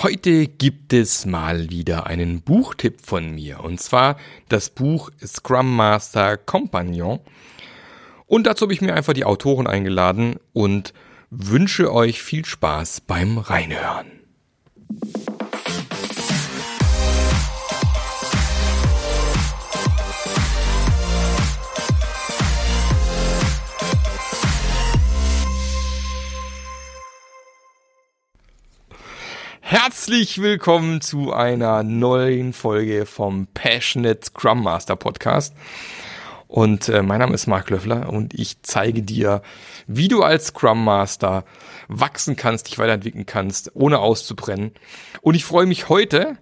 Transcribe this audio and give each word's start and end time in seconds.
Heute 0.00 0.46
gibt 0.46 0.92
es 0.92 1.26
mal 1.26 1.70
wieder 1.70 2.06
einen 2.06 2.40
Buchtipp 2.40 3.04
von 3.04 3.34
mir 3.34 3.64
und 3.64 3.80
zwar 3.80 4.16
das 4.48 4.70
Buch 4.70 5.10
Scrum 5.26 5.74
Master 5.74 6.36
Compagnon. 6.36 7.18
Und 8.26 8.46
dazu 8.46 8.66
habe 8.66 8.72
ich 8.72 8.80
mir 8.80 8.94
einfach 8.94 9.12
die 9.12 9.24
Autoren 9.24 9.66
eingeladen 9.66 10.36
und 10.52 10.94
wünsche 11.30 11.92
euch 11.92 12.22
viel 12.22 12.44
Spaß 12.44 13.00
beim 13.00 13.38
Reinhören. 13.38 14.17
Herzlich 29.70 30.40
willkommen 30.40 31.02
zu 31.02 31.34
einer 31.34 31.82
neuen 31.82 32.54
Folge 32.54 33.04
vom 33.04 33.48
Passionate 33.52 34.20
Scrum 34.24 34.62
Master 34.62 34.96
Podcast. 34.96 35.52
Und 36.46 36.88
äh, 36.88 37.02
mein 37.02 37.18
Name 37.18 37.34
ist 37.34 37.46
Mark 37.46 37.68
Löffler 37.68 38.08
und 38.08 38.32
ich 38.32 38.62
zeige 38.62 39.02
dir, 39.02 39.42
wie 39.86 40.08
du 40.08 40.22
als 40.22 40.46
Scrum 40.46 40.82
Master 40.82 41.44
wachsen 41.86 42.34
kannst, 42.34 42.68
dich 42.68 42.78
weiterentwickeln 42.78 43.26
kannst, 43.26 43.70
ohne 43.74 43.98
auszubrennen. 43.98 44.72
Und 45.20 45.34
ich 45.34 45.44
freue 45.44 45.66
mich 45.66 45.90
heute, 45.90 46.38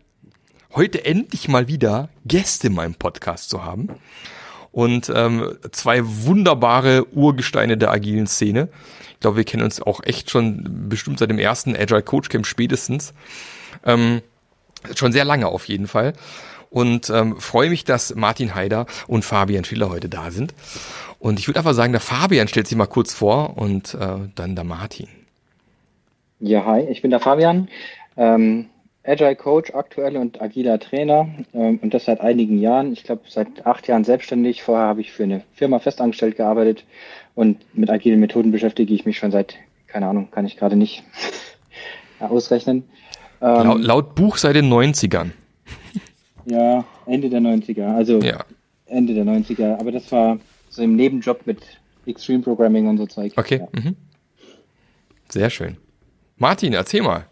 heute 0.77 1.05
endlich 1.05 1.49
mal 1.49 1.67
wieder 1.67 2.11
Gäste 2.27 2.69
in 2.69 2.75
meinem 2.75 2.95
Podcast 2.95 3.49
zu 3.49 3.65
haben. 3.65 3.89
Und 4.77 5.11
ähm, 5.15 5.57
zwei 5.73 6.03
wunderbare 6.05 7.07
Urgesteine 7.15 7.79
der 7.79 7.93
agilen 7.93 8.27
Szene. 8.27 8.69
Ich 9.13 9.21
glaube, 9.21 9.39
wir 9.39 9.45
kennen 9.45 9.63
uns 9.63 9.81
auch 9.81 10.05
echt 10.05 10.31
schon 10.31 10.91
bestimmt 10.91 11.19
seit 11.19 11.31
dem 11.31 11.39
ersten 11.39 11.75
Agile 11.75 12.03
Coach 12.03 12.29
Camp 12.29 12.45
spätestens. 12.45 13.15
Ähm, 13.87 14.21
schon 14.95 15.13
sehr 15.13 15.25
lange 15.25 15.47
auf 15.47 15.67
jeden 15.67 15.87
Fall. 15.87 16.13
Und 16.69 17.09
ähm, 17.09 17.41
freue 17.41 17.71
mich, 17.71 17.85
dass 17.85 18.15
Martin 18.17 18.55
Haider 18.55 18.85
und 19.07 19.25
Fabian 19.25 19.65
Schiller 19.65 19.89
heute 19.89 20.11
da 20.11 20.31
sind. 20.31 20.53
Und 21.21 21.39
ich 21.39 21.49
würde 21.49 21.61
einfach 21.61 21.73
sagen, 21.73 21.93
der 21.93 22.03
Fabian 22.03 22.47
stellt 22.47 22.67
sich 22.67 22.77
mal 22.77 22.85
kurz 22.85 23.15
vor 23.15 23.57
und 23.57 23.95
äh, 23.95 24.29
dann 24.35 24.57
der 24.57 24.65
Martin. 24.65 25.09
Ja, 26.39 26.67
hi, 26.67 26.83
ich 26.83 27.01
bin 27.01 27.11
der 27.11 27.21
Fabian. 27.21 27.69
Ähm, 28.19 28.67
Agile 29.07 29.37
Coach 29.37 29.73
aktuell 29.73 30.17
und 30.17 30.43
agiler 30.43 30.81
Trainer 30.81 31.29
ähm, 31.55 31.79
und 31.83 31.95
das 31.95 32.07
seit 32.07 32.21
einigen 32.21 32.59
Jahren. 32.59 32.93
Ich 32.93 33.05
glaube, 33.05 33.23
seit 33.29 33.65
acht 33.65 33.87
Jahren 33.87 34.05
selbstständig. 34.05 34.63
Vorher 34.63 34.87
habe 34.87 35.01
ich 35.01 35.13
für 35.13 35.23
eine 35.23 35.43
Firma 35.55 35.79
festangestellt 35.79 36.37
gearbeitet 36.37 36.85
und 37.35 37.59
mit 37.77 37.89
agilen 37.91 38.21
Methoden 38.21 38.51
beschäftige 38.51 38.93
ich 38.93 39.07
mich 39.07 39.19
schon 39.19 39.31
seit, 39.31 39.57
keine 39.87 40.07
Ahnung, 40.09 40.31
kann 40.31 40.47
ich 40.47 40.57
gerade 40.57 40.77
nicht 40.77 41.05
ausrechnen. 42.19 42.85
Ähm, 43.41 43.65
laut, 43.65 43.81
laut, 43.81 44.15
Buch 44.15 44.37
seit 44.37 44.57
den 44.57 44.73
90ern. 44.73 45.31
Ja, 46.49 46.85
Ende 47.07 47.29
der 47.29 47.41
90er. 47.41 47.97
Also 47.97 48.21
ja. 48.21 48.45
Ende 48.87 49.15
der 49.15 49.25
90er. 49.25 49.81
Aber 49.81 49.91
das 49.91 50.13
war 50.13 50.39
so 50.71 50.81
im 50.81 50.95
Nebenjob 50.95 51.45
mit 51.45 51.59
Extreme 52.07 52.45
Programming 52.45 52.87
und 52.87 52.99
so 52.99 53.07
Zeug. 53.07 53.33
Okay. 53.35 53.59
Ja. 53.59 53.81
Mhm. 53.81 53.97
Sehr 55.29 55.51
schön. 55.51 55.77
Martin, 56.37 56.73
erzähl 56.73 57.03
mal. 57.03 57.27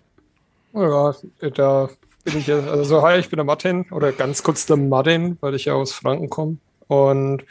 Ja, 0.74 1.14
da 1.54 1.88
bin 2.24 2.38
ich 2.38 2.48
ja, 2.48 2.58
also 2.58 3.02
hi, 3.02 3.20
ich 3.20 3.28
bin 3.28 3.36
der 3.36 3.44
Martin 3.44 3.86
oder 3.92 4.10
ganz 4.10 4.42
kurz 4.42 4.66
der 4.66 4.76
Martin, 4.76 5.38
weil 5.40 5.54
ich 5.54 5.66
ja 5.66 5.74
aus 5.74 5.92
Franken 5.92 6.28
komme. 6.28 6.56
Und 6.88 7.44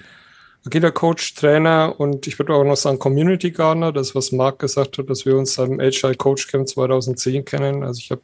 agiler 0.65 0.91
Coach, 0.91 1.33
Trainer 1.35 1.95
und 1.97 2.27
ich 2.27 2.37
würde 2.37 2.53
auch 2.53 2.65
noch 2.65 2.75
sagen 2.75 2.99
Community 2.99 3.51
Gardener, 3.51 3.93
das 3.93 4.13
was 4.13 4.33
Marc 4.33 4.59
gesagt 4.59 4.97
hat, 4.97 5.09
dass 5.09 5.25
wir 5.25 5.37
uns 5.37 5.57
am 5.57 5.79
Agile 5.79 6.15
Coach 6.15 6.47
Camp 6.47 6.67
2010 6.67 7.45
kennen. 7.45 7.83
Also 7.83 7.99
ich 7.99 8.11
habe 8.11 8.21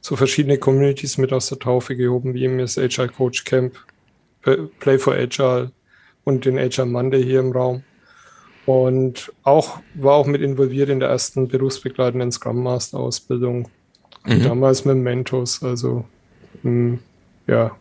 so 0.00 0.16
verschiedene 0.16 0.56
Communities 0.56 1.18
mit 1.18 1.34
aus 1.34 1.48
der 1.48 1.58
Taufe 1.58 1.94
gehoben, 1.94 2.32
wie 2.32 2.44
eben 2.44 2.56
das 2.56 2.78
Agile 2.78 3.08
Coach 3.08 3.44
Camp, 3.44 3.74
Play 4.42 4.98
for 4.98 5.12
Agile 5.12 5.70
und 6.24 6.46
den 6.46 6.58
Agile 6.58 6.86
Monday 6.86 7.22
hier 7.22 7.40
im 7.40 7.52
Raum. 7.52 7.82
Und 8.64 9.32
auch 9.42 9.80
war 9.94 10.14
auch 10.14 10.26
mit 10.26 10.40
involviert 10.40 10.88
in 10.88 11.00
der 11.00 11.10
ersten 11.10 11.48
berufsbegleitenden 11.48 12.32
Scrum 12.32 12.62
Master 12.62 13.00
Ausbildung. 13.00 13.68
Mhm. 14.24 14.42
Damals 14.42 14.84
mit 14.84 14.96
Mentos, 14.96 15.62
also 15.62 16.04
mh, 16.62 16.70
hm, 16.70 16.98
ja, 17.46 17.76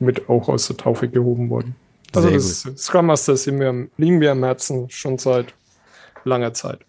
mit 0.00 0.28
auch 0.28 0.48
aus 0.48 0.66
der 0.66 0.76
Taufe 0.76 1.08
gehoben 1.08 1.50
worden. 1.50 1.76
Also 2.14 2.30
das 2.30 2.68
Scrum 2.76 3.06
Master 3.06 3.36
sind 3.36 3.58
mir, 3.58 3.88
liegen 3.96 4.18
mir 4.18 4.32
am 4.32 4.44
Herzen 4.44 4.88
schon 4.90 5.18
seit 5.18 5.54
langer 6.24 6.54
Zeit. 6.54 6.80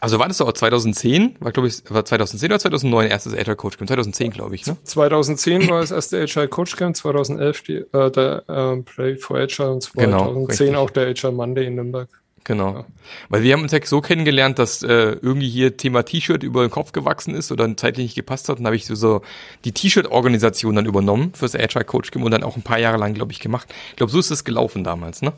Also 0.00 0.18
war 0.18 0.28
das 0.28 0.40
auch 0.40 0.52
2010? 0.52 1.36
War, 1.40 1.52
glaube 1.52 1.68
ich, 1.68 1.82
war 1.88 2.04
2010 2.04 2.50
oder 2.50 2.58
2009 2.58 3.08
erstes 3.08 3.34
Agile 3.34 3.56
Coach 3.56 3.78
Camp? 3.78 3.88
2010, 3.88 4.30
glaube 4.30 4.54
ich, 4.54 4.66
ne? 4.66 4.76
2010 4.84 5.68
war 5.68 5.80
das 5.80 5.90
erste 5.90 6.22
Agile 6.22 6.48
Coach 6.48 6.76
Camp, 6.76 6.96
2011 6.96 7.62
die, 7.62 7.76
äh, 7.92 8.10
der 8.10 8.44
äh, 8.48 8.76
Play 8.82 9.16
for 9.16 9.38
Agile 9.38 9.72
und 9.72 9.82
2010 9.82 10.66
genau, 10.66 10.82
auch 10.82 10.90
der 10.90 11.08
Agile 11.08 11.32
Monday 11.32 11.66
in 11.66 11.74
Nürnberg. 11.74 12.08
Genau. 12.44 12.74
Ja. 12.74 12.84
Weil 13.28 13.42
wir 13.42 13.52
haben 13.52 13.62
uns 13.62 13.72
ja 13.72 13.78
so 13.84 14.00
kennengelernt, 14.00 14.58
dass 14.58 14.82
äh, 14.82 15.16
irgendwie 15.22 15.48
hier 15.48 15.76
Thema 15.76 16.02
T-Shirt 16.02 16.42
über 16.42 16.66
den 16.66 16.70
Kopf 16.70 16.92
gewachsen 16.92 17.34
ist 17.34 17.52
oder 17.52 17.76
zeitlich 17.76 18.06
nicht 18.06 18.14
gepasst 18.14 18.48
hat. 18.48 18.58
Und 18.58 18.66
habe 18.66 18.76
ich 18.76 18.86
so, 18.86 18.94
so 18.94 19.22
die 19.64 19.72
T-Shirt-Organisation 19.72 20.74
dann 20.74 20.86
übernommen 20.86 21.32
fürs 21.34 21.54
Agile 21.54 21.84
Coach 21.84 22.10
Game 22.10 22.22
und 22.24 22.32
dann 22.32 22.42
auch 22.42 22.56
ein 22.56 22.62
paar 22.62 22.78
Jahre 22.78 22.98
lang, 22.98 23.14
glaube 23.14 23.32
ich, 23.32 23.40
gemacht. 23.40 23.72
Ich 23.90 23.96
glaube, 23.96 24.10
so 24.10 24.18
ist 24.18 24.30
es 24.30 24.44
gelaufen 24.44 24.82
damals, 24.82 25.22
ne? 25.22 25.32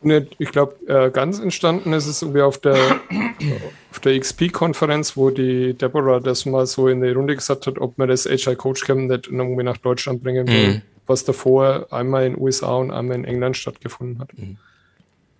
Ne, 0.00 0.28
ich 0.38 0.50
glaube, 0.52 0.76
äh, 0.86 1.10
ganz 1.10 1.40
entstanden 1.40 1.92
ist 1.92 2.06
es 2.06 2.22
irgendwie 2.22 2.42
auf 2.42 2.58
der, 2.58 2.76
auf 3.90 3.98
der 3.98 4.18
XP-Konferenz, 4.18 5.16
wo 5.16 5.30
die 5.30 5.74
Deborah 5.74 6.20
das 6.20 6.46
mal 6.46 6.66
so 6.66 6.86
in 6.86 7.00
die 7.00 7.10
Runde 7.10 7.34
gesagt 7.34 7.66
hat, 7.66 7.78
ob 7.78 7.98
man 7.98 8.08
das 8.08 8.26
Agile 8.26 8.54
Coach 8.54 8.84
Camp 8.84 9.10
nicht 9.10 9.28
irgendwie 9.28 9.64
nach 9.64 9.78
Deutschland 9.78 10.22
bringen 10.22 10.46
will, 10.46 10.68
mhm. 10.68 10.82
was 11.08 11.24
davor 11.24 11.88
einmal 11.90 12.26
in 12.26 12.34
den 12.34 12.42
USA 12.42 12.76
und 12.76 12.92
einmal 12.92 13.16
in 13.16 13.24
England 13.24 13.56
stattgefunden 13.56 14.20
hat. 14.20 14.38
Mhm. 14.38 14.58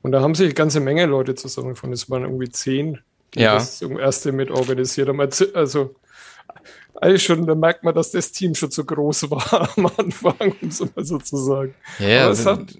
Und 0.03 0.13
da 0.13 0.21
haben 0.21 0.35
sich 0.35 0.47
eine 0.47 0.55
ganze 0.55 0.81
Menge 0.81 1.07
Leute 1.07 1.35
zusammengefunden. 1.35 1.95
Es 1.95 2.09
waren 2.11 2.23
irgendwie 2.23 2.51
zehn, 2.51 3.01
die 3.35 3.41
ja. 3.41 3.55
das 3.55 3.83
erste 3.83 4.33
mit 4.33 4.51
organisiert 4.51 5.09
haben. 5.09 5.21
Also 5.55 5.95
eigentlich 7.01 7.25
schon, 7.25 7.47
da 7.47 7.55
merkt 7.55 7.85
man, 7.85 7.95
dass 7.95 8.11
das 8.11 8.33
Team 8.33 8.55
schon 8.55 8.71
zu 8.71 8.85
groß 8.85 9.31
war 9.31 9.71
am 9.77 9.91
Anfang, 9.97 10.55
um 10.61 10.69
es 10.69 10.81
mal 10.81 11.05
so 11.05 11.19
zu 11.19 11.37
sagen. 11.37 11.75
Ja, 11.99 12.25
Aber 12.25 12.33
es 12.33 12.47
hat, 12.47 12.79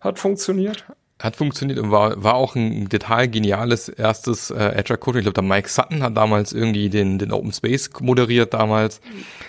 hat 0.00 0.18
funktioniert. 0.18 0.84
Hat 1.18 1.34
funktioniert 1.34 1.78
und 1.78 1.90
war, 1.90 2.22
war 2.22 2.34
auch 2.34 2.56
ein 2.56 2.90
total 2.90 3.26
geniales 3.28 3.88
erstes 3.88 4.50
äh, 4.50 4.74
Agile 4.76 4.98
Coaching. 4.98 5.20
Ich 5.20 5.24
glaube, 5.24 5.40
der 5.40 5.44
Mike 5.44 5.68
Sutton 5.68 6.02
hat 6.02 6.14
damals 6.14 6.52
irgendwie 6.52 6.90
den, 6.90 7.18
den 7.18 7.32
Open 7.32 7.52
Space 7.52 7.88
moderiert 8.00 8.52
damals. 8.52 9.00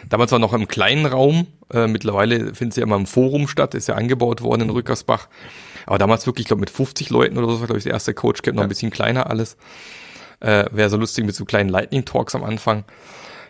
Damals 0.07 0.31
war 0.31 0.39
noch 0.39 0.53
im 0.53 0.69
kleinen 0.69 1.06
Raum. 1.06 1.47
Äh, 1.74 1.88
mittlerweile 1.88 2.56
findet 2.56 2.72
es 2.72 2.75
ja 2.78 2.84
immer 2.84 2.95
im 2.95 3.06
Forum 3.06 3.50
statt, 3.50 3.75
ist 3.75 3.89
ja 3.89 3.95
angebaut 3.95 4.41
worden 4.41 4.62
in 4.62 4.69
Rückersbach. 4.69 5.28
Aber 5.87 5.97
damals 5.97 6.27
wirklich, 6.27 6.43
ich 6.43 6.47
glaube, 6.47 6.59
mit 6.59 6.69
50 6.69 7.09
Leuten 7.09 7.37
oder 7.37 7.47
so 7.47 7.59
war, 7.61 7.67
glaube 7.67 7.79
ich, 7.79 7.85
das 7.85 7.93
erste 7.93 8.13
Coach 8.13 8.41
Camp, 8.43 8.57
noch 8.57 8.63
ein 8.63 8.69
bisschen 8.69 8.91
kleiner 8.91 9.29
alles. 9.29 9.57
Äh, 10.41 10.65
Wäre 10.71 10.89
so 10.89 10.97
lustig 10.97 11.25
mit 11.25 11.33
so 11.33 11.45
kleinen 11.45 11.69
Lightning 11.69 12.05
Talks 12.05 12.35
am 12.35 12.43
Anfang. 12.43 12.83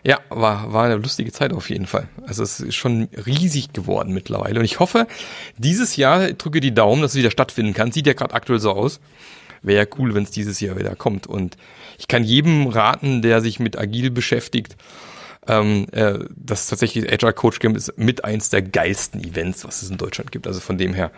Ja, 0.04 0.20
war, 0.30 0.72
war 0.72 0.84
eine 0.84 0.96
lustige 0.96 1.32
Zeit 1.32 1.52
auf 1.52 1.68
jeden 1.68 1.86
Fall. 1.86 2.08
Also 2.26 2.44
es 2.44 2.60
ist 2.60 2.76
schon 2.76 3.08
riesig 3.26 3.72
geworden 3.72 4.14
mittlerweile. 4.14 4.60
Und 4.60 4.64
ich 4.64 4.78
hoffe, 4.78 5.08
dieses 5.58 5.96
Jahr 5.96 6.32
drücke 6.32 6.60
die 6.60 6.72
Daumen, 6.72 7.02
dass 7.02 7.10
es 7.10 7.18
wieder 7.18 7.32
stattfinden 7.32 7.74
kann. 7.74 7.90
Sieht 7.90 8.06
ja 8.06 8.12
gerade 8.12 8.34
aktuell 8.34 8.60
so 8.60 8.70
aus. 8.70 9.00
Wäre 9.62 9.84
ja 9.84 9.96
cool, 9.98 10.14
wenn 10.14 10.22
es 10.22 10.30
dieses 10.30 10.60
Jahr 10.60 10.78
wieder 10.78 10.94
kommt. 10.94 11.26
Und 11.26 11.56
ich 11.98 12.06
kann 12.06 12.22
jedem 12.22 12.68
raten, 12.68 13.20
der 13.20 13.40
sich 13.40 13.58
mit 13.58 13.76
Agil 13.76 14.12
beschäftigt, 14.12 14.76
ähm, 15.48 15.86
äh, 15.90 16.20
das 16.36 16.68
tatsächlich 16.68 17.12
Agile 17.12 17.32
Coach 17.32 17.58
Camp 17.58 17.76
ist 17.76 17.98
mit 17.98 18.24
eins 18.24 18.50
der 18.50 18.62
geilsten 18.62 19.24
Events, 19.24 19.64
was 19.64 19.82
es 19.82 19.90
in 19.90 19.96
Deutschland 19.96 20.30
gibt. 20.30 20.46
Also 20.46 20.60
von 20.60 20.78
dem 20.78 20.94
her 20.94 21.10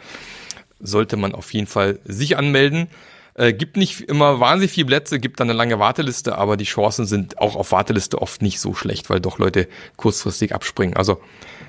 sollte 0.80 1.16
man 1.16 1.34
auf 1.34 1.52
jeden 1.52 1.66
Fall 1.66 1.98
sich 2.04 2.36
anmelden. 2.36 2.88
Äh, 3.34 3.52
gibt 3.52 3.76
nicht 3.76 4.00
immer 4.02 4.40
wahnsinnig 4.40 4.72
viele 4.72 4.86
Plätze, 4.86 5.20
gibt 5.20 5.40
dann 5.40 5.48
eine 5.48 5.56
lange 5.56 5.78
Warteliste, 5.78 6.36
aber 6.36 6.56
die 6.56 6.64
Chancen 6.64 7.06
sind 7.06 7.38
auch 7.38 7.56
auf 7.56 7.72
Warteliste 7.72 8.20
oft 8.20 8.42
nicht 8.42 8.60
so 8.60 8.74
schlecht, 8.74 9.08
weil 9.08 9.20
doch 9.20 9.38
Leute 9.38 9.68
kurzfristig 9.96 10.54
abspringen. 10.54 10.96
Also 10.96 11.20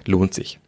lohnt 0.05 0.33
sich. 0.33 0.59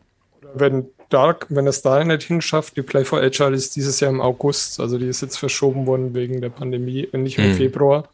Wenn 0.54 0.88
Dark, 1.10 1.46
wenn 1.50 1.68
es 1.68 1.82
da 1.82 2.04
nicht 2.04 2.24
hinschafft, 2.24 2.76
die 2.76 2.82
Play 2.82 3.06
for 3.06 3.20
Agile 3.20 3.54
ist 3.54 3.76
dieses 3.76 4.00
Jahr 4.00 4.12
im 4.12 4.22
August, 4.22 4.80
also 4.80 4.98
die 4.98 5.08
ist 5.08 5.22
jetzt 5.22 5.38
verschoben 5.38 5.86
worden 5.86 6.16
wegen 6.16 6.42
der 6.42 6.50
Pandemie, 6.50 7.08
nicht 7.14 7.38
im 7.38 7.46
hm. 7.46 7.56
Februar. 7.56 8.10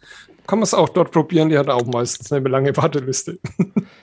Kann 0.47 0.59
man 0.59 0.63
es 0.63 0.73
auch 0.73 0.89
dort 0.89 1.11
probieren, 1.11 1.49
die 1.49 1.57
hat 1.57 1.69
auch 1.69 1.85
meistens 1.85 2.31
eine 2.31 2.49
lange 2.49 2.75
Warteliste. 2.75 3.39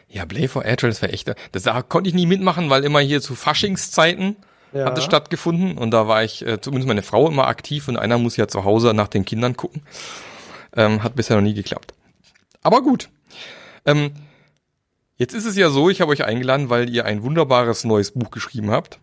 ja, 0.09 0.25
Play 0.25 0.49
for 0.49 0.65
Agile, 0.65 0.95
wäre 1.03 1.13
echt. 1.13 1.31
Das 1.53 1.65
da 1.65 1.83
konnte 1.83 2.09
ich 2.09 2.15
nie 2.15 2.27
mitmachen, 2.27 2.71
weil 2.71 2.85
immer 2.85 3.01
hier 3.01 3.21
zu 3.21 3.35
Faschingszeiten 3.35 4.37
ja. 4.73 4.85
hat 4.85 4.99
es 4.99 5.05
stattgefunden 5.05 5.79
und 5.79 5.91
da 5.91 6.09
war 6.09 6.25
ich, 6.25 6.47
äh, 6.47 6.61
zumindest 6.61 6.89
meine 6.89 7.03
Frau 7.03 7.29
immer 7.29 7.47
aktiv 7.47 7.89
und 7.89 7.97
einer 7.97 8.19
muss 8.19 8.37
ja 8.37 8.49
zu 8.49 8.65
Hause 8.65 8.95
nach 8.95 9.09
den 9.09 9.25
Kindern 9.25 9.57
gucken. 9.57 9.83
Ähm, 10.75 11.03
hat 11.03 11.17
bisher 11.17 11.37
noch 11.37 11.43
nie 11.43 11.55
geklappt. 11.55 11.95
Aber 12.63 12.83
gut. 12.83 13.09
Ähm, 13.85 14.11
jetzt 15.17 15.35
ist 15.35 15.47
es 15.47 15.57
ja 15.57 15.71
so, 15.71 15.89
ich 15.89 16.01
habe 16.01 16.13
euch 16.13 16.25
eingeladen, 16.25 16.69
weil 16.69 16.91
ihr 16.91 17.05
ein 17.05 17.23
wunderbares 17.23 17.85
neues 17.85 18.11
Buch 18.11 18.31
geschrieben 18.31 18.71
habt. 18.71 18.99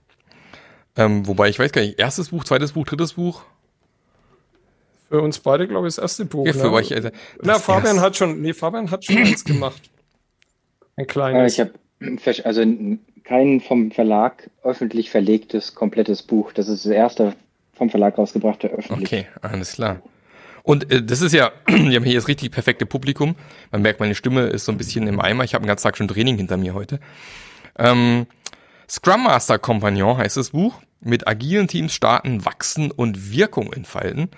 Ähm, 0.96 1.26
wobei 1.28 1.50
ich 1.50 1.58
weiß 1.58 1.72
gar 1.72 1.82
nicht, 1.82 2.00
erstes 2.00 2.30
Buch, 2.30 2.44
zweites 2.44 2.74
Buch, 2.74 2.86
drittes 2.86 3.14
Buch. 3.14 3.44
Für 5.10 5.22
uns 5.22 5.40
beide, 5.40 5.68
glaube 5.68 5.88
ich, 5.88 5.96
das 5.96 6.02
erste 6.02 6.26
Buch. 6.26 6.46
Ja, 6.46 6.54
für 6.54 6.68
ne? 6.68 6.72
euch. 6.72 6.94
Also, 6.94 7.10
Na, 7.42 7.60
Fabian 7.60 8.02
hat 8.02 8.16
schon, 8.16 8.42
nee, 8.42 8.54
Fabian 8.54 8.92
hat 8.92 9.06
schon 9.06 9.18
eins 9.18 9.44
gemacht. 9.44 9.82
Ein 10.96 11.08
kleines. 11.08 11.58
Äh, 11.58 11.68
ich 11.68 11.72
habe 11.72 12.44
also 12.44 12.62
kein 13.24 13.62
vom 13.62 13.92
Verlag 13.92 14.50
öffentlich 14.64 15.10
verlegtes 15.10 15.76
komplettes 15.76 16.24
Buch. 16.24 16.52
Das 16.54 16.68
ist 16.68 16.86
das 16.86 16.92
erste 16.92 17.36
vom 17.74 17.90
Verlag 17.90 18.18
rausgebrachte 18.18 18.68
öffentlich. 18.68 19.08
Okay, 19.08 19.28
alles 19.42 19.74
klar. 19.74 20.02
Und 20.64 20.92
äh, 20.92 21.04
das 21.04 21.22
ist 21.22 21.34
ja, 21.34 21.52
wir 21.68 21.96
haben 21.96 22.04
hier 22.04 22.16
das 22.16 22.28
richtig 22.28 22.52
perfekte 22.52 22.86
Publikum. 22.86 23.36
Man 23.72 23.82
merkt, 23.82 24.00
meine 24.00 24.16
Stimme 24.16 24.44
ist 24.44 24.66
so 24.66 24.72
ein 24.72 24.78
bisschen 24.78 25.08
im 25.08 25.20
Eimer. 25.20 25.44
Ich 25.44 25.54
habe 25.54 25.64
einen 25.64 25.68
ganzen 25.68 25.84
Tag 25.84 25.98
schon 25.98 26.08
Training 26.08 26.38
hinter 26.38 26.58
mir 26.58 26.74
heute. 26.74 27.00
Ähm, 27.78 28.28
Scrum 28.90 29.24
Master 29.24 29.60
Compagnon 29.60 30.18
heißt 30.18 30.38
das 30.38 30.52
Buch. 30.52 30.82
Mit 31.02 31.28
agilen 31.28 31.68
Teams 31.68 31.94
starten, 31.94 32.46
wachsen 32.46 32.92
und 32.92 33.32
Wirkung 33.32 33.74
entfalten. 33.74 34.30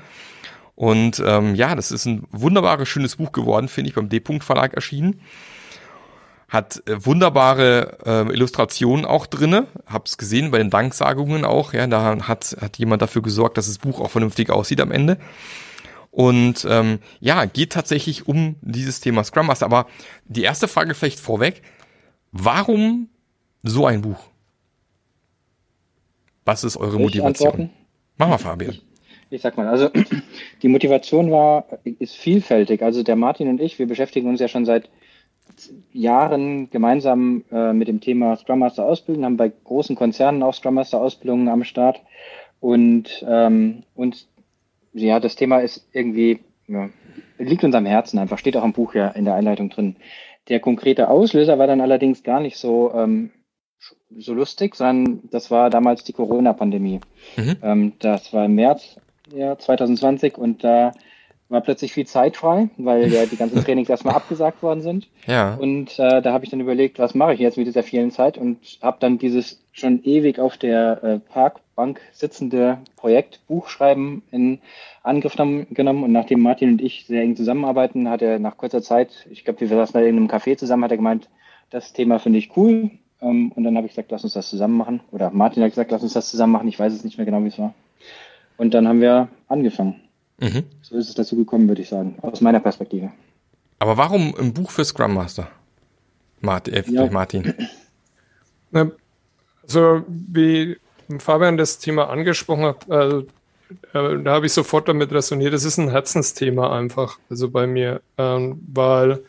Und 0.75 1.23
ähm, 1.25 1.55
ja, 1.55 1.75
das 1.75 1.91
ist 1.91 2.05
ein 2.05 2.23
wunderbares, 2.31 2.89
schönes 2.89 3.15
Buch 3.17 3.31
geworden, 3.31 3.67
finde 3.67 3.89
ich, 3.89 3.95
beim 3.95 4.09
D-Punkt 4.09 4.43
Verlag 4.43 4.73
erschienen. 4.73 5.21
Hat 6.55 6.81
äh, 6.87 7.05
wunderbare 7.05 7.97
äh, 8.05 8.33
Illustrationen 8.33 9.03
auch 9.03 9.25
drinne. 9.25 9.67
Hab's 9.85 10.17
gesehen 10.17 10.51
bei 10.51 10.57
den 10.57 10.69
Danksagungen 10.69 11.43
auch. 11.43 11.73
Ja, 11.73 11.85
da 11.85 12.27
hat, 12.29 12.55
hat 12.61 12.77
jemand 12.77 13.01
dafür 13.01 13.21
gesorgt, 13.21 13.57
dass 13.57 13.67
das 13.67 13.77
Buch 13.77 13.99
auch 13.99 14.09
vernünftig 14.09 14.49
aussieht 14.49 14.79
am 14.79 14.91
Ende. 14.91 15.17
Und 16.11 16.65
ähm, 16.69 16.99
ja, 17.19 17.43
geht 17.43 17.73
tatsächlich 17.73 18.25
um 18.25 18.55
dieses 18.61 19.01
Thema 19.01 19.25
Scrum 19.25 19.47
Master. 19.47 19.65
Aber 19.65 19.87
die 20.23 20.43
erste 20.43 20.69
Frage 20.69 20.93
vielleicht 20.95 21.19
vorweg, 21.19 21.61
warum 22.31 23.09
so 23.61 23.85
ein 23.85 24.01
Buch? 24.01 24.29
Was 26.45 26.63
ist 26.63 26.77
eure 26.77 27.01
Motivation? 27.01 27.69
Mach 28.15 28.29
mal, 28.29 28.37
Fabian. 28.37 28.71
Ich, 28.71 28.83
ich 29.29 29.41
sag 29.41 29.57
mal, 29.57 29.67
also 29.67 29.89
die 30.61 30.69
Motivation 30.69 31.31
war, 31.31 31.65
ist 31.83 32.15
vielfältig. 32.15 32.81
Also 32.81 33.03
der 33.03 33.17
Martin 33.17 33.49
und 33.49 33.59
ich, 33.59 33.77
wir 33.77 33.87
beschäftigen 33.87 34.29
uns 34.29 34.39
ja 34.39 34.47
schon 34.47 34.63
seit 34.63 34.89
Jahren 35.91 36.69
gemeinsam 36.69 37.43
äh, 37.51 37.73
mit 37.73 37.87
dem 37.87 38.01
Thema 38.01 38.35
Scrum 38.35 38.59
Master 38.59 38.85
Ausbildung, 38.85 39.25
haben 39.25 39.37
bei 39.37 39.51
großen 39.63 39.95
Konzernen 39.95 40.43
auch 40.43 40.53
Scrum 40.53 40.75
Master 40.75 40.99
Ausbildungen 40.99 41.47
am 41.49 41.63
Start 41.63 42.01
und 42.59 43.25
ähm, 43.27 43.83
uns 43.95 44.27
ja, 44.95 45.19
das 45.19 45.35
Thema 45.35 45.59
ist 45.59 45.87
irgendwie, 45.91 46.39
ja, 46.67 46.89
liegt 47.37 47.63
uns 47.63 47.75
am 47.75 47.85
Herzen 47.85 48.17
einfach, 48.17 48.37
steht 48.37 48.55
auch 48.55 48.63
im 48.63 48.73
Buch 48.73 48.95
ja 48.95 49.09
in 49.09 49.25
der 49.25 49.35
Einleitung 49.35 49.69
drin. 49.69 49.97
Der 50.47 50.59
konkrete 50.59 51.09
Auslöser 51.09 51.59
war 51.59 51.67
dann 51.67 51.81
allerdings 51.81 52.23
gar 52.23 52.39
nicht 52.39 52.57
so, 52.57 52.93
ähm, 52.93 53.31
so 54.17 54.33
lustig, 54.33 54.75
sondern 54.75 55.21
das 55.31 55.51
war 55.51 55.69
damals 55.69 56.03
die 56.03 56.13
Corona-Pandemie. 56.13 57.01
Mhm. 57.35 57.55
Ähm, 57.61 57.93
das 57.99 58.31
war 58.31 58.45
im 58.45 58.55
März 58.55 58.97
ja, 59.33 59.57
2020 59.57 60.37
und 60.37 60.63
da 60.63 60.93
war 61.49 61.61
plötzlich 61.61 61.93
viel 61.93 62.07
Zeit 62.07 62.37
frei, 62.37 62.69
weil 62.77 63.11
ja 63.11 63.25
die 63.25 63.37
ganzen 63.37 63.59
Trainings 63.63 63.89
erstmal 63.89 64.15
abgesagt 64.15 64.63
worden 64.63 64.81
sind. 64.81 65.07
Ja. 65.27 65.55
Und 65.55 65.99
äh, 65.99 66.21
da 66.21 66.33
habe 66.33 66.43
ich 66.43 66.51
dann 66.51 66.59
überlegt, 66.59 66.97
was 66.99 67.13
mache 67.13 67.33
ich 67.33 67.39
jetzt 67.39 67.57
mit 67.57 67.67
dieser 67.67 67.83
vielen 67.83 68.11
Zeit 68.11 68.37
und 68.37 68.57
habe 68.81 68.97
dann 68.99 69.17
dieses 69.17 69.61
schon 69.71 70.03
ewig 70.03 70.39
auf 70.39 70.57
der 70.57 71.03
äh, 71.03 71.19
Parkbank 71.19 72.01
sitzende 72.13 72.79
Projekt 72.95 73.41
Buchschreiben 73.47 74.23
in 74.31 74.59
Angriff 75.03 75.35
genommen. 75.35 76.03
Und 76.03 76.11
nachdem 76.11 76.41
Martin 76.41 76.71
und 76.71 76.81
ich 76.81 77.05
sehr 77.05 77.21
eng 77.21 77.35
zusammenarbeiten, 77.35 78.09
hat 78.09 78.21
er 78.21 78.39
nach 78.39 78.57
kurzer 78.57 78.81
Zeit, 78.81 79.27
ich 79.29 79.43
glaube, 79.43 79.61
wir 79.61 79.67
saßen 79.67 79.93
da 79.93 80.05
in 80.05 80.17
einem 80.17 80.27
Café 80.27 80.57
zusammen, 80.57 80.83
hat 80.83 80.91
er 80.91 80.97
gemeint, 80.97 81.29
das 81.69 81.93
Thema 81.93 82.19
finde 82.19 82.39
ich 82.39 82.55
cool. 82.57 82.89
Ähm, 83.21 83.51
und 83.51 83.63
dann 83.63 83.77
habe 83.77 83.85
ich 83.85 83.93
gesagt, 83.93 84.11
lass 84.11 84.23
uns 84.23 84.33
das 84.33 84.49
zusammen 84.49 84.77
machen. 84.77 85.01
Oder 85.11 85.29
Martin 85.31 85.61
hat 85.61 85.71
gesagt, 85.71 85.91
lass 85.91 86.03
uns 86.03 86.13
das 86.13 86.29
zusammen 86.29 86.53
machen. 86.53 86.67
Ich 86.67 86.79
weiß 86.79 86.93
es 86.93 87.03
nicht 87.03 87.17
mehr 87.17 87.25
genau, 87.25 87.43
wie 87.43 87.49
es 87.49 87.59
war. 87.59 87.73
Und 88.57 88.73
dann 88.73 88.87
haben 88.87 89.01
wir 89.01 89.27
angefangen. 89.47 90.01
Mhm. 90.39 90.63
So 90.81 90.97
ist 90.97 91.09
es 91.09 91.15
dazu 91.15 91.35
gekommen, 91.35 91.67
würde 91.67 91.81
ich 91.81 91.89
sagen, 91.89 92.17
aus 92.21 92.41
meiner 92.41 92.59
Perspektive. 92.59 93.11
Aber 93.79 93.97
warum 93.97 94.35
ein 94.35 94.53
Buch 94.53 94.71
für 94.71 94.83
Scrum 94.83 95.13
Master? 95.13 95.47
Martin. 96.41 96.73
Äh, 96.73 96.83
ja. 96.87 97.09
Martin. 97.09 97.53
Also, 99.63 100.03
wie 100.07 100.77
Fabian 101.19 101.57
das 101.57 101.79
Thema 101.79 102.09
angesprochen 102.09 102.65
hat, 102.65 102.89
also, 102.91 103.25
äh, 103.93 104.23
da 104.23 104.33
habe 104.33 104.45
ich 104.45 104.53
sofort 104.53 104.87
damit 104.87 105.11
resoniert. 105.11 105.53
Das 105.53 105.63
ist 105.63 105.77
ein 105.77 105.89
Herzensthema 105.89 106.77
einfach, 106.77 107.17
also 107.29 107.49
bei 107.49 107.67
mir, 107.67 108.01
ähm, 108.17 108.61
weil 108.73 109.23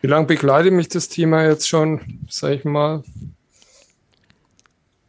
wie 0.00 0.06
lange 0.06 0.26
begleitet 0.26 0.72
mich 0.72 0.88
das 0.88 1.08
Thema 1.08 1.44
jetzt 1.44 1.68
schon, 1.68 2.20
sag 2.28 2.52
ich 2.52 2.64
mal, 2.64 3.04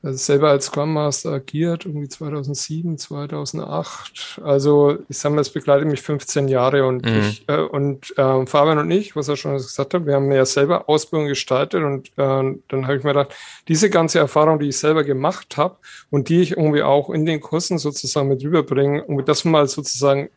also 0.03 0.17
selber 0.17 0.49
als 0.49 0.65
Scrum 0.65 0.91
Master 0.91 1.31
agiert, 1.31 1.85
irgendwie 1.85 2.09
2007, 2.09 2.97
2008. 2.97 4.41
Also 4.43 4.97
ich 5.07 5.17
sage 5.17 5.33
mal, 5.33 5.41
es 5.41 5.49
begleitet 5.49 5.87
mich 5.87 6.01
15 6.01 6.49
Jahre 6.49 6.85
und 6.85 7.05
mhm. 7.05 7.19
ich 7.21 7.47
äh, 7.47 7.61
und 7.61 8.13
äh, 8.17 8.45
Fabian 8.45 8.79
und 8.79 8.91
ich, 8.91 9.15
was 9.15 9.29
er 9.29 9.37
schon 9.37 9.53
gesagt 9.53 9.93
hat, 9.93 10.05
wir 10.05 10.15
haben 10.15 10.29
ja 10.29 10.43
selber 10.43 10.89
Ausbildung 10.89 11.29
gestaltet 11.29 11.83
und 11.83 12.09
äh, 12.09 12.11
dann 12.17 12.83
habe 12.83 12.97
ich 12.97 13.03
mir 13.05 13.13
gedacht, 13.13 13.33
diese 13.69 13.89
ganze 13.89 14.19
Erfahrung, 14.19 14.59
die 14.59 14.67
ich 14.67 14.77
selber 14.77 15.05
gemacht 15.05 15.55
habe 15.55 15.77
und 16.09 16.27
die 16.27 16.41
ich 16.41 16.51
irgendwie 16.51 16.83
auch 16.83 17.09
in 17.09 17.25
den 17.25 17.39
Kursen 17.39 17.77
sozusagen 17.77 18.27
mit 18.27 18.43
rüberbringe, 18.43 19.03
irgendwie 19.03 19.23
das 19.23 19.45
mal 19.45 19.69
sozusagen 19.69 20.29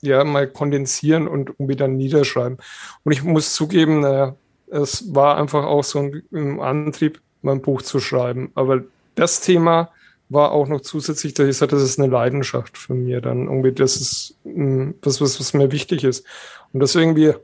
ja 0.00 0.24
mal 0.24 0.48
kondensieren 0.48 1.28
und 1.28 1.50
irgendwie 1.50 1.76
dann 1.76 1.96
niederschreiben. 1.96 2.58
Und 3.04 3.12
ich 3.12 3.22
muss 3.22 3.54
zugeben, 3.54 4.00
naja, 4.00 4.34
es 4.68 5.14
war 5.14 5.36
einfach 5.36 5.64
auch 5.64 5.84
so 5.84 6.00
ein, 6.00 6.22
ein 6.32 6.58
Antrieb, 6.58 7.20
mein 7.42 7.60
Buch 7.60 7.82
zu 7.82 8.00
schreiben. 8.00 8.50
Aber 8.54 8.82
das 9.14 9.40
Thema 9.40 9.90
war 10.28 10.52
auch 10.52 10.66
noch 10.66 10.80
zusätzlich, 10.80 11.34
dass 11.34 11.48
ich 11.48 11.56
sagte, 11.56 11.76
das 11.76 11.84
ist 11.84 11.98
eine 11.98 12.10
Leidenschaft 12.10 12.78
von 12.78 13.04
mir 13.04 13.20
dann 13.20 13.46
irgendwie, 13.46 13.72
das 13.72 13.96
ist 13.96 14.36
hm, 14.44 14.94
was, 15.02 15.20
was, 15.20 15.38
was 15.38 15.52
mir 15.54 15.70
wichtig 15.72 16.04
ist. 16.04 16.24
Und 16.72 16.80
deswegen, 16.80 17.16
wie, 17.16 17.34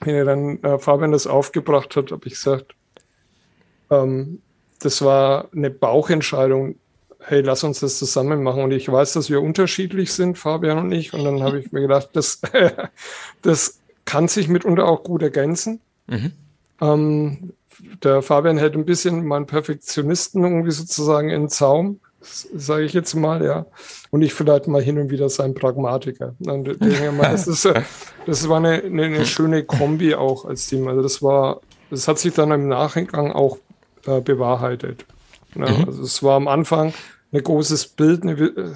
wenn 0.00 0.14
er 0.14 0.24
dann 0.24 0.62
äh, 0.62 0.78
Fabian 0.78 1.12
das 1.12 1.26
aufgebracht 1.26 1.94
hat, 1.96 2.10
habe 2.10 2.26
ich 2.26 2.34
gesagt, 2.34 2.74
ähm, 3.90 4.40
das 4.80 5.02
war 5.02 5.48
eine 5.54 5.70
Bauchentscheidung, 5.70 6.76
hey, 7.20 7.40
lass 7.40 7.64
uns 7.64 7.80
das 7.80 7.98
zusammen 7.98 8.42
machen. 8.42 8.62
Und 8.62 8.70
ich 8.70 8.90
weiß, 8.90 9.12
dass 9.12 9.28
wir 9.28 9.42
unterschiedlich 9.42 10.12
sind, 10.12 10.38
Fabian 10.38 10.78
und 10.78 10.92
ich. 10.92 11.12
Und 11.12 11.24
dann 11.24 11.42
habe 11.42 11.58
ich 11.58 11.72
mir 11.72 11.82
gedacht, 11.82 12.10
das, 12.12 12.40
das 13.42 13.80
kann 14.04 14.28
sich 14.28 14.48
mitunter 14.48 14.86
auch 14.86 15.02
gut 15.02 15.22
ergänzen. 15.22 15.80
Mhm. 16.06 16.32
Ähm, 16.80 17.52
der 18.02 18.22
Fabian 18.22 18.58
hält 18.58 18.74
ein 18.74 18.84
bisschen 18.84 19.24
meinen 19.26 19.46
Perfektionisten 19.46 20.42
irgendwie 20.42 20.70
sozusagen 20.70 21.30
in 21.30 21.48
Zaum, 21.48 22.00
sage 22.20 22.84
ich 22.84 22.92
jetzt 22.92 23.14
mal, 23.14 23.44
ja. 23.44 23.66
Und 24.10 24.22
ich 24.22 24.34
vielleicht 24.34 24.66
mal 24.66 24.82
hin 24.82 24.98
und 24.98 25.10
wieder 25.10 25.28
sein 25.28 25.54
Pragmatiker. 25.54 26.34
Und 26.40 26.80
mal, 26.80 27.30
das, 27.30 27.46
ist, 27.46 27.68
das 28.26 28.48
war 28.48 28.58
eine, 28.58 28.82
eine, 28.82 29.04
eine, 29.04 29.26
schöne 29.26 29.64
Kombi 29.64 30.14
auch 30.14 30.44
als 30.44 30.66
Team. 30.66 30.88
Also 30.88 31.02
das 31.02 31.22
war, 31.22 31.60
das 31.90 32.08
hat 32.08 32.18
sich 32.18 32.34
dann 32.34 32.50
im 32.50 32.68
Nachgang 32.68 33.32
auch 33.32 33.58
äh, 34.06 34.20
bewahrheitet. 34.20 35.04
Ja, 35.54 35.70
mhm. 35.70 35.84
Also 35.86 36.02
es 36.02 36.22
war 36.22 36.36
am 36.36 36.48
Anfang 36.48 36.92
ein 37.32 37.42
großes 37.42 37.88
Bild, 37.88 38.22
eine, 38.22 38.74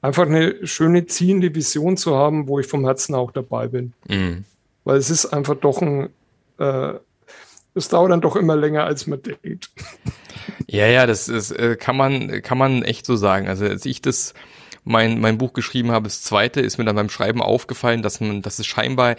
einfach 0.00 0.26
eine 0.26 0.66
schöne 0.66 1.06
ziehende 1.06 1.54
Vision 1.54 1.96
zu 1.96 2.16
haben, 2.16 2.48
wo 2.48 2.58
ich 2.58 2.66
vom 2.66 2.84
Herzen 2.84 3.14
auch 3.14 3.30
dabei 3.30 3.68
bin. 3.68 3.92
Mhm. 4.08 4.44
Weil 4.84 4.98
es 4.98 5.10
ist 5.10 5.26
einfach 5.26 5.56
doch 5.56 5.82
ein 5.82 6.08
äh, 6.58 6.94
es 7.76 7.88
dauert 7.88 8.10
dann 8.10 8.20
doch 8.20 8.36
immer 8.36 8.56
länger, 8.56 8.84
als 8.84 9.06
man 9.06 9.20
denkt. 9.22 9.70
Ja, 10.66 10.86
ja, 10.86 11.06
das 11.06 11.28
ist, 11.28 11.50
äh, 11.52 11.76
kann 11.76 11.96
man, 11.96 12.42
kann 12.42 12.58
man 12.58 12.82
echt 12.82 13.06
so 13.06 13.16
sagen. 13.16 13.48
Also 13.48 13.66
als 13.66 13.84
ich 13.84 14.02
das 14.02 14.34
mein, 14.84 15.20
mein 15.20 15.38
Buch 15.38 15.52
geschrieben 15.52 15.90
habe, 15.90 16.04
das 16.04 16.22
zweite, 16.22 16.60
ist 16.60 16.78
mir 16.78 16.84
dann 16.84 16.96
beim 16.96 17.10
Schreiben 17.10 17.42
aufgefallen, 17.42 18.02
dass 18.02 18.20
man, 18.20 18.42
dass 18.42 18.58
es 18.58 18.66
scheinbar 18.66 19.16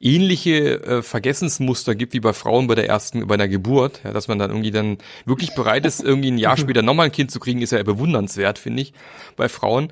ähnliche 0.00 0.82
äh, 0.84 1.02
Vergessensmuster 1.02 1.94
gibt 1.94 2.12
wie 2.12 2.20
bei 2.20 2.32
Frauen 2.32 2.66
bei 2.66 2.74
der 2.74 2.88
ersten, 2.88 3.26
bei 3.26 3.36
der 3.36 3.48
Geburt, 3.48 4.00
ja, 4.04 4.12
dass 4.12 4.28
man 4.28 4.38
dann 4.38 4.50
irgendwie 4.50 4.70
dann 4.70 4.98
wirklich 5.24 5.54
bereit 5.54 5.86
ist, 5.86 6.02
irgendwie 6.02 6.30
ein 6.30 6.38
Jahr 6.38 6.56
später 6.58 6.82
nochmal 6.82 7.06
ein 7.06 7.12
Kind 7.12 7.30
zu 7.30 7.40
kriegen, 7.40 7.62
ist 7.62 7.72
ja 7.72 7.82
bewundernswert, 7.82 8.58
finde 8.58 8.82
ich, 8.82 8.92
bei 9.36 9.48
Frauen. 9.48 9.90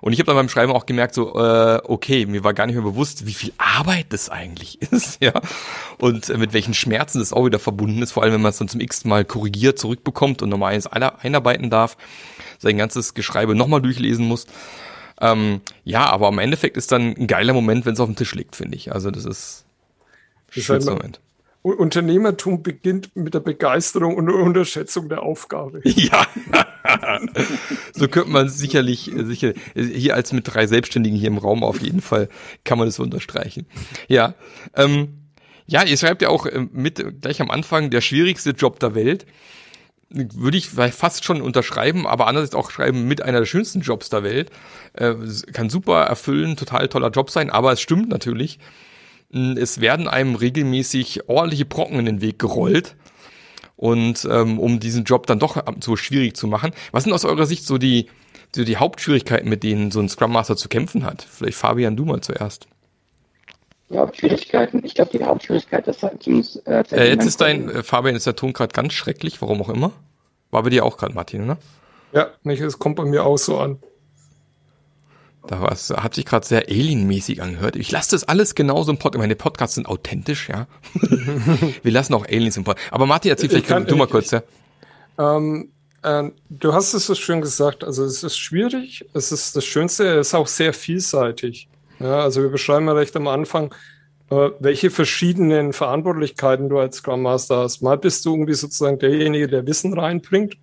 Und 0.00 0.12
ich 0.12 0.18
habe 0.18 0.26
dann 0.26 0.36
beim 0.36 0.48
Schreiben 0.48 0.72
auch 0.72 0.86
gemerkt, 0.86 1.14
so, 1.14 1.34
äh, 1.34 1.80
okay, 1.84 2.26
mir 2.26 2.44
war 2.44 2.54
gar 2.54 2.66
nicht 2.66 2.76
mehr 2.76 2.84
bewusst, 2.84 3.26
wie 3.26 3.34
viel 3.34 3.52
Arbeit 3.58 4.06
das 4.10 4.30
eigentlich 4.30 4.80
ist, 4.92 5.22
ja. 5.22 5.32
Und 5.98 6.28
äh, 6.28 6.38
mit 6.38 6.52
welchen 6.52 6.74
Schmerzen 6.74 7.18
das 7.18 7.32
auch 7.32 7.44
wieder 7.44 7.58
verbunden 7.58 8.02
ist, 8.02 8.12
vor 8.12 8.22
allem 8.22 8.34
wenn 8.34 8.42
man 8.42 8.50
es 8.50 8.58
dann 8.58 8.68
zum 8.68 8.80
x 8.80 9.04
Mal 9.04 9.24
korrigiert 9.24 9.78
zurückbekommt 9.78 10.42
und 10.42 10.48
nochmal 10.48 10.74
eins 10.74 10.86
einarbeiten 10.86 11.70
darf, 11.70 11.96
sein 12.58 12.76
ganzes 12.76 13.14
Geschreibe 13.14 13.54
nochmal 13.54 13.82
durchlesen 13.82 14.26
muss. 14.26 14.46
Ähm, 15.20 15.60
ja, 15.84 16.06
aber 16.06 16.28
am 16.28 16.38
Endeffekt 16.38 16.76
ist 16.76 16.92
dann 16.92 17.14
ein 17.16 17.26
geiler 17.26 17.52
Moment, 17.52 17.86
wenn 17.86 17.94
es 17.94 18.00
auf 18.00 18.08
dem 18.08 18.16
Tisch 18.16 18.34
liegt, 18.34 18.56
finde 18.56 18.76
ich. 18.76 18.92
Also 18.92 19.10
das 19.10 19.24
ist 19.24 19.64
ein 20.56 20.62
schönster 20.62 20.92
Moment. 20.92 21.20
Unternehmertum 21.62 22.62
beginnt 22.62 23.14
mit 23.16 23.34
der 23.34 23.40
Begeisterung 23.40 24.16
und 24.16 24.30
Unterschätzung 24.30 25.08
der 25.08 25.22
Aufgabe. 25.22 25.82
Ja, 25.98 26.26
so 27.92 28.08
könnte 28.08 28.30
man 28.30 28.48
sicherlich, 28.48 29.10
sicher, 29.14 29.52
hier 29.74 30.14
als 30.14 30.32
mit 30.32 30.44
drei 30.46 30.66
Selbstständigen 30.66 31.18
hier 31.18 31.28
im 31.28 31.36
Raum 31.38 31.62
auf 31.62 31.80
jeden 31.80 32.00
Fall 32.00 32.28
kann 32.64 32.78
man 32.78 32.86
das 32.86 32.98
unterstreichen. 32.98 33.66
Ja, 34.06 34.34
ähm, 34.74 35.28
ja, 35.66 35.82
ihr 35.82 35.98
schreibt 35.98 36.22
ja 36.22 36.28
auch 36.28 36.46
äh, 36.46 36.66
mit 36.72 37.20
gleich 37.20 37.40
am 37.42 37.50
Anfang 37.50 37.90
der 37.90 38.00
schwierigste 38.00 38.50
Job 38.50 38.78
der 38.80 38.94
Welt. 38.94 39.26
Würde 40.10 40.56
ich 40.56 40.68
fast 40.70 41.24
schon 41.24 41.42
unterschreiben, 41.42 42.06
aber 42.06 42.28
andererseits 42.28 42.54
auch 42.54 42.70
schreiben 42.70 43.06
mit 43.06 43.20
einer 43.20 43.40
der 43.40 43.46
schönsten 43.46 43.80
Jobs 43.80 44.08
der 44.08 44.22
Welt. 44.22 44.50
Äh, 44.94 45.14
kann 45.52 45.68
super 45.68 46.04
erfüllen, 46.04 46.56
total 46.56 46.88
toller 46.88 47.10
Job 47.10 47.30
sein, 47.30 47.50
aber 47.50 47.72
es 47.72 47.82
stimmt 47.82 48.08
natürlich 48.08 48.58
Es 49.30 49.80
werden 49.80 50.08
einem 50.08 50.34
regelmäßig 50.34 51.28
ordentliche 51.28 51.66
Brocken 51.66 51.98
in 51.98 52.06
den 52.06 52.20
Weg 52.20 52.38
gerollt. 52.38 52.96
Und 53.76 54.26
ähm, 54.30 54.58
um 54.58 54.80
diesen 54.80 55.04
Job 55.04 55.26
dann 55.26 55.38
doch 55.38 55.62
so 55.80 55.94
schwierig 55.96 56.36
zu 56.36 56.48
machen. 56.48 56.72
Was 56.90 57.04
sind 57.04 57.12
aus 57.12 57.24
eurer 57.24 57.46
Sicht 57.46 57.64
so 57.64 57.78
die, 57.78 58.08
so 58.54 58.64
die 58.64 58.76
Hauptschwierigkeiten, 58.76 59.48
mit 59.48 59.62
denen 59.62 59.92
so 59.92 60.00
ein 60.00 60.08
Scrum 60.08 60.32
Master 60.32 60.56
zu 60.56 60.68
kämpfen 60.68 61.04
hat? 61.04 61.22
Vielleicht 61.22 61.56
Fabian, 61.56 61.96
du 61.96 62.04
mal 62.04 62.20
zuerst. 62.20 62.66
Die 63.90 63.96
Hauptschwierigkeiten, 63.96 64.84
ich 64.84 64.94
glaube, 64.94 65.16
die 65.16 65.24
Hauptschwierigkeit 65.24 65.86
ist 65.86 66.02
halt 66.02 66.20
Teams. 66.20 66.56
Äh, 66.66 66.82
äh, 66.90 67.10
jetzt 67.10 67.24
ist 67.24 67.40
dein, 67.40 67.70
äh, 67.70 67.82
Fabian, 67.82 68.16
ist 68.16 68.26
der 68.26 68.36
Ton 68.36 68.52
gerade 68.52 68.72
ganz 68.72 68.92
schrecklich, 68.92 69.40
warum 69.40 69.62
auch 69.62 69.70
immer. 69.70 69.92
War 70.50 70.62
bei 70.62 70.70
dir 70.70 70.84
auch 70.84 70.96
gerade, 70.96 71.14
Martin, 71.14 71.46
ne? 71.46 71.56
Ja, 72.12 72.28
nicht, 72.42 72.60
es 72.60 72.78
kommt 72.78 72.96
bei 72.96 73.04
mir 73.04 73.24
auch 73.24 73.38
so 73.38 73.58
an. 73.58 73.78
Da 75.48 75.62
was, 75.62 75.88
hat 75.88 76.14
sich 76.14 76.26
gerade 76.26 76.46
sehr 76.46 76.68
alienmäßig 76.68 77.40
angehört. 77.40 77.74
Ich 77.74 77.90
lasse 77.90 78.10
das 78.10 78.24
alles 78.24 78.54
genauso 78.54 78.92
im 78.92 78.98
Podcast. 78.98 79.18
Meine 79.18 79.34
Podcasts 79.34 79.76
sind 79.76 79.88
authentisch, 79.88 80.50
ja. 80.50 80.66
Wir 81.82 81.90
lassen 81.90 82.12
auch 82.12 82.26
Aliens 82.26 82.58
im 82.58 82.64
Podcast. 82.64 82.92
Aber 82.92 83.06
Martin, 83.06 83.30
erzähl 83.30 83.48
vielleicht 83.48 83.66
kann, 83.66 83.86
du 83.86 83.96
mal 83.96 84.06
kurz, 84.06 84.30
ja. 84.30 84.42
Ähm, 85.18 85.70
äh, 86.02 86.24
du 86.50 86.74
hast 86.74 86.92
es 86.92 87.06
so 87.06 87.14
schön 87.14 87.40
gesagt. 87.40 87.82
Also 87.82 88.04
es 88.04 88.22
ist 88.22 88.36
schwierig. 88.36 89.06
Es 89.14 89.32
ist 89.32 89.56
das 89.56 89.64
Schönste. 89.64 90.18
Es 90.18 90.28
ist 90.28 90.34
auch 90.34 90.46
sehr 90.46 90.74
vielseitig. 90.74 91.66
Ja, 91.98 92.20
also 92.20 92.42
wir 92.42 92.50
beschreiben 92.50 92.86
ja 92.86 92.92
recht 92.92 93.16
am 93.16 93.26
Anfang, 93.26 93.74
äh, 94.28 94.50
welche 94.60 94.90
verschiedenen 94.90 95.72
Verantwortlichkeiten 95.72 96.68
du 96.68 96.78
als 96.78 96.98
Scrum 96.98 97.22
Master 97.22 97.56
hast. 97.60 97.80
Mal 97.80 97.96
bist 97.96 98.26
du 98.26 98.34
irgendwie 98.34 98.52
sozusagen 98.52 98.98
derjenige, 98.98 99.48
der 99.48 99.66
Wissen 99.66 99.98
reinbringt 99.98 100.58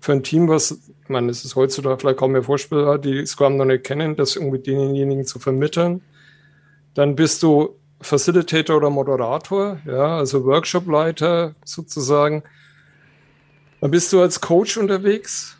für 0.00 0.12
ein 0.12 0.22
Team, 0.22 0.46
was, 0.48 0.78
ich 1.08 1.10
meine, 1.10 1.30
es 1.30 1.42
ist 1.42 1.56
heutzutage 1.56 1.98
vielleicht 1.98 2.18
kaum 2.18 2.32
mehr 2.32 2.42
vorstellbar, 2.42 2.98
die 2.98 3.24
Scrum 3.24 3.56
noch 3.56 3.64
nicht 3.64 3.82
kennen, 3.82 4.14
das 4.14 4.36
irgendwie 4.36 4.58
denjenigen 4.58 5.24
zu 5.24 5.38
vermitteln. 5.38 6.02
Dann 6.92 7.16
bist 7.16 7.42
du 7.42 7.76
Facilitator 8.02 8.76
oder 8.76 8.90
Moderator, 8.90 9.78
ja, 9.86 10.18
also 10.18 10.44
Workshopleiter 10.44 11.54
sozusagen. 11.64 12.42
Dann 13.80 13.90
bist 13.90 14.12
du 14.12 14.20
als 14.20 14.42
Coach 14.42 14.76
unterwegs, 14.76 15.56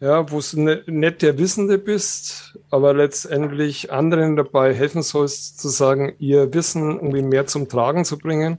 ja, 0.00 0.28
wo 0.32 0.40
du 0.40 0.60
ne, 0.60 0.82
nicht 0.86 1.22
der 1.22 1.38
Wissende 1.38 1.78
bist, 1.78 2.58
aber 2.68 2.92
letztendlich 2.92 3.92
anderen 3.92 4.34
dabei 4.34 4.74
helfen 4.74 5.02
sollst, 5.02 5.60
zu 5.60 5.68
sagen, 5.68 6.14
ihr 6.18 6.52
Wissen 6.52 6.96
irgendwie 6.96 7.22
mehr 7.22 7.46
zum 7.46 7.68
Tragen 7.68 8.04
zu 8.04 8.18
bringen. 8.18 8.58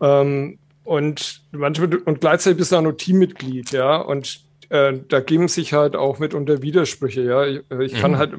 Ähm, 0.00 0.58
und 0.84 1.42
manchmal, 1.50 1.96
und 1.98 2.22
gleichzeitig 2.22 2.56
bist 2.56 2.72
du 2.72 2.76
auch 2.76 2.82
noch 2.82 2.92
Teammitglied, 2.92 3.72
ja, 3.72 3.96
und 3.96 4.50
äh, 4.72 5.00
da 5.06 5.20
geben 5.20 5.48
sich 5.48 5.74
halt 5.74 5.96
auch 5.96 6.18
mitunter 6.18 6.62
Widersprüche, 6.62 7.22
ja. 7.22 7.44
Ich, 7.44 7.60
äh, 7.70 7.84
ich 7.84 7.92
kann 7.92 8.12
mhm. 8.12 8.16
halt 8.16 8.32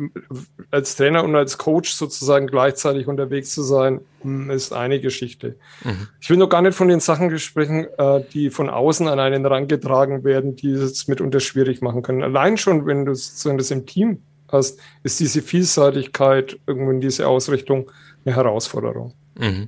als 0.72 0.96
Trainer 0.96 1.24
und 1.24 1.36
als 1.36 1.60
Coach 1.60 1.92
sozusagen 1.92 2.48
gleichzeitig 2.48 3.08
unterwegs 3.08 3.52
zu 3.52 3.62
sein, 3.62 4.02
hm, 4.24 4.50
ist 4.50 4.74
eine 4.74 5.00
Geschichte. 5.00 5.58
Mhm. 5.84 6.08
Ich 6.20 6.32
will 6.32 6.38
noch 6.38 6.50
gar 6.50 6.64
nicht 6.64 6.74
von 6.74 6.88
den 6.88 7.00
Sachen 7.00 7.38
sprechen, 7.38 7.86
äh, 8.00 8.24
die 8.34 8.50
von 8.50 8.72
außen 8.72 9.08
an 9.08 9.20
einen 9.20 9.44
herangetragen 9.44 10.24
werden, 10.24 10.56
die 10.56 10.72
es 10.72 11.08
mitunter 11.08 11.40
schwierig 11.40 11.84
machen 11.84 12.02
können. 12.02 12.24
Allein 12.24 12.58
schon, 12.58 12.88
wenn 12.88 13.06
du 13.06 13.14
sozusagen 13.14 13.60
das 13.60 13.70
im 13.70 13.86
Team 13.86 14.24
hast, 14.52 14.80
ist 15.04 15.20
diese 15.20 15.44
Vielseitigkeit 15.44 16.58
irgendwo 16.66 16.90
in 16.90 17.00
diese 17.00 17.28
Ausrichtung 17.28 17.92
eine 18.26 18.36
Herausforderung. 18.36 19.14
Mhm. 19.38 19.68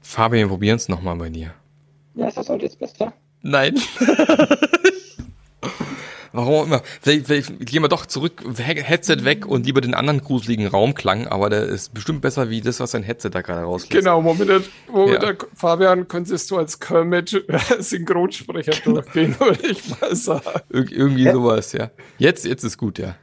Fabian, 0.00 0.48
probieren 0.48 0.76
es 0.76 0.88
nochmal 0.88 1.16
bei 1.16 1.28
dir. 1.28 1.52
Ja, 2.14 2.28
ist 2.28 2.38
das 2.38 2.48
heute 2.48 2.64
jetzt 2.64 2.78
besser? 2.78 3.12
Nein. 3.42 3.74
Warum 6.34 6.54
auch 6.54 6.66
immer. 6.66 6.82
Vielleicht, 7.00 7.26
vielleicht 7.26 7.66
gehen 7.66 7.82
wir 7.82 7.88
doch 7.88 8.06
zurück, 8.06 8.42
Headset 8.58 9.18
weg 9.24 9.46
und 9.46 9.66
lieber 9.66 9.80
den 9.80 9.94
anderen 9.94 10.20
gruseligen 10.20 10.66
Raumklang, 10.66 11.28
aber 11.28 11.48
der 11.48 11.62
ist 11.62 11.94
bestimmt 11.94 12.22
besser 12.22 12.50
wie 12.50 12.60
das, 12.60 12.80
was 12.80 12.90
sein 12.90 13.04
Headset 13.04 13.30
da 13.30 13.40
gerade 13.40 13.62
rauslässt. 13.62 13.92
Genau, 13.92 14.20
Moment, 14.20 14.68
Moment 14.90 15.22
ja. 15.22 15.32
Fabian, 15.54 16.08
könntest 16.08 16.50
du 16.50 16.56
als 16.56 16.80
Kermit 16.80 17.44
Synchronsprecher 17.78 18.72
genau. 18.82 19.00
durchgehen, 19.00 19.36
würde 19.38 19.64
ich 19.64 20.00
mal 20.00 20.16
sagen. 20.16 20.42
Ir 20.70 20.90
irgendwie 20.90 21.22
ja. 21.22 21.32
sowas, 21.32 21.72
ja. 21.72 21.90
Jetzt, 22.18 22.44
jetzt 22.44 22.64
ist 22.64 22.78
gut, 22.78 22.98
ja. 22.98 23.14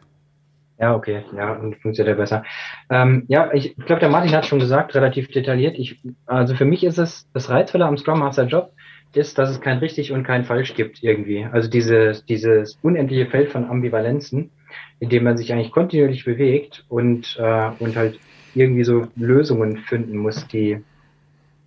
Ja, 0.79 0.95
okay, 0.95 1.25
ja, 1.35 1.51
und 1.51 1.75
funktioniert 1.81 2.15
ja 2.15 2.21
besser. 2.21 2.43
Ähm, 2.89 3.25
ja, 3.27 3.51
ich 3.53 3.75
glaube, 3.75 3.99
der 3.99 4.09
Martin 4.09 4.31
hat 4.31 4.45
schon 4.45 4.59
gesagt, 4.59 4.95
relativ 4.95 5.27
detailliert. 5.27 5.77
Ich, 5.77 6.01
also 6.25 6.55
für 6.55 6.65
mich 6.65 6.85
ist 6.85 6.97
es 6.97 7.29
das 7.33 7.49
Reizvolle 7.49 7.85
am 7.85 7.97
Scrum 7.97 8.19
Master 8.19 8.45
Job, 8.45 8.71
ist, 9.13 9.37
dass 9.37 9.49
es 9.49 9.61
kein 9.61 9.79
richtig 9.79 10.11
und 10.11 10.23
kein 10.23 10.45
falsch 10.45 10.73
gibt 10.73 11.03
irgendwie. 11.03 11.45
Also 11.45 11.69
diese, 11.69 12.23
dieses 12.27 12.77
unendliche 12.81 13.27
Feld 13.27 13.49
von 13.49 13.65
Ambivalenzen, 13.65 14.51
in 14.99 15.09
dem 15.09 15.23
man 15.23 15.37
sich 15.37 15.51
eigentlich 15.51 15.71
kontinuierlich 15.71 16.25
bewegt 16.25 16.85
und, 16.87 17.37
äh, 17.39 17.71
und 17.79 17.95
halt 17.95 18.19
irgendwie 18.53 18.83
so 18.83 19.07
Lösungen 19.15 19.77
finden 19.77 20.17
muss, 20.17 20.47
die, 20.47 20.83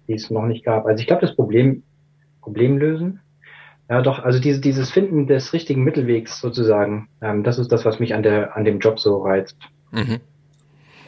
die 0.09 0.15
es 0.15 0.31
noch 0.31 0.47
nicht 0.47 0.65
gab. 0.65 0.87
Also 0.87 1.01
ich 1.01 1.07
glaube, 1.07 1.27
das 1.27 1.35
Problem, 1.35 1.83
Problem 2.41 2.79
lösen, 2.79 3.21
ja, 3.89 4.01
doch, 4.01 4.19
also 4.19 4.41
diese, 4.41 4.61
dieses 4.61 4.91
Finden 4.91 5.27
des 5.27 5.53
richtigen 5.53 5.85
Mittelwegs 5.85 6.41
sozusagen, 6.41 7.09
ähm, 7.21 7.43
das 7.43 7.59
ist 7.59 7.71
das, 7.71 7.85
was 7.85 8.01
mich 8.01 8.15
an, 8.15 8.23
der, 8.23 8.57
an 8.57 8.65
dem 8.65 8.79
Job 8.79 8.99
so 8.99 9.23
reizt. 9.23 9.57
Mhm. 9.93 10.21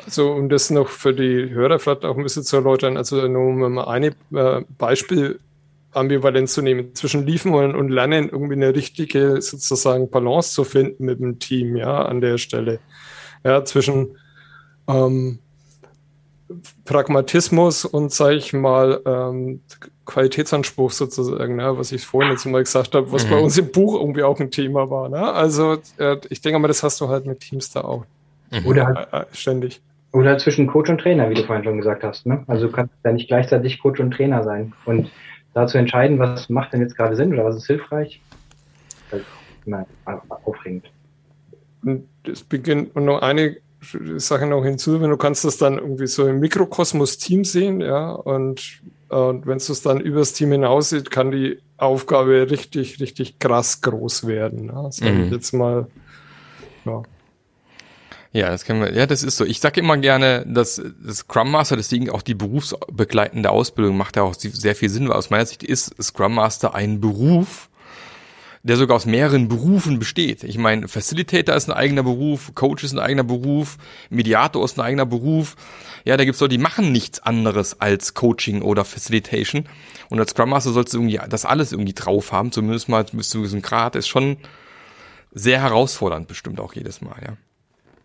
Also, 0.04 0.32
um 0.32 0.48
das 0.48 0.70
noch 0.70 0.88
für 0.88 1.14
die 1.14 1.50
Hörer 1.50 1.78
vielleicht 1.78 2.04
auch 2.04 2.16
ein 2.16 2.22
bisschen 2.22 2.44
zu 2.44 2.56
erläutern, 2.56 2.96
also 2.96 3.26
nur 3.26 3.46
um 3.46 3.74
mal 3.74 3.88
ein 3.88 4.04
äh, 4.04 4.62
Beispiel 4.78 5.40
Ambivalenz 5.96 6.52
zu 6.52 6.62
nehmen, 6.62 6.94
zwischen 6.94 7.26
Liefen 7.26 7.54
und 7.54 7.88
Lernen 7.88 8.28
irgendwie 8.28 8.54
eine 8.54 8.74
richtige 8.74 9.40
sozusagen 9.40 10.10
Balance 10.10 10.52
zu 10.52 10.64
finden 10.64 11.04
mit 11.04 11.20
dem 11.20 11.38
Team, 11.38 11.76
ja, 11.76 12.02
an 12.04 12.20
der 12.20 12.38
Stelle. 12.38 12.80
Ja, 13.44 13.64
zwischen 13.64 14.16
ähm, 14.88 15.38
Pragmatismus 16.84 17.84
und, 17.84 18.12
sage 18.12 18.36
ich 18.36 18.52
mal, 18.52 19.00
ähm, 19.04 19.60
Qualitätsanspruch 20.04 20.92
sozusagen, 20.92 21.56
ne, 21.56 21.76
was 21.76 21.92
ich 21.92 22.06
vorhin 22.06 22.30
jetzt 22.30 22.46
mal 22.46 22.62
gesagt 22.62 22.94
habe, 22.94 23.10
was 23.10 23.26
mhm. 23.26 23.30
bei 23.30 23.38
uns 23.38 23.58
im 23.58 23.72
Buch 23.72 23.98
irgendwie 23.98 24.22
auch 24.22 24.38
ein 24.38 24.50
Thema 24.50 24.88
war. 24.88 25.08
Ne? 25.08 25.32
Also 25.32 25.78
äh, 25.98 26.16
ich 26.30 26.40
denke 26.40 26.58
mal, 26.58 26.68
das 26.68 26.82
hast 26.82 27.00
du 27.00 27.08
halt 27.08 27.26
mit 27.26 27.40
Teams 27.40 27.70
da 27.72 27.80
auch. 27.80 28.04
Mhm. 28.52 28.66
Oder 28.66 28.86
halt, 28.86 29.12
äh, 29.12 29.24
ständig. 29.32 29.80
Oder 30.12 30.38
zwischen 30.38 30.68
Coach 30.68 30.88
und 30.88 30.98
Trainer, 30.98 31.28
wie 31.28 31.34
du 31.34 31.42
vorhin 31.42 31.64
schon 31.64 31.76
gesagt 31.76 32.04
hast. 32.04 32.26
Ne? 32.26 32.44
Also 32.46 32.68
du 32.68 32.72
kannst 32.72 32.94
ja 33.04 33.12
nicht 33.12 33.26
gleichzeitig 33.26 33.80
Coach 33.80 34.00
und 34.00 34.12
Trainer 34.12 34.44
sein. 34.44 34.72
Und 34.84 35.10
da 35.56 35.66
zu 35.66 35.78
entscheiden, 35.78 36.18
was 36.18 36.50
macht 36.50 36.74
denn 36.74 36.82
jetzt 36.82 36.96
gerade 36.96 37.16
Sinn 37.16 37.32
oder 37.32 37.46
was 37.46 37.56
ist 37.56 37.66
hilfreich, 37.66 38.20
das 39.10 39.20
ist 39.20 39.26
immer 39.64 39.86
aufregend. 40.44 40.84
Und 41.82 42.06
es 42.24 42.42
beginnt, 42.42 42.94
und 42.94 43.06
noch 43.06 43.22
eine 43.22 43.56
Sache 44.18 44.46
noch 44.46 44.64
hinzu, 44.64 45.00
wenn 45.00 45.08
du 45.08 45.16
kannst 45.16 45.46
das 45.46 45.56
dann 45.56 45.78
irgendwie 45.78 46.08
so 46.08 46.26
im 46.26 46.40
Mikrokosmos-Team 46.40 47.44
sehen, 47.44 47.80
ja, 47.80 48.12
und, 48.12 48.82
und 49.08 49.46
wenn 49.46 49.56
es 49.56 49.68
das 49.68 49.80
dann 49.80 49.98
übers 50.00 50.34
Team 50.34 50.52
hinaus 50.52 50.90
sieht, 50.90 51.10
kann 51.10 51.30
die 51.30 51.58
Aufgabe 51.78 52.50
richtig, 52.50 53.00
richtig 53.00 53.38
krass 53.38 53.80
groß 53.80 54.26
werden. 54.26 54.66
Ja. 54.66 54.90
Sag 54.92 55.14
mhm. 55.14 55.24
ich 55.24 55.30
jetzt 55.30 55.54
mal, 55.54 55.86
ja. 56.84 57.02
Ja, 58.36 58.50
das 58.50 58.64
kennen 58.66 58.82
wir. 58.82 58.92
Ja, 58.92 59.06
das 59.06 59.22
ist 59.22 59.38
so. 59.38 59.46
Ich 59.46 59.60
sage 59.60 59.80
immer 59.80 59.96
gerne, 59.96 60.44
dass 60.46 60.82
das 61.02 61.18
Scrum 61.18 61.50
Master, 61.50 61.74
deswegen 61.74 62.10
auch 62.10 62.20
die 62.20 62.34
berufsbegleitende 62.34 63.48
Ausbildung 63.48 63.96
macht 63.96 64.16
ja 64.16 64.24
auch 64.24 64.34
sehr 64.34 64.76
viel 64.76 64.90
Sinn, 64.90 65.08
weil 65.08 65.16
aus 65.16 65.30
meiner 65.30 65.46
Sicht 65.46 65.62
ist 65.62 65.94
Scrum 66.02 66.34
Master 66.34 66.74
ein 66.74 67.00
Beruf, 67.00 67.70
der 68.62 68.76
sogar 68.76 68.96
aus 68.96 69.06
mehreren 69.06 69.48
Berufen 69.48 69.98
besteht. 69.98 70.44
Ich 70.44 70.58
meine, 70.58 70.86
Facilitator 70.86 71.56
ist 71.56 71.70
ein 71.70 71.72
eigener 71.72 72.02
Beruf, 72.02 72.54
Coach 72.54 72.84
ist 72.84 72.92
ein 72.92 72.98
eigener 72.98 73.24
Beruf, 73.24 73.78
Mediator 74.10 74.62
ist 74.66 74.78
ein 74.78 74.84
eigener 74.84 75.06
Beruf. 75.06 75.56
Ja, 76.04 76.18
da 76.18 76.26
gibt's 76.26 76.40
Leute, 76.40 76.58
die 76.58 76.62
machen 76.62 76.92
nichts 76.92 77.20
anderes 77.20 77.80
als 77.80 78.12
Coaching 78.12 78.60
oder 78.60 78.84
Facilitation. 78.84 79.64
Und 80.10 80.20
als 80.20 80.32
Scrum 80.32 80.50
Master 80.50 80.72
sollst 80.72 80.92
du 80.92 80.98
irgendwie 80.98 81.18
das 81.30 81.46
alles 81.46 81.72
irgendwie 81.72 81.94
drauf 81.94 82.32
haben, 82.32 82.52
zumindest 82.52 82.90
mal 82.90 83.02
bis 83.04 83.30
zu 83.30 83.40
diesem 83.40 83.62
Grad. 83.62 83.96
Ist 83.96 84.08
schon 84.08 84.36
sehr 85.32 85.62
herausfordernd 85.62 86.28
bestimmt 86.28 86.60
auch 86.60 86.74
jedes 86.74 87.00
Mal, 87.00 87.16
ja. 87.24 87.36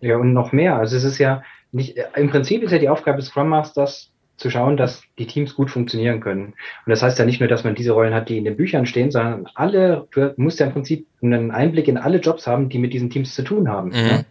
Ja, 0.02 0.18
und 0.18 0.34
noch 0.34 0.52
mehr. 0.52 0.76
Also 0.76 0.98
es 0.98 1.04
ist 1.04 1.18
ja 1.18 1.44
nicht, 1.72 1.98
im 2.16 2.30
Prinzip 2.30 2.64
ist 2.64 2.72
ja 2.72 2.80
die 2.80 2.90
Aufgabe 2.90 3.18
des 3.18 3.28
Scrum 3.28 3.50
Masters, 3.50 4.12
zu 4.42 4.50
schauen, 4.50 4.76
dass 4.76 5.04
die 5.20 5.28
Teams 5.28 5.56
gut 5.56 5.70
funktionieren 5.70 6.20
können. 6.20 6.48
Und 6.48 6.90
das 6.90 7.04
heißt 7.04 7.20
ja 7.20 7.26
nicht 7.26 7.40
nur, 7.40 7.48
dass 7.48 7.64
man 7.64 7.76
diese 7.76 7.92
Rollen 7.92 8.14
hat, 8.14 8.28
die 8.28 8.38
in 8.38 8.44
den 8.44 8.58
Büchern 8.58 8.88
stehen, 8.88 9.12
sondern 9.12 9.48
alle, 9.54 10.08
du 10.12 10.34
musst 10.36 10.60
ja 10.60 10.66
im 10.66 10.74
Prinzip 10.74 11.06
einen 11.22 11.52
Einblick 11.52 11.88
in 11.88 11.98
alle 11.98 12.18
Jobs 12.18 12.48
haben, 12.48 12.68
die 12.68 12.80
mit 12.80 12.92
diesen 12.92 13.12
Teams 13.12 13.36
zu 13.36 13.44
tun 13.44 13.70
haben. 13.70 13.90
Mhm. 13.90 13.96
Ja? 13.96 14.24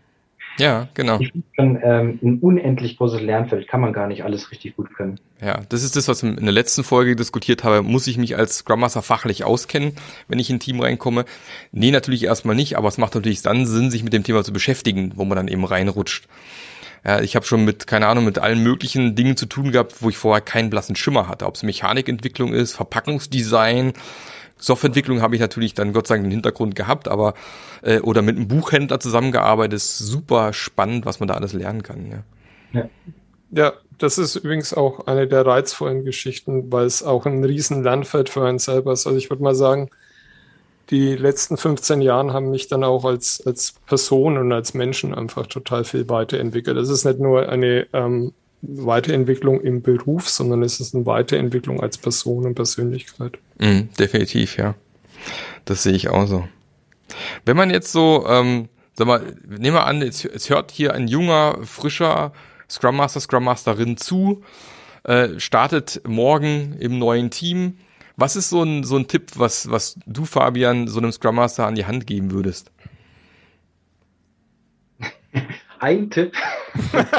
Ja, 0.58 0.88
genau. 0.94 1.18
Schon 1.56 1.78
ähm, 1.82 2.18
ein 2.22 2.38
unendlich 2.40 2.98
großes 2.98 3.20
Lernfeld, 3.20 3.66
kann 3.66 3.80
man 3.80 3.92
gar 3.92 4.06
nicht 4.06 4.24
alles 4.24 4.50
richtig 4.50 4.76
gut 4.76 4.94
können. 4.94 5.18
Ja, 5.40 5.60
das 5.68 5.82
ist 5.82 5.96
das, 5.96 6.06
was 6.08 6.22
ich 6.22 6.36
in 6.36 6.44
der 6.44 6.52
letzten 6.52 6.84
Folge 6.84 7.16
diskutiert 7.16 7.64
habe. 7.64 7.82
Muss 7.82 8.06
ich 8.06 8.18
mich 8.18 8.36
als 8.36 8.58
Scrum 8.58 8.80
Master 8.80 9.02
fachlich 9.02 9.44
auskennen, 9.44 9.92
wenn 10.28 10.38
ich 10.38 10.50
in 10.50 10.56
ein 10.56 10.60
Team 10.60 10.80
reinkomme? 10.80 11.24
Nee, 11.72 11.90
natürlich 11.90 12.24
erstmal 12.24 12.56
nicht, 12.56 12.76
aber 12.76 12.88
es 12.88 12.98
macht 12.98 13.14
natürlich 13.14 13.42
dann 13.42 13.66
Sinn, 13.66 13.90
sich 13.90 14.04
mit 14.04 14.12
dem 14.12 14.24
Thema 14.24 14.44
zu 14.44 14.52
beschäftigen, 14.52 15.12
wo 15.16 15.24
man 15.24 15.36
dann 15.36 15.48
eben 15.48 15.64
reinrutscht. 15.64 16.28
Ja, 17.04 17.20
ich 17.20 17.34
habe 17.34 17.46
schon 17.46 17.64
mit, 17.64 17.86
keine 17.86 18.06
Ahnung, 18.08 18.26
mit 18.26 18.38
allen 18.38 18.62
möglichen 18.62 19.14
Dingen 19.14 19.36
zu 19.36 19.46
tun 19.46 19.72
gehabt, 19.72 20.02
wo 20.02 20.10
ich 20.10 20.18
vorher 20.18 20.42
keinen 20.42 20.68
blassen 20.68 20.96
Schimmer 20.96 21.28
hatte. 21.28 21.46
Ob 21.46 21.54
es 21.54 21.62
Mechanikentwicklung 21.62 22.52
ist, 22.52 22.74
Verpackungsdesign, 22.74 23.94
Softwareentwicklung 24.60 25.22
habe 25.22 25.34
ich 25.34 25.40
natürlich 25.40 25.74
dann 25.74 25.92
Gott 25.92 26.06
sei 26.06 26.16
Dank 26.16 26.26
den 26.26 26.32
Hintergrund 26.32 26.74
gehabt, 26.74 27.08
aber 27.08 27.34
äh, 27.82 28.00
oder 28.00 28.22
mit 28.22 28.36
einem 28.36 28.48
Buchhändler 28.48 29.00
zusammengearbeitet, 29.00 29.74
ist 29.74 29.98
super 29.98 30.52
spannend, 30.52 31.06
was 31.06 31.20
man 31.20 31.28
da 31.28 31.34
alles 31.34 31.52
lernen 31.52 31.82
kann. 31.82 32.06
Ja. 32.06 32.80
ja. 32.80 32.88
ja 33.50 33.72
das 33.98 34.18
ist 34.18 34.36
übrigens 34.36 34.72
auch 34.72 35.06
eine 35.06 35.26
der 35.26 35.44
reizvollen 35.44 36.04
Geschichten, 36.04 36.72
weil 36.72 36.86
es 36.86 37.02
auch 37.02 37.26
ein 37.26 37.44
riesen 37.44 37.82
Lernfeld 37.82 38.28
für 38.28 38.46
einen 38.46 38.58
selber 38.58 38.92
ist. 38.92 39.06
Also 39.06 39.18
ich 39.18 39.30
würde 39.30 39.42
mal 39.42 39.54
sagen, 39.54 39.90
die 40.90 41.14
letzten 41.14 41.56
15 41.56 42.00
Jahre 42.00 42.32
haben 42.32 42.50
mich 42.50 42.66
dann 42.66 42.82
auch 42.82 43.04
als, 43.04 43.46
als 43.46 43.74
Person 43.86 44.38
und 44.38 44.52
als 44.52 44.74
Menschen 44.74 45.14
einfach 45.14 45.46
total 45.46 45.84
viel 45.84 46.08
weiterentwickelt. 46.08 46.76
Es 46.76 46.88
ist 46.88 47.04
nicht 47.04 47.20
nur 47.20 47.48
eine 47.48 47.86
ähm, 47.92 48.32
Weiterentwicklung 48.62 49.60
im 49.60 49.82
Beruf, 49.82 50.28
sondern 50.28 50.62
es 50.62 50.80
ist 50.80 50.94
eine 50.94 51.06
Weiterentwicklung 51.06 51.80
als 51.80 51.98
Person 51.98 52.44
und 52.46 52.54
Persönlichkeit. 52.54 53.38
Mm, 53.58 53.88
definitiv, 53.98 54.56
ja. 54.56 54.74
Das 55.64 55.82
sehe 55.82 55.94
ich 55.94 56.08
auch 56.08 56.26
so. 56.26 56.46
Wenn 57.44 57.56
man 57.56 57.70
jetzt 57.70 57.92
so, 57.92 58.26
ähm, 58.28 58.68
sag 58.94 59.06
mal, 59.06 59.34
nehmen 59.46 59.76
wir 59.76 59.86
an, 59.86 60.02
es, 60.02 60.24
es 60.24 60.50
hört 60.50 60.70
hier 60.70 60.94
ein 60.94 61.08
junger, 61.08 61.58
frischer 61.64 62.32
Scrum 62.68 62.96
Master, 62.96 63.20
Scrum 63.20 63.44
Masterin 63.44 63.96
zu, 63.96 64.42
äh, 65.04 65.38
startet 65.38 66.02
morgen 66.06 66.76
im 66.78 66.98
neuen 66.98 67.30
Team. 67.30 67.78
Was 68.16 68.36
ist 68.36 68.50
so 68.50 68.62
ein, 68.62 68.84
so 68.84 68.96
ein 68.96 69.08
Tipp, 69.08 69.32
was, 69.36 69.70
was 69.70 69.98
du, 70.06 70.24
Fabian, 70.24 70.88
so 70.88 70.98
einem 70.98 71.12
Scrum 71.12 71.36
Master 71.36 71.66
an 71.66 71.74
die 71.74 71.86
Hand 71.86 72.06
geben 72.06 72.30
würdest? 72.30 72.70
Ein 75.80 76.10
Tipp. 76.10 76.32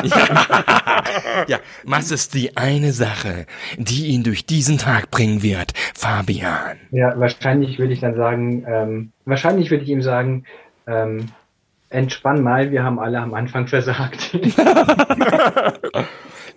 ja. 0.03 1.03
ja, 1.47 1.57
was 1.83 2.11
ist 2.11 2.35
die 2.35 2.55
eine 2.55 2.91
Sache, 2.91 3.47
die 3.77 4.07
ihn 4.07 4.23
durch 4.23 4.45
diesen 4.45 4.77
Tag 4.77 5.09
bringen 5.09 5.41
wird, 5.41 5.73
Fabian? 5.95 6.77
Ja, 6.91 7.19
wahrscheinlich 7.19 7.79
würde 7.79 7.93
ich 7.93 8.01
dann 8.01 8.15
sagen, 8.15 8.63
ähm, 8.67 9.11
wahrscheinlich 9.25 9.71
würde 9.71 9.83
ich 9.83 9.89
ihm 9.89 10.03
sagen, 10.03 10.45
ähm, 10.85 11.29
entspann 11.89 12.43
mal, 12.43 12.71
wir 12.71 12.83
haben 12.83 12.99
alle 12.99 13.19
am 13.19 13.33
Anfang 13.33 13.65
versagt. 13.67 14.33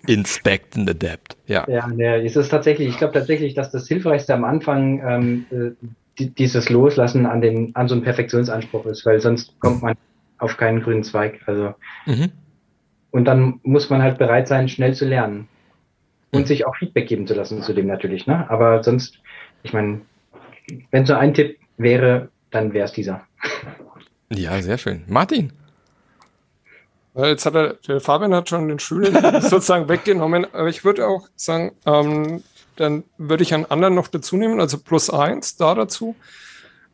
Inspect 0.07 0.77
and 0.77 0.91
adapt, 0.91 1.39
ja. 1.47 1.65
Ja, 1.69 1.89
ja 1.97 2.17
es 2.17 2.37
ist 2.37 2.51
tatsächlich, 2.51 2.89
ich 2.89 2.99
glaube 2.99 3.15
tatsächlich, 3.15 3.55
dass 3.55 3.71
das 3.71 3.89
Hilfreichste 3.89 4.35
am 4.35 4.45
Anfang 4.45 5.03
ähm, 5.03 5.47
äh, 5.51 5.71
dieses 6.19 6.69
Loslassen 6.69 7.25
an 7.25 7.41
den, 7.41 7.75
an 7.75 7.89
so 7.89 7.95
einen 7.95 8.05
Perfektionsanspruch 8.05 8.85
ist, 8.85 9.07
weil 9.07 9.21
sonst 9.21 9.59
kommt 9.59 9.83
man 9.83 9.95
auf 10.45 10.57
keinen 10.57 10.83
grünen 10.83 11.03
Zweig. 11.03 11.41
Also 11.47 11.75
mhm. 12.07 12.31
und 13.11 13.25
dann 13.25 13.61
muss 13.63 13.91
man 13.91 14.03
halt 14.03 14.19
bereit 14.19 14.47
sein, 14.47 14.69
schnell 14.69 14.95
zu 14.95 15.07
lernen 15.07 15.49
und 16.31 16.43
mhm. 16.43 16.47
sich 16.47 16.67
auch 16.67 16.77
Feedback 16.77 17.09
geben 17.09 17.27
zu 17.27 17.35
lassen 17.35 17.63
zu 17.63 17.73
dem 17.73 17.87
natürlich. 17.87 18.27
Ne? 18.27 18.49
Aber 18.51 18.83
sonst, 18.85 19.19
ich 19.63 19.73
meine, 19.73 20.03
wenn 20.91 21.07
so 21.07 21.15
ein 21.15 21.35
Tipp 21.35 21.59
wäre, 21.77 22.29
dann 22.51 22.73
wäre 22.73 22.85
es 22.85 22.93
dieser. 22.93 23.23
Ja, 24.31 24.61
sehr 24.63 24.79
schön. 24.79 25.05
Martin. 25.07 25.53
Jetzt 27.15 27.47
hat 27.47 27.55
er, 27.55 27.75
der 27.87 28.01
Fabian 28.01 28.35
hat 28.35 28.49
schon 28.49 28.67
den 28.67 28.81
Schüler 28.81 29.41
sozusagen 29.41 29.89
weggenommen, 29.89 30.47
aber 30.53 30.69
ich 30.69 30.85
würde 30.85 31.07
auch 31.07 31.29
sagen, 31.37 31.73
ähm, 31.87 32.43
dann 32.75 33.05
würde 33.19 33.45
ich 33.45 33.55
einen 33.55 33.67
anderen 33.67 33.95
noch 33.95 34.09
dazu 34.09 34.37
nehmen, 34.37 34.61
also 34.61 34.79
plus 34.79 35.11
eins 35.11 35.57
da 35.57 35.75
dazu. 35.75 36.17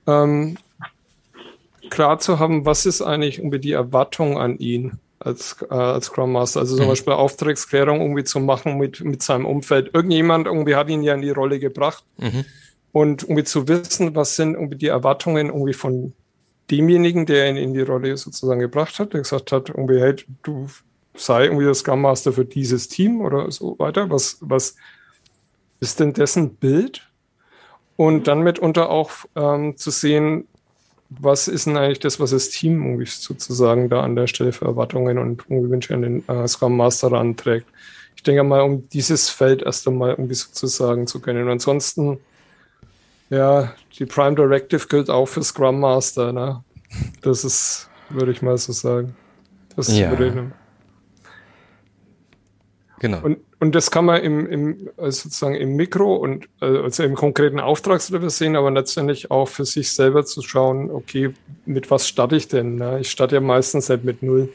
Ähm, 0.07 0.59
klar 1.91 2.19
zu 2.19 2.39
haben, 2.39 2.65
was 2.65 2.87
ist 2.87 3.03
eigentlich 3.03 3.39
irgendwie 3.39 3.59
die 3.59 3.73
Erwartung 3.73 4.39
an 4.39 4.59
ihn 4.59 4.99
als, 5.19 5.57
äh, 5.71 5.75
als 5.75 6.07
Scrum 6.07 6.33
Master. 6.33 6.61
Also 6.61 6.77
zum 6.77 6.87
mhm. 6.87 6.91
Beispiel 6.91 7.13
Auftragsklärung 7.13 8.01
irgendwie 8.01 8.25
zu 8.25 8.41
machen 8.41 8.79
mit, 8.79 9.05
mit 9.05 9.23
seinem 9.23 9.47
Umfeld. 9.47 9.95
Irgendjemand 9.95 10.47
irgendwie 10.47 10.75
hat 10.75 10.89
ihn 10.89 11.03
ja 11.03 11.15
in 11.15 11.23
die 11.23 11.31
Rolle 11.31 11.59
gebracht. 11.59 12.05
Mhm. 12.19 12.45
Und 12.93 13.23
irgendwie 13.23 13.45
zu 13.45 13.69
wissen, 13.69 14.17
was 14.17 14.35
sind 14.35 14.55
irgendwie 14.55 14.77
die 14.77 14.89
Erwartungen 14.89 15.49
irgendwie 15.49 15.75
von 15.75 16.13
demjenigen, 16.71 17.27
der 17.27 17.49
ihn 17.51 17.57
in 17.57 17.75
die 17.75 17.83
Rolle 17.83 18.17
sozusagen 18.17 18.61
gebracht 18.61 18.99
hat, 18.99 19.13
der 19.13 19.21
gesagt 19.21 19.53
hat, 19.53 19.69
irgendwie, 19.69 20.01
hey, 20.01 20.17
du 20.43 20.69
sei 21.15 21.45
irgendwie 21.45 21.65
der 21.65 21.75
Scrum 21.75 22.01
Master 22.01 22.33
für 22.33 22.45
dieses 22.45 22.89
Team 22.89 23.21
oder 23.21 23.51
so 23.51 23.79
weiter. 23.79 24.11
Was, 24.11 24.39
was 24.41 24.77
ist 25.81 26.01
denn 26.01 26.13
dessen 26.13 26.55
Bild? 26.55 27.07
Und 27.97 28.29
dann 28.29 28.41
mitunter 28.41 28.89
auch 28.89 29.11
ähm, 29.37 29.77
zu 29.77 29.91
sehen, 29.91 30.49
was 31.11 31.49
ist 31.49 31.67
denn 31.67 31.77
eigentlich 31.77 31.99
das, 31.99 32.21
was 32.21 32.31
das 32.31 32.51
Team 32.51 32.85
irgendwie 32.85 33.07
sozusagen 33.07 33.89
da 33.89 34.03
an 34.03 34.15
der 34.15 34.29
Stelle 34.29 34.53
für 34.53 34.65
Erwartungen 34.65 35.19
und 35.19 35.49
Wünsche 35.51 35.93
an 35.93 36.03
den 36.03 36.29
äh, 36.29 36.47
Scrum 36.47 36.77
Master 36.77 37.13
anträgt. 37.13 37.67
Ich 38.15 38.23
denke 38.23 38.45
mal, 38.45 38.61
um 38.61 38.89
dieses 38.91 39.29
Feld 39.29 39.63
erst 39.63 39.89
einmal 39.89 40.11
irgendwie 40.11 40.35
sozusagen 40.35 41.07
zu 41.07 41.21
können. 41.21 41.45
Und 41.45 41.51
ansonsten, 41.51 42.19
ja, 43.29 43.75
die 43.99 44.07
Prime 44.07 44.37
Directive 44.37 44.87
gilt 44.87 45.11
auch 45.11 45.27
für 45.27 45.43
Scrum 45.43 45.81
Master, 45.81 46.33
ne? 46.33 46.63
Das 47.23 47.45
ist, 47.45 47.89
würde 48.09 48.33
ich 48.33 48.43
mal 48.43 48.59
so 48.59 48.73
sagen. 48.73 49.17
Das 49.75 49.97
ja. 49.97 50.11
würde 50.11 50.29
ich, 50.29 50.35
Genau. 53.01 53.21
Und, 53.23 53.39
und 53.61 53.75
das 53.75 53.91
kann 53.91 54.05
man 54.05 54.23
im, 54.23 54.47
im, 54.47 54.91
also 54.99 55.23
sozusagen 55.23 55.55
im 55.55 55.75
Mikro 55.75 56.17
und 56.17 56.49
also 56.61 57.03
im 57.03 57.15
konkreten 57.15 57.59
Auftragslevel 57.59 58.29
sehen, 58.29 58.57
aber 58.57 58.71
letztendlich 58.71 59.31
auch 59.31 59.49
für 59.49 59.65
sich 59.65 59.93
selber 59.93 60.25
zu 60.27 60.43
schauen, 60.43 60.91
okay, 60.91 61.33
mit 61.65 61.91
was 61.91 62.07
starte 62.07 62.37
ich 62.37 62.49
denn? 62.49 62.77
Ne? 62.77 63.01
Ich 63.01 63.11
starte 63.11 63.37
ja 63.37 63.41
meistens 63.41 63.89
halt 63.89 64.05
mit 64.05 64.23
null. 64.23 64.51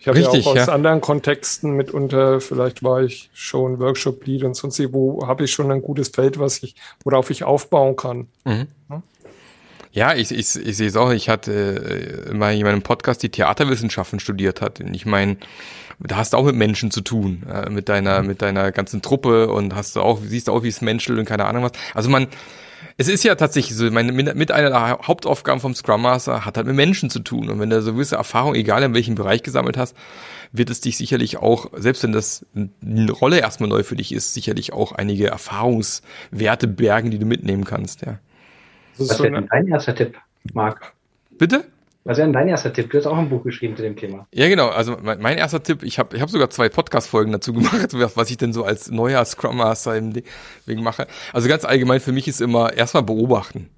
Ich 0.00 0.08
habe 0.08 0.20
ja 0.20 0.28
auch 0.28 0.46
aus 0.46 0.54
ja. 0.54 0.68
anderen 0.68 1.00
Kontexten 1.00 1.72
mitunter, 1.72 2.40
vielleicht 2.40 2.82
war 2.82 3.02
ich 3.02 3.30
schon 3.32 3.78
Workshop-Lead 3.78 4.44
und 4.44 4.54
sonst 4.54 4.80
wo 4.92 5.26
habe 5.26 5.44
ich 5.44 5.52
schon 5.52 5.70
ein 5.70 5.82
gutes 5.82 6.08
Feld, 6.08 6.38
was 6.38 6.62
ich, 6.64 6.74
worauf 7.04 7.30
ich 7.30 7.44
aufbauen 7.44 7.96
kann. 7.96 8.28
Mhm. 8.44 8.66
Ja? 8.90 9.02
Ja, 9.96 10.14
ich, 10.14 10.30
ich, 10.30 10.56
ich 10.56 10.76
sehe 10.76 10.88
es 10.88 10.94
auch. 10.94 11.10
Ich 11.10 11.30
hatte 11.30 12.28
äh, 12.28 12.34
mal 12.34 12.52
jemand 12.52 12.76
im 12.76 12.82
Podcast, 12.82 13.22
die 13.22 13.30
Theaterwissenschaften 13.30 14.20
studiert 14.20 14.60
hat. 14.60 14.78
Und 14.78 14.92
ich 14.92 15.06
meine, 15.06 15.38
da 16.00 16.16
hast 16.16 16.34
du 16.34 16.36
auch 16.36 16.44
mit 16.44 16.54
Menschen 16.54 16.90
zu 16.90 17.00
tun, 17.00 17.44
äh, 17.50 17.70
mit 17.70 17.88
deiner, 17.88 18.22
mit 18.22 18.42
deiner 18.42 18.72
ganzen 18.72 19.00
Truppe 19.00 19.48
und 19.48 19.74
hast 19.74 19.96
du 19.96 20.02
auch, 20.02 20.20
siehst 20.22 20.48
du 20.48 20.52
auch, 20.52 20.62
wie 20.62 20.68
es 20.68 20.82
menschelt 20.82 21.18
und 21.18 21.24
keine 21.24 21.46
Ahnung 21.46 21.62
was. 21.62 21.72
Also 21.94 22.10
man, 22.10 22.26
es 22.98 23.08
ist 23.08 23.24
ja 23.24 23.36
tatsächlich 23.36 23.74
so, 23.74 23.90
meine, 23.90 24.12
mit 24.12 24.50
einer 24.50 24.68
der 24.68 24.98
Hauptaufgaben 25.02 25.62
vom 25.62 25.74
Scrum 25.74 26.02
Master 26.02 26.44
hat 26.44 26.58
halt 26.58 26.66
mit 26.66 26.76
Menschen 26.76 27.08
zu 27.08 27.20
tun. 27.20 27.48
Und 27.48 27.58
wenn 27.58 27.70
du 27.70 27.80
so 27.80 27.94
gewisse 27.94 28.16
Erfahrung, 28.16 28.54
egal 28.54 28.82
in 28.82 28.92
welchem 28.92 29.14
Bereich 29.14 29.42
gesammelt 29.42 29.78
hast, 29.78 29.96
wird 30.52 30.68
es 30.68 30.82
dich 30.82 30.98
sicherlich 30.98 31.38
auch, 31.38 31.70
selbst 31.74 32.02
wenn 32.02 32.12
das 32.12 32.44
eine 32.54 33.12
Rolle 33.12 33.38
erstmal 33.38 33.70
neu 33.70 33.82
für 33.82 33.96
dich 33.96 34.12
ist, 34.12 34.34
sicherlich 34.34 34.74
auch 34.74 34.92
einige 34.92 35.28
Erfahrungswerte 35.28 36.68
bergen, 36.68 37.10
die 37.10 37.18
du 37.18 37.24
mitnehmen 37.24 37.64
kannst, 37.64 38.02
ja. 38.02 38.18
Was 38.98 39.18
wäre 39.20 39.32
denn 39.32 39.48
dein 39.50 39.68
erster 39.68 39.94
Tipp, 39.94 40.16
Marc? 40.52 40.92
Bitte? 41.38 41.64
Was 42.04 42.18
wäre 42.18 42.28
denn 42.28 42.34
dein 42.34 42.48
erster 42.48 42.72
Tipp? 42.72 42.90
Du 42.90 42.98
hast 42.98 43.06
auch 43.06 43.18
ein 43.18 43.28
Buch 43.28 43.42
geschrieben 43.42 43.76
zu 43.76 43.82
dem 43.82 43.96
Thema. 43.96 44.28
Ja, 44.32 44.48
genau. 44.48 44.68
Also 44.68 44.96
mein, 45.02 45.20
mein 45.20 45.38
erster 45.38 45.62
Tipp, 45.62 45.82
ich 45.82 45.98
habe 45.98 46.16
ich 46.16 46.22
hab 46.22 46.30
sogar 46.30 46.50
zwei 46.50 46.68
Podcast-Folgen 46.68 47.32
dazu 47.32 47.52
gemacht, 47.54 47.88
was 47.92 48.30
ich 48.30 48.36
denn 48.36 48.52
so 48.52 48.64
als 48.64 48.90
neuer 48.90 49.24
Scrum 49.24 49.56
Master 49.56 49.96
im 49.96 50.12
Ding 50.12 50.82
mache. 50.82 51.08
Also 51.32 51.48
ganz 51.48 51.64
allgemein 51.64 52.00
für 52.00 52.12
mich 52.12 52.28
ist 52.28 52.40
immer 52.40 52.72
erstmal 52.72 53.02
beobachten. 53.02 53.70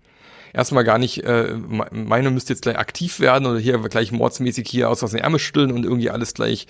Erstmal 0.52 0.84
gar 0.84 0.98
nicht, 0.98 1.24
äh, 1.24 1.54
meine 1.90 2.30
müsste 2.30 2.52
jetzt 2.52 2.62
gleich 2.62 2.78
aktiv 2.78 3.20
werden 3.20 3.46
oder 3.46 3.58
hier 3.58 3.78
gleich 3.78 4.12
mordsmäßig 4.12 4.68
hier 4.68 4.90
aus, 4.90 5.02
aus 5.02 5.12
den 5.12 5.20
Ärmel 5.20 5.38
stüllen 5.38 5.72
und 5.72 5.84
irgendwie 5.84 6.10
alles 6.10 6.34
gleich 6.34 6.66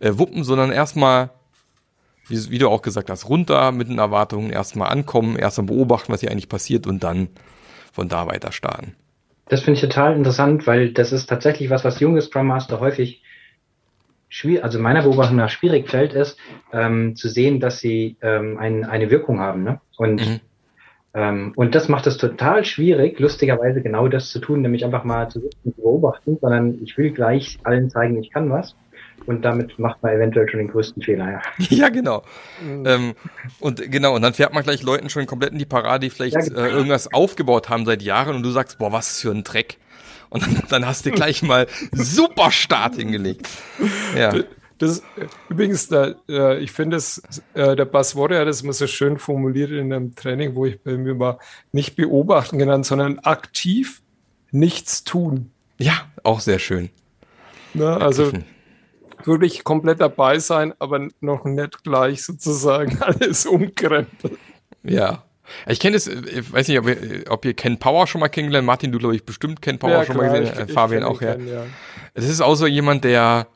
äh, 0.00 0.12
wuppen, 0.14 0.44
sondern 0.44 0.70
erstmal 0.72 1.30
wie, 2.28 2.50
wie, 2.50 2.58
du 2.58 2.68
auch 2.68 2.82
gesagt 2.82 3.10
hast, 3.10 3.28
runter 3.28 3.72
mit 3.72 3.88
den 3.88 3.98
Erwartungen, 3.98 4.50
erstmal 4.50 4.90
ankommen, 4.90 5.36
erstmal 5.36 5.66
beobachten, 5.66 6.12
was 6.12 6.20
hier 6.20 6.30
eigentlich 6.30 6.48
passiert 6.48 6.86
und 6.86 7.04
dann 7.04 7.28
von 7.94 8.08
da 8.08 8.26
weiter 8.26 8.52
starten. 8.52 8.94
Das 9.48 9.62
finde 9.62 9.76
ich 9.76 9.80
total 9.82 10.16
interessant, 10.16 10.66
weil 10.66 10.92
das 10.92 11.12
ist 11.12 11.26
tatsächlich 11.26 11.70
was, 11.70 11.84
was 11.84 12.00
junge 12.00 12.20
Scrum 12.20 12.48
Master 12.48 12.80
häufig 12.80 13.22
schwierig, 14.28 14.64
also 14.64 14.78
meiner 14.80 15.02
Beobachtung 15.02 15.36
nach 15.36 15.50
schwierig 15.50 15.88
fällt, 15.88 16.12
ist 16.12 16.36
ähm, 16.72 17.14
zu 17.14 17.28
sehen, 17.28 17.60
dass 17.60 17.78
sie 17.78 18.16
ähm, 18.20 18.58
ein, 18.58 18.84
eine 18.84 19.10
Wirkung 19.10 19.38
haben. 19.38 19.62
Ne? 19.62 19.80
Und, 19.96 20.26
mhm. 20.26 20.40
ähm, 21.14 21.52
und 21.54 21.74
das 21.74 21.88
macht 21.88 22.06
es 22.06 22.16
total 22.16 22.64
schwierig, 22.64 23.20
lustigerweise 23.20 23.80
genau 23.80 24.08
das 24.08 24.30
zu 24.30 24.40
tun, 24.40 24.62
nämlich 24.62 24.84
einfach 24.84 25.04
mal 25.04 25.28
zu 25.28 25.48
beobachten, 25.64 26.38
sondern 26.40 26.82
ich 26.82 26.98
will 26.98 27.12
gleich 27.12 27.58
allen 27.62 27.90
zeigen, 27.90 28.18
ich 28.18 28.30
kann 28.30 28.50
was 28.50 28.74
und 29.26 29.42
damit 29.42 29.78
macht 29.78 30.02
man 30.02 30.12
eventuell 30.12 30.48
schon 30.48 30.58
den 30.58 30.68
größten 30.68 31.02
Fehler, 31.02 31.30
ja. 31.30 31.42
ja, 31.70 31.88
genau. 31.88 32.22
Mhm. 32.62 32.86
Ähm, 32.86 33.14
und 33.60 33.90
genau, 33.90 34.14
und 34.14 34.22
dann 34.22 34.34
fährt 34.34 34.52
man 34.52 34.62
gleich 34.62 34.82
Leuten 34.82 35.10
schon 35.10 35.26
komplett 35.26 35.52
in 35.52 35.58
die 35.58 35.64
Parade, 35.64 36.00
die 36.00 36.10
vielleicht 36.10 36.34
ja, 36.34 36.40
genau. 36.40 36.60
äh, 36.60 36.70
irgendwas 36.70 37.12
aufgebaut 37.12 37.68
haben 37.68 37.86
seit 37.86 38.02
Jahren 38.02 38.36
und 38.36 38.42
du 38.42 38.50
sagst, 38.50 38.78
boah, 38.78 38.92
was 38.92 39.20
für 39.20 39.30
ein 39.30 39.44
Dreck. 39.44 39.78
Und 40.30 40.42
dann, 40.44 40.62
dann 40.68 40.86
hast 40.86 41.06
du 41.06 41.10
gleich 41.10 41.42
mal 41.42 41.66
super 41.92 42.50
Start 42.50 42.94
hingelegt. 42.96 43.48
Ja. 44.16 44.34
Das, 44.78 45.02
übrigens, 45.48 45.88
da, 45.88 46.14
äh, 46.28 46.58
ich 46.58 46.72
finde, 46.72 46.98
äh, 47.54 47.76
der 47.76 47.84
Buzzword 47.84 48.32
hat 48.32 48.48
das 48.48 48.62
immer 48.62 48.72
so 48.72 48.88
schön 48.88 49.18
formuliert 49.18 49.70
in 49.70 49.92
einem 49.92 50.14
Training, 50.16 50.56
wo 50.56 50.66
ich 50.66 50.80
bei 50.80 50.96
mir 50.96 51.18
war, 51.18 51.38
nicht 51.70 51.94
beobachten 51.94 52.58
genannt, 52.58 52.84
sondern 52.84 53.20
aktiv 53.20 54.02
nichts 54.50 55.04
tun. 55.04 55.52
Ja, 55.78 55.92
auch 56.24 56.40
sehr 56.40 56.58
schön. 56.58 56.90
Na, 57.72 57.96
also 57.96 58.32
wirklich 59.26 59.64
komplett 59.64 60.00
dabei 60.00 60.38
sein, 60.38 60.74
aber 60.78 61.08
noch 61.20 61.44
nicht 61.44 61.84
gleich 61.84 62.22
sozusagen 62.22 62.98
alles 63.02 63.46
umkrempeln. 63.46 64.38
Ja. 64.82 65.24
Ich 65.66 65.78
kenne 65.78 65.96
es, 65.96 66.06
ich 66.06 66.52
weiß 66.52 66.68
nicht, 66.68 66.78
ob 66.78 66.88
ihr, 66.88 67.24
ob 67.28 67.44
ihr 67.44 67.54
Ken 67.54 67.78
Power 67.78 68.06
schon 68.06 68.20
mal 68.20 68.28
kennengelernt. 68.28 68.66
Martin, 68.66 68.92
du 68.92 68.98
glaube 68.98 69.14
ich 69.14 69.24
bestimmt 69.24 69.60
Ken 69.60 69.78
Power 69.78 69.90
ja, 69.90 70.04
schon 70.04 70.16
klar, 70.16 70.30
mal 70.30 70.40
gesehen. 70.40 70.66
Ich, 70.66 70.72
Fabian 70.72 71.02
ich 71.02 71.08
auch, 71.08 71.20
ja. 71.20 71.34
Kennen, 71.34 71.48
ja. 71.48 71.64
Es 72.14 72.28
ist 72.28 72.40
auch 72.40 72.54
so 72.54 72.66
jemand, 72.66 73.04
der, 73.04 73.46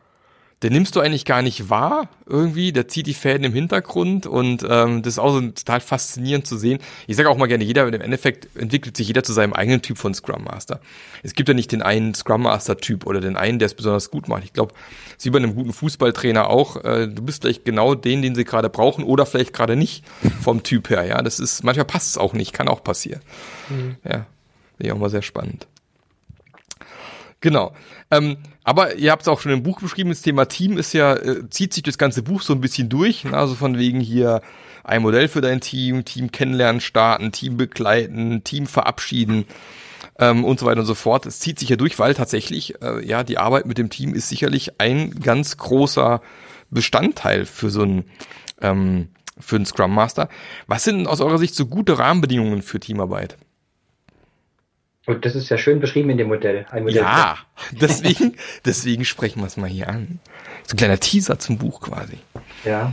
den 0.63 0.73
nimmst 0.73 0.97
du 0.97 1.01
eigentlich 1.01 1.25
gar 1.25 1.41
nicht 1.41 1.71
wahr 1.71 2.09
irgendwie. 2.27 2.73
Der 2.73 2.89
zieht 2.89 3.07
die 3.07 3.15
Fäden 3.15 3.45
im 3.45 3.53
Hintergrund 3.53 4.27
und 4.27 4.67
ähm, 4.69 5.03
das 5.03 5.15
ist 5.15 5.19
auch 5.19 5.33
so 5.33 5.41
total 5.41 5.81
faszinierend 5.81 6.47
zu 6.49 6.57
sehen. 6.57 6.81
Ich 7.07 7.17
sage 7.17 7.31
auch 7.31 7.37
mal 7.37 7.47
gerne, 7.47 7.63
jeder, 7.63 7.87
im 7.87 8.01
Endeffekt 8.01 8.57
entwickelt 8.57 8.97
sich 8.97 9.07
jeder 9.07 9.23
zu 9.23 9.33
seinem 9.33 9.53
eigenen 9.53 9.83
Typ 9.83 9.99
von 9.99 10.15
Scrum 10.15 10.45
Master. 10.45 10.81
Es 11.23 11.35
gibt 11.35 11.49
ja 11.49 11.55
nicht 11.55 11.71
den 11.71 11.83
einen 11.83 12.13
Scrum 12.15 12.43
Master 12.43 12.77
Typ 12.77 13.07
oder 13.07 13.21
den 13.21 13.37
einen, 13.37 13.61
der 13.61 13.67
es 13.67 13.75
besonders 13.75 14.11
gut 14.11 14.27
macht. 14.29 14.43
Ich 14.45 14.53
glaube, 14.53 14.75
es 15.11 15.19
ist 15.19 15.25
wie 15.27 15.31
bei 15.31 15.39
einem 15.39 15.55
guten 15.55 15.73
Fußballtrainer 15.73 16.51
auch. 16.51 16.83
Äh, 16.85 17.07
du 17.07 17.23
bist 17.23 17.43
vielleicht 17.43 17.65
genau 17.65 17.95
den, 17.95 18.23
den 18.23 18.35
sie 18.35 18.45
gerade 18.45 18.69
brauchen 18.69 19.05
oder 19.05 19.27
vielleicht 19.27 19.53
gerade 19.53 19.77
nicht 19.77 20.05
vom 20.43 20.65
Typ 20.65 20.91
her. 20.91 21.05
Ja, 21.05 21.23
das 21.23 21.39
ist 21.39 21.63
manchmal 21.63 21.87
passt 21.87 22.09
es 22.09 22.19
auch 22.19 22.33
nicht, 22.33 22.53
kann 22.53 22.67
auch 22.67 22.83
passieren. 22.83 23.21
Mhm. 23.69 23.97
Ja, 24.03 24.27
finde 24.77 24.87
ich 24.87 24.93
auch 24.93 24.99
mal 24.99 25.11
sehr 25.11 25.23
spannend. 25.23 25.69
Genau. 27.41 27.73
Ähm, 28.11 28.39
aber 28.65 28.97
ihr 28.97 29.13
habt 29.13 29.23
es 29.23 29.29
auch 29.29 29.41
schon 29.41 29.53
im 29.53 29.63
Buch 29.63 29.81
beschrieben, 29.81 30.11
das 30.11 30.23
Thema 30.23 30.47
Team 30.47 30.77
ist 30.77 30.93
ja, 30.93 31.15
äh, 31.15 31.49
zieht 31.51 31.73
sich 31.73 31.85
das 31.85 31.99
ganze 31.99 32.23
Buch 32.23 32.43
so 32.43 32.53
ein 32.53 32.61
bisschen 32.61 32.89
durch. 32.89 33.25
Ne? 33.25 33.37
Also 33.37 33.55
von 33.55 33.79
wegen 33.79 34.01
hier 34.01 34.43
ein 34.83 35.03
Modell 35.03 35.29
für 35.29 35.41
dein 35.41 35.61
Team, 35.61 36.05
Team 36.05 36.33
kennenlernen, 36.33 36.81
starten, 36.81 37.31
Team 37.31 37.57
begleiten, 37.57 38.43
Team 38.43 38.67
verabschieden 38.67 39.45
ähm, 40.19 40.45
und 40.45 40.59
so 40.59 40.67
weiter 40.67 40.81
und 40.81 40.87
so 40.87 40.95
fort. 40.95 41.27
Es 41.27 41.39
zieht 41.39 41.59
sich 41.59 41.69
ja 41.69 41.77
durch, 41.77 41.99
weil 41.99 42.15
tatsächlich, 42.15 42.83
äh, 42.83 43.07
ja, 43.07 43.23
die 43.23 43.39
Arbeit 43.39 43.67
mit 43.67 43.79
dem 43.79 43.91
Team 43.91 44.15
ist 44.15 44.29
sicherlich 44.29 44.81
ein 44.81 45.21
ganz 45.21 45.57
großer 45.59 46.21
Bestandteil 46.71 47.47
für 47.47 47.71
so 47.71 47.83
ein 47.83 48.05
ähm, 48.61 49.09
für 49.41 49.57
einen 49.57 49.67
Scrum 49.67 49.95
Master. 49.95 50.29
Was 50.67 50.83
sind 50.83 51.07
aus 51.07 51.21
eurer 51.21 51.39
Sicht 51.39 51.55
so 51.55 51.67
gute 51.67 51.99
Rahmenbedingungen 51.99 52.63
für 52.63 52.81
Teamarbeit? 52.81 53.39
Und 55.09 55.25
das 55.25 55.35
ist 55.35 55.49
ja 55.49 55.57
schön 55.57 55.81
beschrieben 55.81 56.11
in 56.11 56.19
dem 56.19 56.29
Modell. 56.29 56.67
Modell 56.71 56.97
ja, 56.97 57.39
deswegen, 57.73 58.35
deswegen 58.67 59.07
sprechen 59.07 59.41
wir 59.41 59.47
es 59.47 59.57
mal 59.57 59.67
hier 59.67 59.89
an. 59.89 60.21
So 60.65 60.75
ein 60.75 60.77
kleiner 60.77 61.01
Teaser 61.01 61.39
zum 61.39 61.57
Buch 61.57 61.81
quasi. 61.81 62.19
Ja. 62.63 62.93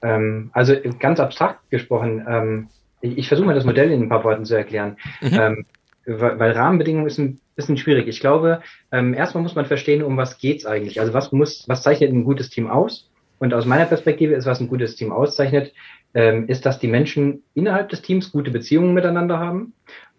Ähm, 0.00 0.50
also 0.52 0.76
ganz 1.00 1.18
abstrakt 1.18 1.68
gesprochen, 1.70 2.24
ähm, 2.28 2.68
ich, 3.00 3.18
ich 3.18 3.26
versuche 3.26 3.48
mal 3.48 3.56
das 3.56 3.64
Modell 3.64 3.90
in 3.90 4.02
ein 4.02 4.08
paar 4.08 4.22
Worten 4.22 4.44
zu 4.44 4.54
erklären. 4.54 4.96
Mhm. 5.20 5.32
Ähm, 5.32 5.66
weil, 6.06 6.38
weil 6.38 6.52
Rahmenbedingungen 6.52 7.08
ist 7.08 7.18
ein 7.18 7.40
bisschen 7.56 7.78
schwierig. 7.78 8.06
Ich 8.06 8.20
glaube, 8.20 8.62
ähm, 8.92 9.12
erstmal 9.12 9.42
muss 9.42 9.56
man 9.56 9.66
verstehen, 9.66 10.04
um 10.04 10.16
was 10.16 10.38
geht's 10.38 10.66
eigentlich. 10.66 11.00
Also 11.00 11.12
was 11.12 11.32
muss, 11.32 11.68
was 11.68 11.82
zeichnet 11.82 12.12
ein 12.12 12.22
gutes 12.22 12.48
Team 12.48 12.70
aus? 12.70 13.10
Und 13.40 13.54
aus 13.54 13.66
meiner 13.66 13.86
Perspektive 13.86 14.34
ist, 14.34 14.46
was 14.46 14.60
ein 14.60 14.68
gutes 14.68 14.94
Team 14.94 15.10
auszeichnet, 15.10 15.72
ähm, 16.14 16.46
ist, 16.46 16.64
dass 16.64 16.78
die 16.78 16.86
Menschen 16.86 17.42
innerhalb 17.54 17.88
des 17.88 18.02
Teams 18.02 18.30
gute 18.30 18.52
Beziehungen 18.52 18.94
miteinander 18.94 19.40
haben 19.40 19.72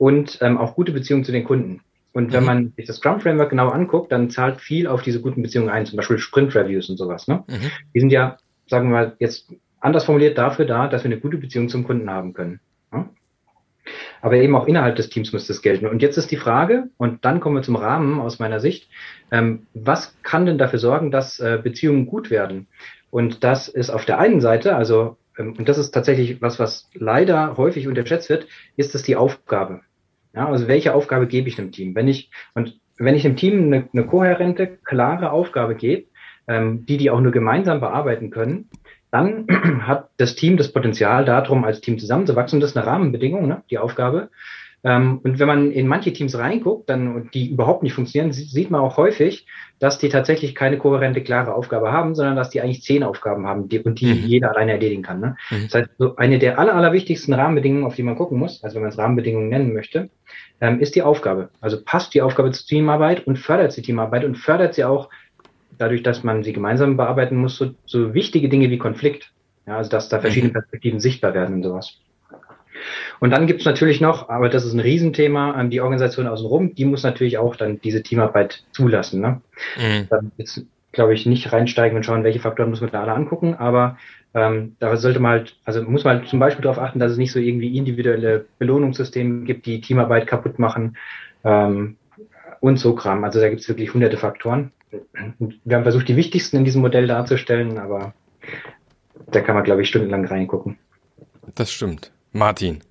und 0.03 0.39
ähm, 0.41 0.57
auch 0.57 0.75
gute 0.75 0.91
Beziehungen 0.91 1.23
zu 1.23 1.31
den 1.31 1.45
Kunden. 1.45 1.79
Und 2.11 2.33
wenn 2.33 2.41
mhm. 2.41 2.45
man 2.45 2.73
sich 2.75 2.87
das 2.87 2.97
Scrum 2.97 3.21
Framework 3.21 3.51
genau 3.51 3.69
anguckt, 3.69 4.11
dann 4.11 4.29
zahlt 4.29 4.59
viel 4.59 4.85
auf 4.85 5.01
diese 5.01 5.21
guten 5.21 5.41
Beziehungen 5.41 5.69
ein, 5.69 5.85
zum 5.85 5.95
Beispiel 5.95 6.17
Sprint 6.17 6.53
Reviews 6.55 6.89
und 6.89 6.97
sowas. 6.97 7.29
Ne? 7.29 7.45
Mhm. 7.47 7.71
Die 7.93 7.99
sind 8.01 8.09
ja, 8.09 8.35
sagen 8.67 8.89
wir 8.89 8.97
mal, 8.97 9.15
jetzt 9.19 9.53
anders 9.79 10.03
formuliert 10.03 10.37
dafür 10.37 10.65
da, 10.65 10.89
dass 10.89 11.05
wir 11.05 11.09
eine 11.09 11.21
gute 11.21 11.37
Beziehung 11.37 11.69
zum 11.69 11.85
Kunden 11.85 12.09
haben 12.09 12.33
können. 12.33 12.59
Ne? 12.91 13.05
Aber 14.21 14.35
eben 14.35 14.57
auch 14.57 14.67
innerhalb 14.67 14.97
des 14.97 15.09
Teams 15.09 15.31
muss 15.31 15.47
das 15.47 15.61
gelten. 15.61 15.87
Und 15.87 16.01
jetzt 16.01 16.17
ist 16.17 16.31
die 16.31 16.35
Frage, 16.35 16.89
und 16.97 17.23
dann 17.23 17.39
kommen 17.39 17.55
wir 17.55 17.63
zum 17.63 17.77
Rahmen 17.77 18.19
aus 18.19 18.39
meiner 18.39 18.59
Sicht, 18.59 18.89
ähm, 19.31 19.67
was 19.73 20.17
kann 20.21 20.45
denn 20.45 20.57
dafür 20.57 20.79
sorgen, 20.79 21.11
dass 21.11 21.39
äh, 21.39 21.61
Beziehungen 21.63 22.07
gut 22.07 22.29
werden? 22.29 22.67
Und 23.09 23.45
das 23.45 23.69
ist 23.69 23.89
auf 23.89 24.03
der 24.03 24.19
einen 24.19 24.41
Seite, 24.41 24.75
also, 24.75 25.15
ähm, 25.37 25.55
und 25.57 25.69
das 25.69 25.77
ist 25.77 25.91
tatsächlich 25.91 26.41
was, 26.41 26.59
was 26.59 26.89
leider 26.93 27.55
häufig 27.55 27.87
unterschätzt 27.87 28.29
wird, 28.29 28.47
ist 28.75 28.95
es 28.95 29.03
die 29.03 29.15
Aufgabe. 29.15 29.79
Ja, 30.33 30.49
also 30.49 30.67
welche 30.67 30.93
Aufgabe 30.93 31.27
gebe 31.27 31.47
ich 31.47 31.59
einem 31.59 31.71
Team? 31.71 31.95
Wenn 31.95 32.07
ich, 32.07 32.31
und 32.55 32.79
wenn 32.97 33.15
ich 33.15 33.25
einem 33.25 33.35
Team 33.35 33.65
eine, 33.65 33.89
eine 33.93 34.05
kohärente, 34.05 34.67
klare 34.83 35.31
Aufgabe 35.31 35.75
gebe, 35.75 36.07
ähm, 36.47 36.85
die 36.85 36.97
die 36.97 37.11
auch 37.11 37.21
nur 37.21 37.31
gemeinsam 37.31 37.79
bearbeiten 37.79 38.29
können, 38.29 38.69
dann 39.11 39.47
hat 39.87 40.09
das 40.17 40.35
Team 40.35 40.57
das 40.57 40.73
Potenzial 40.73 41.23
darum, 41.23 41.63
als 41.63 41.81
Team 41.81 41.99
zusammenzuwachsen. 41.99 42.59
Das 42.59 42.71
ist 42.71 42.77
eine 42.77 42.87
Rahmenbedingung, 42.87 43.47
ne, 43.47 43.63
die 43.69 43.77
Aufgabe. 43.77 44.29
Ähm, 44.83 45.19
und 45.23 45.39
wenn 45.39 45.47
man 45.47 45.71
in 45.71 45.87
manche 45.87 46.11
Teams 46.11 46.37
reinguckt, 46.37 46.89
dann, 46.89 47.29
die 47.33 47.49
überhaupt 47.49 47.83
nicht 47.83 47.93
funktionieren, 47.93 48.33
sieht 48.33 48.69
man 48.69 48.81
auch 48.81 48.97
häufig, 48.97 49.47
dass 49.79 49.97
die 49.97 50.09
tatsächlich 50.09 50.55
keine 50.55 50.77
kohärente, 50.77 51.21
klare 51.21 51.53
Aufgabe 51.53 51.91
haben, 51.91 52.15
sondern 52.15 52.35
dass 52.35 52.49
die 52.49 52.61
eigentlich 52.61 52.83
zehn 52.83 53.03
Aufgaben 53.03 53.47
haben 53.47 53.69
die, 53.69 53.79
und 53.79 53.99
die 54.01 54.13
mhm. 54.13 54.25
jeder 54.25 54.51
alleine 54.51 54.73
erledigen 54.73 55.01
kann. 55.01 55.21
Ne? 55.21 55.35
Mhm. 55.49 55.63
Das 55.63 55.73
heißt, 55.73 55.89
so 55.97 56.15
eine 56.17 56.37
der 56.37 56.59
aller, 56.59 56.75
allerwichtigsten 56.75 57.33
Rahmenbedingungen, 57.33 57.85
auf 57.85 57.95
die 57.95 58.03
man 58.03 58.17
gucken 58.17 58.37
muss, 58.37 58.63
also 58.63 58.75
wenn 58.75 58.83
man 58.83 58.91
es 58.91 58.97
Rahmenbedingungen 58.97 59.49
nennen 59.49 59.73
möchte, 59.73 60.09
ähm, 60.59 60.79
ist 60.79 60.95
die 60.95 61.01
Aufgabe. 61.01 61.49
Also 61.61 61.77
passt 61.83 62.13
die 62.13 62.21
Aufgabe 62.21 62.51
zur 62.51 62.65
Teamarbeit 62.67 63.25
und 63.25 63.37
fördert 63.39 63.71
sie 63.71 63.81
Teamarbeit 63.81 64.25
und 64.25 64.35
fördert 64.35 64.73
sie 64.73 64.83
auch 64.83 65.09
dadurch, 65.77 66.03
dass 66.03 66.23
man 66.23 66.43
sie 66.43 66.53
gemeinsam 66.53 66.97
bearbeiten 66.97 67.37
muss, 67.37 67.57
so, 67.57 67.71
so 67.85 68.13
wichtige 68.13 68.49
Dinge 68.49 68.69
wie 68.69 68.77
Konflikt. 68.77 69.31
Ja, 69.65 69.77
also 69.77 69.89
dass 69.89 70.09
da 70.09 70.19
verschiedene 70.19 70.49
mhm. 70.49 70.55
Perspektiven 70.55 70.99
sichtbar 70.99 71.33
werden 71.33 71.55
und 71.55 71.63
sowas. 71.63 72.02
Und 73.19 73.31
dann 73.31 73.47
gibt 73.47 73.61
es 73.61 73.65
natürlich 73.65 74.01
noch, 74.01 74.29
aber 74.29 74.49
das 74.49 74.65
ist 74.65 74.73
ein 74.73 74.79
Riesenthema, 74.79 75.59
ähm, 75.59 75.69
die 75.69 75.81
Organisation 75.81 76.27
außenrum, 76.27 76.75
die 76.75 76.85
muss 76.85 77.03
natürlich 77.03 77.37
auch 77.37 77.55
dann 77.55 77.79
diese 77.81 78.03
Teamarbeit 78.03 78.63
zulassen. 78.71 79.21
Ne? 79.21 79.41
Mhm. 79.77 80.31
Jetzt, 80.37 80.65
glaube 80.91 81.13
ich, 81.13 81.25
nicht 81.25 81.51
reinsteigen 81.51 81.97
und 81.97 82.03
schauen, 82.03 82.23
welche 82.23 82.39
Faktoren 82.39 82.69
muss 82.69 82.81
man 82.81 82.91
da 82.91 83.01
alle 83.01 83.13
angucken, 83.13 83.55
aber 83.55 83.97
ähm, 84.33 84.75
da 84.79 84.95
sollte 84.97 85.19
man 85.19 85.31
halt, 85.31 85.55
also 85.63 85.83
muss 85.83 86.03
man 86.03 86.19
halt 86.19 86.29
zum 86.29 86.39
Beispiel 86.39 86.63
darauf 86.63 86.79
achten, 86.79 86.99
dass 86.99 87.11
es 87.11 87.17
nicht 87.17 87.31
so 87.31 87.39
irgendwie 87.39 87.77
individuelle 87.77 88.45
Belohnungssysteme 88.57 89.45
gibt, 89.45 89.65
die 89.65 89.81
Teamarbeit 89.81 90.27
kaputt 90.27 90.57
machen 90.57 90.97
ähm, 91.43 91.97
und 92.59 92.77
so 92.77 92.95
Kram. 92.95 93.23
Also 93.23 93.39
da 93.39 93.49
gibt 93.49 93.61
es 93.61 93.69
wirklich 93.69 93.93
hunderte 93.93 94.17
Faktoren. 94.17 94.71
Und 95.39 95.59
wir 95.63 95.75
haben 95.75 95.83
versucht, 95.83 96.07
die 96.07 96.15
wichtigsten 96.15 96.57
in 96.57 96.65
diesem 96.65 96.81
Modell 96.81 97.07
darzustellen, 97.07 97.77
aber 97.77 98.13
da 99.31 99.41
kann 99.41 99.55
man, 99.55 99.63
glaube 99.63 99.81
ich, 99.81 99.89
stundenlang 99.89 100.25
reingucken. 100.25 100.77
Das 101.55 101.71
stimmt. 101.71 102.11
Martin. 102.33 102.83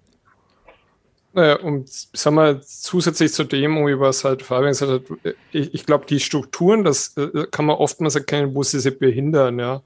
Naja, 1.34 1.56
und 1.60 1.88
sag 1.88 2.32
mal, 2.34 2.62
zusätzlich 2.62 3.32
zu 3.32 3.44
dem, 3.44 3.76
was 3.98 4.24
halt 4.24 4.42
Fabian 4.42 4.72
gesagt 4.72 4.92
hat, 4.92 5.34
ich, 5.50 5.72
ich 5.74 5.86
glaube, 5.86 6.04
die 6.06 6.20
Strukturen, 6.20 6.84
das 6.84 7.16
äh, 7.16 7.46
kann 7.50 7.64
man 7.64 7.76
oftmals 7.76 8.14
erkennen, 8.14 8.54
wo 8.54 8.62
sie 8.62 8.80
sich 8.80 8.98
behindern, 8.98 9.58
ja. 9.58 9.82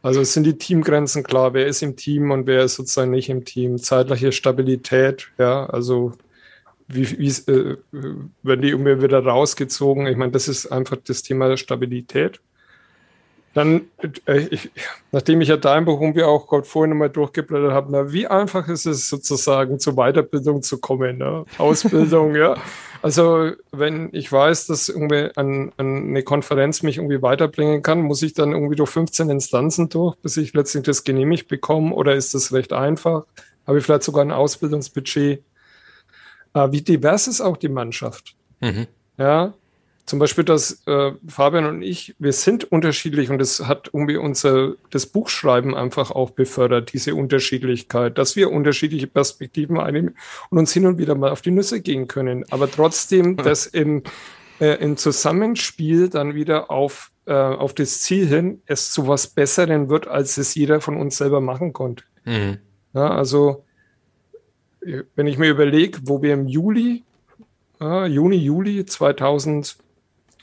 Also 0.00 0.22
sind 0.22 0.44
die 0.44 0.56
Teamgrenzen 0.56 1.24
klar, 1.24 1.54
wer 1.54 1.66
ist 1.66 1.82
im 1.82 1.96
Team 1.96 2.30
und 2.30 2.46
wer 2.46 2.62
ist 2.64 2.76
sozusagen 2.76 3.10
nicht 3.10 3.28
im 3.28 3.44
Team, 3.44 3.78
zeitliche 3.78 4.32
Stabilität, 4.32 5.28
ja, 5.38 5.66
also 5.66 6.12
wie, 6.86 7.18
wie 7.18 7.52
äh, 7.52 7.76
werden 8.42 8.62
die 8.62 8.70
irgendwie 8.70 9.02
wieder 9.02 9.22
rausgezogen? 9.22 10.06
Ich 10.06 10.16
meine, 10.16 10.32
das 10.32 10.48
ist 10.48 10.66
einfach 10.66 10.96
das 11.04 11.22
Thema 11.22 11.48
der 11.48 11.58
Stabilität. 11.58 12.40
Dann, 13.54 13.82
äh, 14.26 14.46
ich, 14.50 14.70
nachdem 15.10 15.40
ich 15.40 15.48
ja 15.48 15.56
dein 15.56 15.84
Buch 15.84 16.00
irgendwie 16.00 16.22
auch 16.22 16.46
Gott 16.46 16.66
vorhin 16.66 16.90
nochmal 16.90 17.10
durchgeblättert 17.10 17.72
habe, 17.72 17.88
na, 17.90 18.12
wie 18.12 18.26
einfach 18.26 18.68
ist 18.68 18.86
es 18.86 19.08
sozusagen 19.08 19.78
zur 19.78 19.94
Weiterbildung 19.94 20.62
zu 20.62 20.78
kommen, 20.78 21.18
ne? 21.18 21.44
Ausbildung, 21.56 22.34
ja. 22.36 22.56
Also, 23.00 23.52
wenn 23.70 24.10
ich 24.12 24.30
weiß, 24.30 24.66
dass 24.66 24.88
irgendwie 24.88 25.30
an, 25.36 25.72
an 25.76 26.08
eine 26.08 26.22
Konferenz 26.22 26.82
mich 26.82 26.98
irgendwie 26.98 27.22
weiterbringen 27.22 27.82
kann, 27.82 28.00
muss 28.02 28.22
ich 28.22 28.34
dann 28.34 28.52
irgendwie 28.52 28.76
durch 28.76 28.90
15 28.90 29.30
Instanzen 29.30 29.88
durch, 29.88 30.16
bis 30.16 30.36
ich 30.36 30.52
letztlich 30.52 30.84
das 30.84 31.04
genehmigt 31.04 31.48
bekomme? 31.48 31.94
Oder 31.94 32.14
ist 32.14 32.34
das 32.34 32.52
recht 32.52 32.72
einfach? 32.72 33.24
Habe 33.66 33.78
ich 33.78 33.84
vielleicht 33.84 34.02
sogar 34.02 34.24
ein 34.24 34.32
Ausbildungsbudget? 34.32 35.42
Äh, 36.54 36.72
wie 36.72 36.82
divers 36.82 37.28
ist 37.28 37.40
auch 37.40 37.56
die 37.56 37.68
Mannschaft? 37.68 38.34
Mhm. 38.60 38.86
Ja, 39.16 39.54
zum 40.08 40.18
Beispiel, 40.18 40.44
dass 40.44 40.82
äh, 40.86 41.12
Fabian 41.26 41.66
und 41.66 41.82
ich, 41.82 42.16
wir 42.18 42.32
sind 42.32 42.64
unterschiedlich 42.64 43.28
und 43.28 43.38
das 43.38 43.66
hat 43.66 43.90
irgendwie 43.92 44.16
unser 44.16 44.72
das 44.90 45.04
Buchschreiben 45.04 45.74
einfach 45.74 46.10
auch 46.10 46.30
befördert, 46.30 46.94
diese 46.94 47.14
Unterschiedlichkeit, 47.14 48.16
dass 48.16 48.34
wir 48.34 48.50
unterschiedliche 48.50 49.06
Perspektiven 49.06 49.78
einnehmen 49.78 50.16
und 50.48 50.58
uns 50.58 50.72
hin 50.72 50.86
und 50.86 50.96
wieder 50.96 51.14
mal 51.14 51.30
auf 51.30 51.42
die 51.42 51.50
Nüsse 51.50 51.82
gehen 51.82 52.08
können. 52.08 52.46
Aber 52.50 52.70
trotzdem, 52.70 53.36
dass 53.44 53.66
im, 53.66 54.02
äh, 54.60 54.82
im 54.82 54.96
Zusammenspiel 54.96 56.08
dann 56.08 56.34
wieder 56.34 56.70
auf, 56.70 57.10
äh, 57.26 57.34
auf 57.34 57.74
das 57.74 58.00
Ziel 58.00 58.26
hin 58.26 58.62
es 58.64 58.90
zu 58.90 59.08
was 59.08 59.26
Besseren 59.26 59.90
wird, 59.90 60.08
als 60.08 60.38
es 60.38 60.54
jeder 60.54 60.80
von 60.80 60.96
uns 60.96 61.18
selber 61.18 61.42
machen 61.42 61.74
konnte. 61.74 62.04
Mhm. 62.24 62.58
Ja, 62.94 63.10
also, 63.10 63.66
wenn 64.80 65.26
ich 65.26 65.36
mir 65.36 65.50
überlege, 65.50 65.98
wo 66.04 66.22
wir 66.22 66.32
im 66.32 66.48
Juli, 66.48 67.04
Juni, 67.80 68.36
Juli 68.36 68.86
2000 68.86 69.76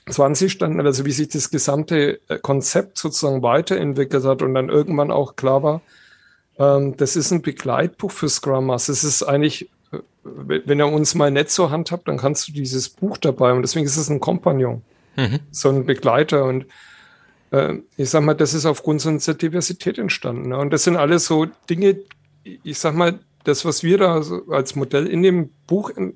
20 0.09 0.51
standen, 0.51 0.79
also 0.85 1.05
wie 1.05 1.11
sich 1.11 1.29
das 1.29 1.49
gesamte 1.49 2.19
äh, 2.27 2.37
Konzept 2.39 2.97
sozusagen 2.97 3.41
weiterentwickelt 3.41 4.23
hat 4.23 4.41
und 4.41 4.53
dann 4.53 4.69
irgendwann 4.69 5.11
auch 5.11 5.35
klar 5.35 5.63
war, 5.63 5.81
ähm, 6.59 6.95
das 6.97 7.15
ist 7.15 7.31
ein 7.31 7.41
Begleitbuch 7.41 8.11
für 8.11 8.29
Scrum 8.29 8.67
Master. 8.67 8.93
Es 8.93 9.03
ist 9.03 9.23
eigentlich, 9.23 9.69
äh, 9.91 9.99
wenn 10.23 10.79
ihr 10.79 10.87
uns 10.87 11.15
mal 11.15 11.31
nett 11.31 11.49
zur 11.49 11.71
Hand 11.71 11.91
habt, 11.91 12.07
dann 12.07 12.17
kannst 12.17 12.47
du 12.47 12.51
dieses 12.51 12.89
Buch 12.89 13.17
dabei 13.17 13.51
und 13.53 13.63
deswegen 13.63 13.85
ist 13.85 13.97
es 13.97 14.09
ein 14.09 14.19
Kompagnon, 14.19 14.83
mhm. 15.15 15.39
so 15.51 15.69
ein 15.69 15.85
Begleiter 15.85 16.45
und 16.45 16.65
äh, 17.51 17.75
ich 17.97 18.09
sag 18.09 18.23
mal, 18.23 18.35
das 18.35 18.53
ist 18.53 18.65
aufgrund 18.65 19.01
so 19.01 19.09
unserer 19.09 19.35
Diversität 19.35 19.97
entstanden. 19.97 20.49
Ne? 20.49 20.57
Und 20.57 20.71
das 20.71 20.83
sind 20.83 20.97
alles 20.97 21.25
so 21.25 21.47
Dinge, 21.69 21.97
ich 22.43 22.77
sag 22.77 22.95
mal, 22.95 23.19
das, 23.43 23.63
was 23.63 23.83
wir 23.83 23.97
da 23.97 24.23
als 24.49 24.75
Modell 24.75 25.07
in 25.07 25.21
dem 25.23 25.49
Buch, 25.67 25.91
in, 25.91 26.15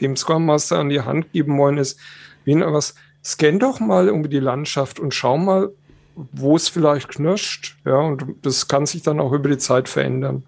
dem 0.00 0.16
Scrum 0.16 0.46
Master 0.46 0.78
an 0.78 0.88
die 0.88 1.00
Hand 1.00 1.32
geben 1.32 1.58
wollen, 1.58 1.78
ist, 1.78 1.98
wie 2.44 2.58
was 2.60 2.94
scan 3.24 3.58
doch 3.58 3.80
mal 3.80 4.06
irgendwie 4.06 4.30
die 4.30 4.40
Landschaft 4.40 5.00
und 5.00 5.14
schau 5.14 5.38
mal, 5.38 5.70
wo 6.14 6.56
es 6.56 6.68
vielleicht 6.68 7.08
knirscht. 7.08 7.76
Ja, 7.84 7.98
und 7.98 8.24
das 8.42 8.68
kann 8.68 8.86
sich 8.86 9.02
dann 9.02 9.20
auch 9.20 9.32
über 9.32 9.48
die 9.48 9.58
Zeit 9.58 9.88
verändern. 9.88 10.44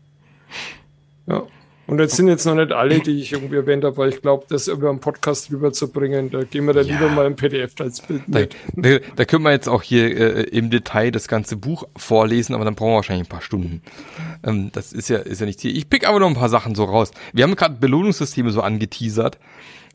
Ja. 1.26 1.42
Und 1.88 1.98
jetzt 1.98 2.16
sind 2.16 2.28
jetzt 2.28 2.46
noch 2.46 2.54
nicht 2.54 2.72
alle, 2.72 3.00
die 3.00 3.20
ich 3.20 3.32
irgendwie 3.32 3.56
erwähnt 3.56 3.84
habe, 3.84 3.96
weil 3.96 4.08
ich 4.08 4.22
glaube, 4.22 4.46
das 4.48 4.68
über 4.68 4.88
einen 4.88 5.00
Podcast 5.00 5.50
rüberzubringen, 5.50 6.30
da 6.30 6.44
gehen 6.44 6.64
wir 6.64 6.72
dann 6.72 6.86
ja. 6.86 6.94
lieber 6.94 7.10
mal 7.10 7.26
im 7.26 7.34
PDF 7.34 7.72
als 7.80 8.00
Bild 8.00 8.26
mit. 8.28 8.56
Da, 8.76 8.90
da, 8.90 8.98
da, 9.16 9.24
können 9.24 9.42
wir 9.42 9.50
jetzt 9.50 9.68
auch 9.68 9.82
hier 9.82 10.16
äh, 10.16 10.42
im 10.44 10.70
Detail 10.70 11.10
das 11.10 11.26
ganze 11.26 11.56
Buch 11.56 11.84
vorlesen, 11.96 12.54
aber 12.54 12.64
dann 12.64 12.76
brauchen 12.76 12.92
wir 12.92 12.96
wahrscheinlich 12.96 13.26
ein 13.26 13.30
paar 13.30 13.42
Stunden. 13.42 13.82
Ähm, 14.44 14.70
das 14.72 14.92
ist 14.92 15.08
ja, 15.08 15.18
ist 15.18 15.40
ja 15.40 15.46
nicht 15.46 15.60
hier. 15.60 15.72
Ich 15.72 15.90
pick 15.90 16.08
aber 16.08 16.20
noch 16.20 16.28
ein 16.28 16.34
paar 16.34 16.48
Sachen 16.48 16.74
so 16.76 16.84
raus. 16.84 17.10
Wir 17.32 17.44
haben 17.44 17.56
gerade 17.56 17.74
Belohnungssysteme 17.74 18.52
so 18.52 18.62
angeteasert 18.62 19.38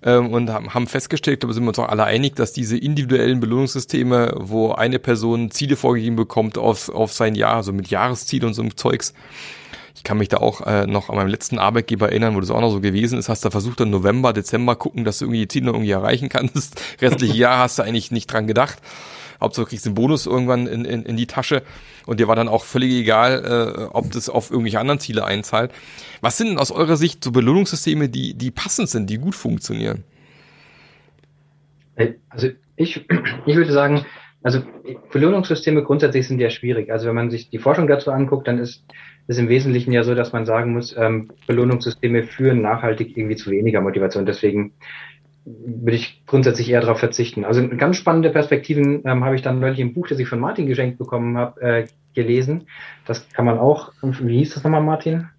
ähm, 0.03 0.31
und 0.31 0.51
haben 0.51 0.87
festgestellt, 0.87 1.43
da 1.43 1.51
sind 1.51 1.63
wir 1.63 1.69
uns 1.69 1.79
auch 1.79 1.89
alle 1.89 2.03
einig, 2.03 2.35
dass 2.35 2.53
diese 2.53 2.77
individuellen 2.77 3.39
Belohnungssysteme, 3.39 4.33
wo 4.37 4.71
eine 4.71 4.99
Person 4.99 5.51
Ziele 5.51 5.75
vorgegeben 5.75 6.15
bekommt 6.15 6.57
auf, 6.57 6.89
auf 6.89 7.13
sein 7.13 7.35
Jahr, 7.35 7.53
so 7.53 7.57
also 7.57 7.73
mit 7.73 7.89
Jahresziel 7.89 8.45
und 8.45 8.53
so 8.53 8.61
einem 8.61 8.77
Zeugs, 8.77 9.13
ich 9.95 10.03
kann 10.03 10.19
mich 10.19 10.29
da 10.29 10.37
auch 10.37 10.61
äh, 10.61 10.85
noch 10.85 11.09
an 11.09 11.15
meinem 11.15 11.27
letzten 11.27 11.57
Arbeitgeber 11.57 12.09
erinnern, 12.09 12.35
wo 12.35 12.39
das 12.39 12.51
auch 12.51 12.61
noch 12.61 12.69
so 12.69 12.79
gewesen 12.79 13.17
ist. 13.17 13.29
Hast 13.29 13.43
du 13.43 13.49
versucht, 13.49 13.79
dann 13.79 13.89
November, 13.89 14.31
Dezember 14.31 14.75
gucken, 14.75 15.03
dass 15.03 15.17
du 15.17 15.25
irgendwie 15.25 15.39
die 15.39 15.47
Ziele 15.47 15.65
noch 15.65 15.73
irgendwie 15.73 15.91
erreichen 15.91 16.29
kannst. 16.29 16.79
Restliche 17.01 17.33
Jahr 17.37 17.57
hast 17.57 17.79
du 17.79 17.83
eigentlich 17.83 18.11
nicht 18.11 18.31
dran 18.31 18.45
gedacht. 18.45 18.77
Hauptsache 19.41 19.65
du 19.65 19.69
kriegst 19.69 19.85
den 19.85 19.93
Bonus 19.93 20.25
irgendwann 20.25 20.67
in, 20.67 20.85
in, 20.85 21.03
in 21.03 21.17
die 21.17 21.27
Tasche 21.27 21.63
und 22.05 22.19
dir 22.19 22.27
war 22.27 22.35
dann 22.35 22.47
auch 22.47 22.63
völlig 22.63 22.91
egal, 22.93 23.43
äh, 23.45 23.83
ob 23.93 24.11
das 24.11 24.29
auf 24.29 24.51
irgendwelche 24.51 24.79
anderen 24.79 24.99
Ziele 24.99 25.25
einzahlt. 25.25 25.71
Was 26.21 26.37
sind 26.37 26.47
denn 26.47 26.57
aus 26.57 26.71
eurer 26.71 26.97
Sicht 26.97 27.23
so 27.23 27.31
Belohnungssysteme, 27.31 28.09
die, 28.09 28.33
die 28.33 28.51
passend 28.51 28.89
sind, 28.89 29.09
die 29.09 29.17
gut 29.17 29.35
funktionieren? 29.35 30.03
Äh, 31.95 32.13
also 32.29 32.49
ich, 32.75 33.05
ich 33.45 33.55
würde 33.55 33.71
sagen, 33.71 34.05
also 34.43 34.61
Belohnungssysteme 35.11 35.83
grundsätzlich 35.83 36.27
sind 36.27 36.39
ja 36.39 36.49
schwierig. 36.49 36.91
Also 36.91 37.07
wenn 37.07 37.15
man 37.15 37.29
sich 37.29 37.49
die 37.49 37.57
Forschung 37.57 37.87
dazu 37.87 38.11
anguckt, 38.11 38.47
dann 38.47 38.59
ist 38.59 38.83
ist 39.27 39.39
im 39.39 39.49
Wesentlichen 39.49 39.91
ja 39.91 40.03
so, 40.03 40.15
dass 40.15 40.31
man 40.31 40.45
sagen 40.45 40.73
muss, 40.73 40.95
ähm, 40.97 41.29
Belohnungssysteme 41.47 42.23
führen 42.23 42.61
nachhaltig 42.61 43.17
irgendwie 43.17 43.35
zu 43.35 43.51
weniger 43.51 43.81
Motivation. 43.81 44.25
Deswegen 44.25 44.73
würde 45.47 45.95
ich 45.95 46.23
grundsätzlich 46.25 46.69
eher 46.69 46.81
darauf 46.81 46.99
verzichten. 46.99 47.45
Also 47.45 47.67
ganz 47.69 47.97
spannende 47.97 48.29
Perspektiven 48.29 49.01
ähm, 49.05 49.23
habe 49.23 49.35
ich 49.35 49.41
dann 49.41 49.59
neulich 49.59 49.79
im 49.79 49.93
Buch, 49.93 50.07
das 50.07 50.19
ich 50.19 50.27
von 50.27 50.39
Martin 50.39 50.67
geschenkt 50.67 50.97
bekommen 50.97 51.37
habe, 51.37 51.61
äh, 51.61 51.87
gelesen. 52.13 52.67
Das 53.05 53.29
kann 53.29 53.45
man 53.45 53.57
auch, 53.57 53.91
wie 54.01 54.39
hieß 54.39 54.55
das 54.55 54.63
nochmal, 54.63 54.81
Martin? 54.81 55.29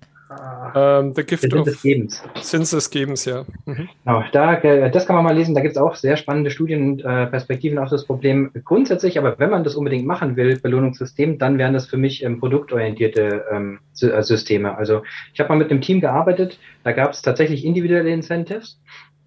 Ähm, 0.75 1.15
the 1.15 1.25
Gift 1.25 1.53
of 1.55 1.65
des 1.65 1.81
Gebens. 1.81 2.23
Sins 2.41 2.71
des 2.71 2.91
Gebens, 2.91 3.25
ja. 3.25 3.45
Mhm. 3.65 3.89
Genau, 4.05 4.25
da, 4.33 4.55
äh, 4.55 4.91
das 4.91 5.07
kann 5.07 5.17
man 5.17 5.25
mal 5.25 5.35
lesen. 5.35 5.55
Da 5.55 5.63
gibt 5.63 5.73
es 5.73 5.81
auch 5.81 5.95
sehr 5.95 6.17
spannende 6.19 6.51
Studien 6.51 6.93
und 6.93 7.01
äh, 7.01 7.27
Perspektiven 7.27 7.79
auf 7.79 7.89
das 7.89 8.05
Problem. 8.05 8.51
Grundsätzlich, 8.65 9.19
aber 9.19 9.39
wenn 9.39 9.49
man 9.49 9.65
das 9.65 9.75
unbedingt 9.75 10.07
machen 10.07 10.37
will, 10.37 10.59
Belohnungssystem, 10.61 11.39
dann 11.39 11.57
wären 11.57 11.73
das 11.73 11.87
für 11.87 11.97
mich 11.97 12.23
ähm, 12.23 12.41
produktorientierte 12.41 13.45
ähm, 13.51 13.79
äh, 14.03 14.23
Systeme. 14.23 14.77
Also 14.77 15.03
ich 15.33 15.41
habe 15.41 15.49
mal 15.49 15.59
mit 15.59 15.71
einem 15.71 15.81
Team 15.81 16.01
gearbeitet, 16.01 16.59
da 16.85 16.93
gab 16.93 17.13
es 17.13 17.23
tatsächlich 17.23 17.65
individuelle 17.65 18.11
Incentives. 18.11 18.79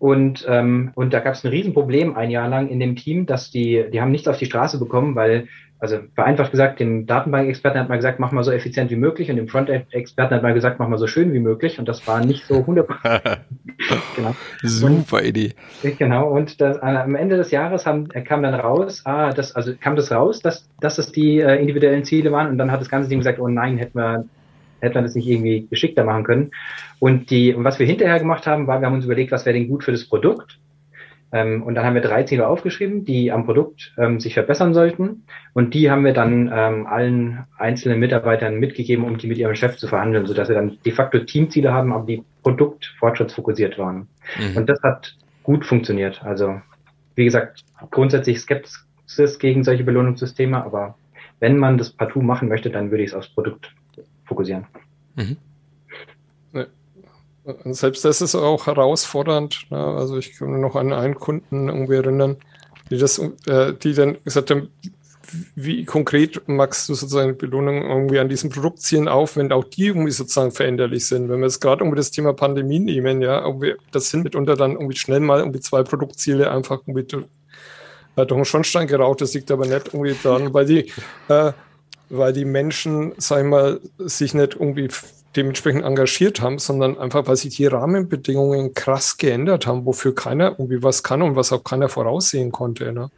Und, 0.02 0.48
ähm, 0.50 0.90
und 0.96 1.14
da 1.14 1.20
gab 1.20 1.36
es 1.36 1.44
ein 1.44 1.52
Riesenproblem 1.52 2.16
ein 2.16 2.32
Jahr 2.32 2.50
lang 2.50 2.70
in 2.70 2.80
dem 2.80 2.96
Team, 2.96 3.28
dass 3.28 3.52
die, 3.52 3.86
die 3.94 4.02
haben 4.02 4.10
nichts 4.10 4.28
auf 4.28 4.40
die 4.40 4.48
Straße 4.48 4.80
bekommen, 4.80 5.14
weil 5.14 5.48
also 5.78 6.00
vereinfacht 6.16 6.50
gesagt, 6.50 6.80
dem 6.80 7.06
Datenbankexperten 7.06 7.80
hat 7.80 7.88
man 7.88 8.00
gesagt, 8.00 8.20
mach 8.20 8.32
mal 8.32 8.44
so 8.44 8.52
effizient 8.52 8.90
wie 8.90 8.96
möglich 8.96 9.30
und 9.30 9.36
dem 9.36 9.48
Frontend-Experten 9.48 10.34
hat 10.34 10.42
man 10.42 10.56
gesagt, 10.56 10.80
mach 10.80 10.88
mal 10.88 10.98
so 10.98 11.06
schön 11.06 11.34
wie 11.34 11.40
möglich 11.40 11.78
und 11.78 11.88
das 11.88 12.08
war 12.08 12.26
nicht 12.26 12.48
so 12.48 12.66
hundertprozentig. 12.66 13.42
genau. 14.16 14.36
Super 14.64 15.18
und, 15.18 15.26
Idee. 15.28 15.54
Genau, 16.00 16.30
und 16.30 16.60
das, 16.62 16.80
am 16.80 17.14
Ende 17.14 17.38
des 17.38 17.52
Jahres 17.52 17.86
haben, 17.86 18.08
kam 18.10 18.42
dann 18.42 18.56
raus, 18.56 19.04
ah, 19.06 19.34
das, 19.34 19.56
also 19.56 19.74
kam 19.80 19.96
das 19.96 20.12
raus, 20.12 20.40
dass, 20.40 20.68
dass 20.80 20.98
es 20.98 21.12
die 21.12 21.42
äh, 21.42 21.60
individuellen 21.60 22.06
Ziele 22.06 22.32
waren 22.32 22.48
und 22.48 22.58
dann 22.58 22.72
hat 22.72 22.82
das 22.82 22.90
ganze 22.90 23.08
Team 23.08 23.20
gesagt, 23.20 23.40
oh 23.40 23.48
nein, 23.48 23.78
hätten 23.78 24.00
wir 24.00 24.26
hätte 24.82 24.96
man 24.96 25.04
das 25.04 25.16
nicht 25.16 25.28
irgendwie 25.28 25.68
geschickter 25.70 26.04
machen 26.04 26.24
können. 26.24 26.52
Und 27.00 27.30
die, 27.30 27.54
und 27.54 27.64
was 27.64 27.80
wir 27.80 27.86
hinterher 27.86 28.20
gemacht 28.20 28.48
haben, 28.48 28.68
war, 28.68 28.82
wir 28.82 28.88
haben 28.88 28.96
uns 28.96 29.06
überlegt, 29.06 29.32
was 29.32 29.46
wäre 29.46 29.58
denn 29.58 29.68
gut 29.68 29.84
für 29.84 29.92
das 29.92 30.06
Produkt 30.06 30.60
ähm, 31.32 31.64
und 31.64 31.76
dann 31.76 31.86
haben 31.86 31.94
wir 31.94 32.02
drei 32.02 32.24
Ziele 32.24 32.48
aufgeschrieben, 32.48 33.06
die 33.06 33.32
am 33.32 33.46
Produkt 33.46 33.94
ähm, 33.98 34.20
sich 34.20 34.34
verbessern 34.34 34.74
sollten. 34.74 35.24
Und 35.54 35.74
die 35.74 35.90
haben 35.90 36.04
wir 36.04 36.14
dann 36.14 36.52
ähm, 36.54 36.88
allen 36.88 37.46
einzelnen 37.58 38.00
Mitarbeitern 38.00 38.60
mitgegeben, 38.60 39.06
um 39.06 39.18
die 39.18 39.28
mit 39.28 39.38
ihrem 39.38 39.56
Chef 39.56 39.78
zu 39.78 39.88
verhandeln, 39.88 40.26
sodass 40.26 40.50
wir 40.50 40.56
dann 40.56 40.78
de 40.86 40.92
facto 40.92 41.20
Teamziele 41.20 41.72
haben, 41.72 41.94
aber 41.94 42.06
die 42.06 42.24
produktfortschrittsfokussiert 42.44 43.78
waren. 43.78 44.08
Mhm. 44.38 44.58
Und 44.58 44.70
das 44.70 44.82
hat 44.84 45.16
gut 45.44 45.66
funktioniert. 45.66 46.22
Also, 46.24 46.62
wie 47.16 47.26
gesagt, 47.26 47.64
grundsätzlich 47.92 48.40
Skepsis 48.40 49.40
gegen 49.40 49.64
solche 49.64 49.84
Belohnungssysteme, 49.84 50.64
aber 50.64 50.96
wenn 51.40 51.58
man 51.58 51.78
das 51.78 51.92
partout 51.92 52.22
machen 52.22 52.50
möchte, 52.50 52.70
dann 52.70 52.92
würde 52.92 53.04
ich 53.04 53.12
es 53.12 53.16
aufs 53.16 53.30
Produkt 53.30 53.74
fokussieren. 54.32 54.66
Mhm. 55.16 55.38
Selbst 57.66 58.06
das 58.06 58.22
ist 58.22 58.36
auch 58.36 58.68
herausfordernd. 58.68 59.66
Ne? 59.72 59.78
Also 59.78 60.18
ich 60.18 60.38
kann 60.38 60.62
noch 60.62 60.76
an 60.76 60.94
einen 60.94 61.16
Kunden 61.16 61.70
irgendwie 61.70 61.96
erinnern, 61.96 62.38
die 62.90 62.98
das, 62.98 63.20
äh, 63.48 63.74
die 63.74 63.94
dann 63.94 64.18
gesagt 64.24 64.52
haben, 64.52 64.70
wie 65.56 65.86
konkret 65.86 66.48
magst 66.48 66.88
du 66.90 66.94
sozusagen 66.94 67.38
Belohnung 67.38 67.84
irgendwie 67.84 68.20
an 68.20 68.30
diesen 68.30 68.50
Produktzielen 68.50 69.08
auf, 69.08 69.38
wenn 69.38 69.52
auch 69.52 69.64
die 69.64 69.88
irgendwie 69.88 70.12
sozusagen 70.12 70.52
veränderlich 70.52 71.08
sind? 71.08 71.30
Wenn 71.30 71.40
wir 71.40 71.48
jetzt 71.48 71.62
gerade 71.62 71.82
irgendwie 71.82 71.98
das 71.98 72.12
Thema 72.12 72.34
Pandemie 72.34 72.80
nehmen, 72.80 73.22
ja, 73.22 73.44
irgendwie, 73.44 73.76
das 73.92 74.10
sind 74.10 74.24
mitunter 74.24 74.56
dann 74.56 74.74
irgendwie 74.74 74.98
schnell 74.98 75.22
mal 75.22 75.40
irgendwie 75.40 75.62
zwei 75.62 75.84
Produktziele 75.84 76.52
einfach 76.52 76.82
irgendwie 76.86 77.06
durch, 77.06 77.26
äh, 78.18 78.26
durch 78.26 78.40
den 78.40 78.46
Schornstein 78.46 78.88
geraucht. 78.88 79.22
Das 79.22 79.34
liegt 79.34 79.50
aber 79.50 79.66
nicht 79.66 79.94
irgendwie 79.94 80.16
dran, 80.22 80.54
weil 80.54 80.66
die, 80.66 80.92
äh, 81.30 81.54
weil 82.12 82.34
die 82.34 82.46
Menschen, 82.46 83.14
sag 83.18 83.40
ich 83.40 83.50
mal, 83.50 83.80
sich 83.98 84.34
nicht 84.34 84.56
irgendwie 84.56 84.90
dementsprechend 85.36 85.84
engagiert 85.84 86.42
haben, 86.42 86.60
sondern 86.60 86.98
einfach, 86.98 87.26
weil 87.28 87.38
sich 87.38 87.56
die 87.56 87.66
Rahmenbedingungen 87.66 88.74
krass 88.74 89.18
geändert 89.18 89.66
haben, 89.66 89.86
wofür 89.86 90.14
keiner 90.14 90.52
irgendwie 90.52 90.84
was 90.84 91.04
kann 91.04 91.22
und 91.22 91.36
was 91.36 91.54
auch 91.54 91.64
keiner 91.64 91.88
voraussehen 91.88 92.52
konnte. 92.52 92.92
Ne? 92.92 93.10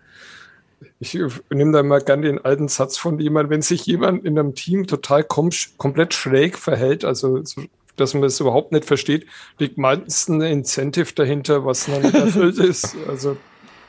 Ich 0.99 1.17
nehme 1.49 1.71
da 1.71 1.81
mal 1.81 2.01
gerne 2.01 2.27
den 2.27 2.43
alten 2.43 2.67
Satz 2.67 2.97
von 2.97 3.19
jemandem, 3.19 3.49
wenn 3.49 3.61
sich 3.61 3.85
jemand 3.85 4.25
in 4.25 4.37
einem 4.37 4.53
Team 4.53 4.85
total 4.85 5.23
kom 5.23 5.49
komplett 5.77 6.13
schräg 6.13 6.57
verhält, 6.57 7.03
also 7.03 7.43
so, 7.43 7.63
dass 7.95 8.13
man 8.13 8.23
es 8.23 8.39
überhaupt 8.39 8.71
nicht 8.71 8.85
versteht, 8.85 9.25
liegt 9.59 9.77
meistens 9.77 10.27
ein 10.29 10.41
Incentive 10.41 11.13
dahinter, 11.13 11.65
was 11.65 11.87
noch 11.87 12.01
nicht 12.01 12.15
erfüllt 12.15 12.57
ist. 12.59 12.95
Also 13.07 13.37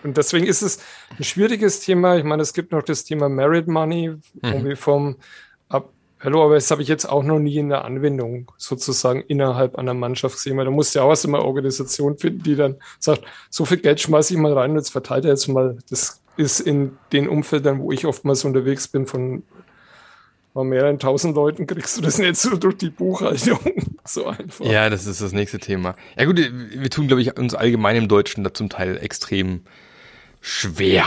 und 0.05 0.17
deswegen 0.17 0.47
ist 0.47 0.63
es 0.63 0.79
ein 1.19 1.25
schwieriges 1.25 1.81
Thema. 1.81 2.17
Ich 2.17 2.25
meine, 2.25 2.43
es 2.43 2.53
gibt 2.53 2.73
noch 2.73 2.83
das 2.83 3.05
Thema 3.05 3.29
Merit 3.29 3.67
Money, 3.67 4.11
mhm. 4.11 4.21
irgendwie 4.43 4.77
vom 4.77 5.17
Hallo, 6.25 6.43
aber 6.43 6.55
das 6.55 6.71
habe 6.71 6.81
ich 6.81 6.89
jetzt 6.89 7.05
auch 7.05 7.23
noch 7.23 7.39
nie 7.39 7.59
in 7.59 7.69
der 7.69 7.85
Anwendung 7.85 8.51
sozusagen 8.57 9.21
innerhalb 9.21 9.77
einer 9.77 9.93
Mannschaft 9.93 10.37
gesehen, 10.37 10.57
weil 10.57 10.65
da 10.65 10.71
muss 10.71 10.95
ja 10.95 11.03
auch 11.03 11.11
was 11.11 11.23
immer 11.27 11.45
Organisation 11.45 12.17
finden, 12.17 12.43
die 12.43 12.57
dann 12.57 12.77
sagt, 12.99 13.25
so 13.51 13.67
viel 13.67 13.77
Geld 13.77 14.01
schmeiße 14.01 14.33
ich 14.33 14.41
mal 14.41 14.55
rein 14.55 14.71
und 14.71 14.79
jetzt 14.79 14.89
verteilt 14.89 15.27
er 15.27 15.33
jetzt 15.33 15.49
mal. 15.49 15.77
Das 15.91 16.23
ist 16.39 16.61
in 16.61 16.97
den 17.13 17.29
Umfeldern, 17.29 17.79
wo 17.79 17.93
ich 17.93 18.07
oftmals 18.07 18.43
unterwegs 18.47 18.89
bin, 18.89 19.07
von 19.07 19.43
mehreren 20.55 20.99
tausend 20.99 21.37
Leuten 21.37 21.67
kriegst 21.67 21.99
du 21.99 22.01
das 22.01 22.17
nicht 22.17 22.37
so 22.37 22.57
durch 22.57 22.79
die 22.79 22.89
Buchhaltung 22.89 23.59
so 24.07 24.25
einfach. 24.25 24.65
Ja, 24.65 24.89
das 24.89 25.05
ist 25.05 25.21
das 25.21 25.33
nächste 25.33 25.59
Thema. 25.59 25.95
Ja 26.17 26.25
gut, 26.25 26.39
wir 26.39 26.89
tun, 26.89 27.07
glaube 27.07 27.21
ich, 27.21 27.39
uns 27.39 27.55
allgemein 27.55 27.97
im 27.97 28.09
Deutschen 28.09 28.45
da 28.45 28.55
zum 28.55 28.71
Teil 28.71 28.97
extrem 28.97 29.61
schwer 30.45 31.07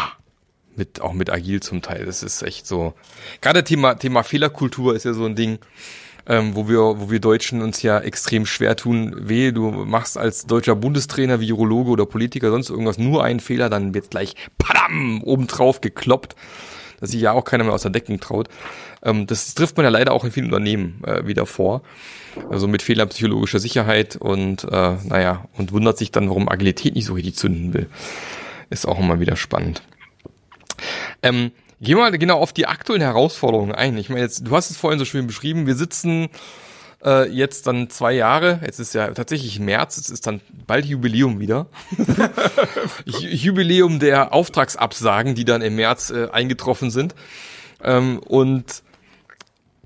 mit, 0.76 1.00
auch 1.00 1.14
mit 1.14 1.30
agil 1.30 1.62
zum 1.62 1.82
Teil. 1.82 2.06
Das 2.06 2.24
ist 2.24 2.42
echt 2.42 2.66
so. 2.66 2.94
Gerade 3.40 3.64
Thema, 3.64 3.96
Thema 3.96 4.24
Fehlerkultur 4.24 4.96
ist 4.96 5.06
ja 5.06 5.14
so 5.14 5.26
ein 5.26 5.36
Ding, 5.36 5.60
ähm, 6.28 6.56
wo 6.56 6.68
wir, 6.68 6.80
wo 7.00 7.12
wir 7.12 7.20
Deutschen 7.20 7.62
uns 7.62 7.84
ja 7.84 8.00
extrem 8.00 8.48
schwer 8.48 8.76
tun. 8.76 9.16
Wehe, 9.16 9.54
du 9.54 9.70
machst 9.70 10.18
als 10.18 10.48
deutscher 10.48 10.76
Bundestrainer, 10.76 11.40
Virologe 11.40 11.92
oder 11.92 12.06
Politiker 12.06 12.50
sonst 12.50 12.70
irgendwas 12.70 12.98
nur 12.98 13.24
einen 13.24 13.40
Fehler, 13.40 13.70
dann 13.70 13.94
wird 13.94 14.10
gleich 14.10 14.36
padam 14.58 15.22
obendrauf 15.24 15.82
gekloppt, 15.82 16.36
dass 17.00 17.12
sich 17.12 17.22
ja 17.22 17.32
auch 17.32 17.46
keiner 17.46 17.64
mehr 17.64 17.74
aus 17.74 17.84
der 17.84 17.92
Deckung 17.92 18.20
traut. 18.20 18.50
Ähm, 19.04 19.28
das 19.28 19.54
trifft 19.54 19.78
man 19.78 19.84
ja 19.84 19.92
leider 19.92 20.14
auch 20.14 20.24
in 20.24 20.32
vielen 20.32 20.48
Unternehmen 20.48 21.04
äh, 21.06 21.28
wieder 21.28 21.46
vor. 21.46 21.84
Also 22.50 22.68
mit 22.68 22.82
fehlerpsychologischer 22.82 23.60
Sicherheit 23.60 24.16
und 24.16 24.64
äh, 24.64 24.96
naja, 25.06 25.46
und 25.58 25.72
wundert 25.72 25.98
sich 25.98 26.12
dann, 26.12 26.30
warum 26.30 26.50
Agilität 26.50 26.96
nicht 26.96 27.06
so 27.06 27.14
richtig 27.14 27.36
zünden 27.36 27.74
will. 27.74 27.88
Ist 28.70 28.88
auch 28.88 29.00
immer 29.00 29.20
wieder 29.20 29.36
spannend. 29.36 29.82
Ähm, 31.24 31.52
geh 31.82 31.96
mal 31.96 32.12
genau 32.18 32.40
auf 32.40 32.54
die 32.54 32.68
aktuellen 32.68 33.02
Herausforderungen 33.02 33.74
ein. 33.74 33.98
Ich 33.98 34.10
meine, 34.10 34.22
jetzt, 34.22 34.46
du 34.46 34.56
hast 34.56 34.70
es 34.70 34.78
vorhin 34.78 35.00
so 35.00 35.06
schön 35.06 35.28
beschrieben, 35.28 35.68
wir 35.68 35.76
sitzen 35.76 36.30
äh, 37.04 37.30
jetzt 37.30 37.68
dann 37.68 37.90
zwei 37.90 38.14
Jahre, 38.14 38.60
jetzt 38.66 38.80
ist 38.80 38.94
ja 38.94 39.12
tatsächlich 39.12 39.60
März, 39.60 39.98
es 39.98 40.10
ist 40.10 40.28
dann 40.28 40.42
bald 40.66 40.86
Jubiläum 40.86 41.40
wieder. 41.40 41.68
Jubiläum 43.06 44.00
der 44.00 44.34
Auftragsabsagen, 44.34 45.36
die 45.36 45.46
dann 45.46 45.62
im 45.62 45.76
März 45.76 46.10
äh, 46.10 46.30
eingetroffen 46.32 46.92
sind. 46.92 47.16
Ähm, 47.84 48.20
und 48.20 48.84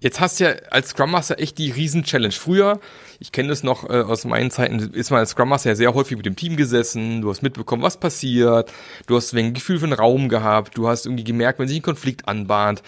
Jetzt 0.01 0.19
hast 0.19 0.39
du 0.39 0.45
ja 0.45 0.55
als 0.71 0.89
Scrum 0.89 1.11
Master 1.11 1.39
echt 1.39 1.59
die 1.59 1.69
Riesen-Challenge. 1.69 2.33
Früher, 2.33 2.79
ich 3.19 3.31
kenne 3.31 3.49
das 3.49 3.61
noch 3.61 3.87
äh, 3.87 4.01
aus 4.01 4.25
meinen 4.25 4.49
Zeiten, 4.49 4.79
ist 4.79 5.11
man 5.11 5.19
als 5.19 5.29
Scrum 5.29 5.49
Master 5.49 5.69
ja 5.69 5.75
sehr 5.75 5.93
häufig 5.93 6.17
mit 6.17 6.25
dem 6.25 6.35
Team 6.35 6.57
gesessen, 6.57 7.21
du 7.21 7.29
hast 7.29 7.43
mitbekommen, 7.43 7.83
was 7.83 7.99
passiert, 7.99 8.73
du 9.05 9.15
hast 9.15 9.31
ein 9.35 9.53
Gefühl 9.53 9.77
für 9.77 9.85
den 9.85 9.93
Raum 9.93 10.27
gehabt, 10.27 10.75
du 10.75 10.87
hast 10.87 11.05
irgendwie 11.05 11.23
gemerkt, 11.23 11.59
wenn 11.59 11.67
sich 11.67 11.77
ein 11.77 11.83
Konflikt 11.83 12.27
anbahnt, 12.27 12.81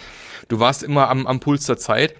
du 0.48 0.58
warst 0.58 0.82
immer 0.82 1.08
am, 1.08 1.28
am 1.28 1.38
Puls 1.38 1.66
der 1.66 1.76
Zeit. 1.76 2.16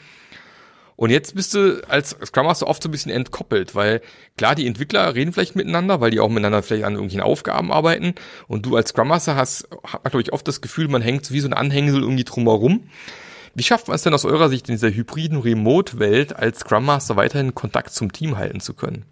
Und 0.95 1.11
jetzt 1.11 1.35
bist 1.35 1.55
du 1.55 1.83
als 1.89 2.17
Scrum 2.25 2.47
Master 2.47 2.69
oft 2.69 2.81
so 2.81 2.89
ein 2.89 2.93
bisschen 2.93 3.11
entkoppelt, 3.11 3.75
weil 3.75 4.01
klar, 4.37 4.55
die 4.55 4.65
Entwickler 4.65 5.13
reden 5.17 5.33
vielleicht 5.33 5.57
miteinander, 5.57 6.01
weil 6.01 6.13
die 6.13 6.21
auch 6.21 6.29
miteinander 6.29 6.63
vielleicht 6.63 6.85
an 6.85 6.93
irgendwelchen 6.93 7.27
Aufgaben 7.27 7.73
arbeiten. 7.73 8.15
Und 8.47 8.65
du 8.65 8.77
als 8.77 8.91
Scrum 8.91 9.09
Master 9.09 9.35
hast, 9.35 9.69
hat 9.83 10.05
man, 10.05 10.13
glaube 10.13 10.23
ich, 10.23 10.33
oft 10.33 10.47
das 10.47 10.61
Gefühl, 10.61 10.87
man 10.87 11.03
hängt 11.03 11.33
wie 11.33 11.41
so 11.41 11.49
ein 11.49 11.53
Anhängsel 11.53 12.01
irgendwie 12.01 12.23
drumherum. 12.23 12.89
Wie 13.55 13.63
schafft 13.63 13.89
man 13.89 13.95
es 13.95 14.03
denn 14.03 14.15
aus 14.15 14.25
eurer 14.25 14.49
Sicht 14.49 14.69
in 14.69 14.75
dieser 14.75 14.91
hybriden 14.91 15.39
Remote-Welt 15.39 16.37
als 16.37 16.61
Scrum 16.61 16.85
Master 16.85 17.17
weiterhin 17.17 17.55
Kontakt 17.55 17.91
zum 17.91 18.13
Team 18.13 18.37
halten 18.37 18.61
zu 18.61 18.75
können? 18.75 19.05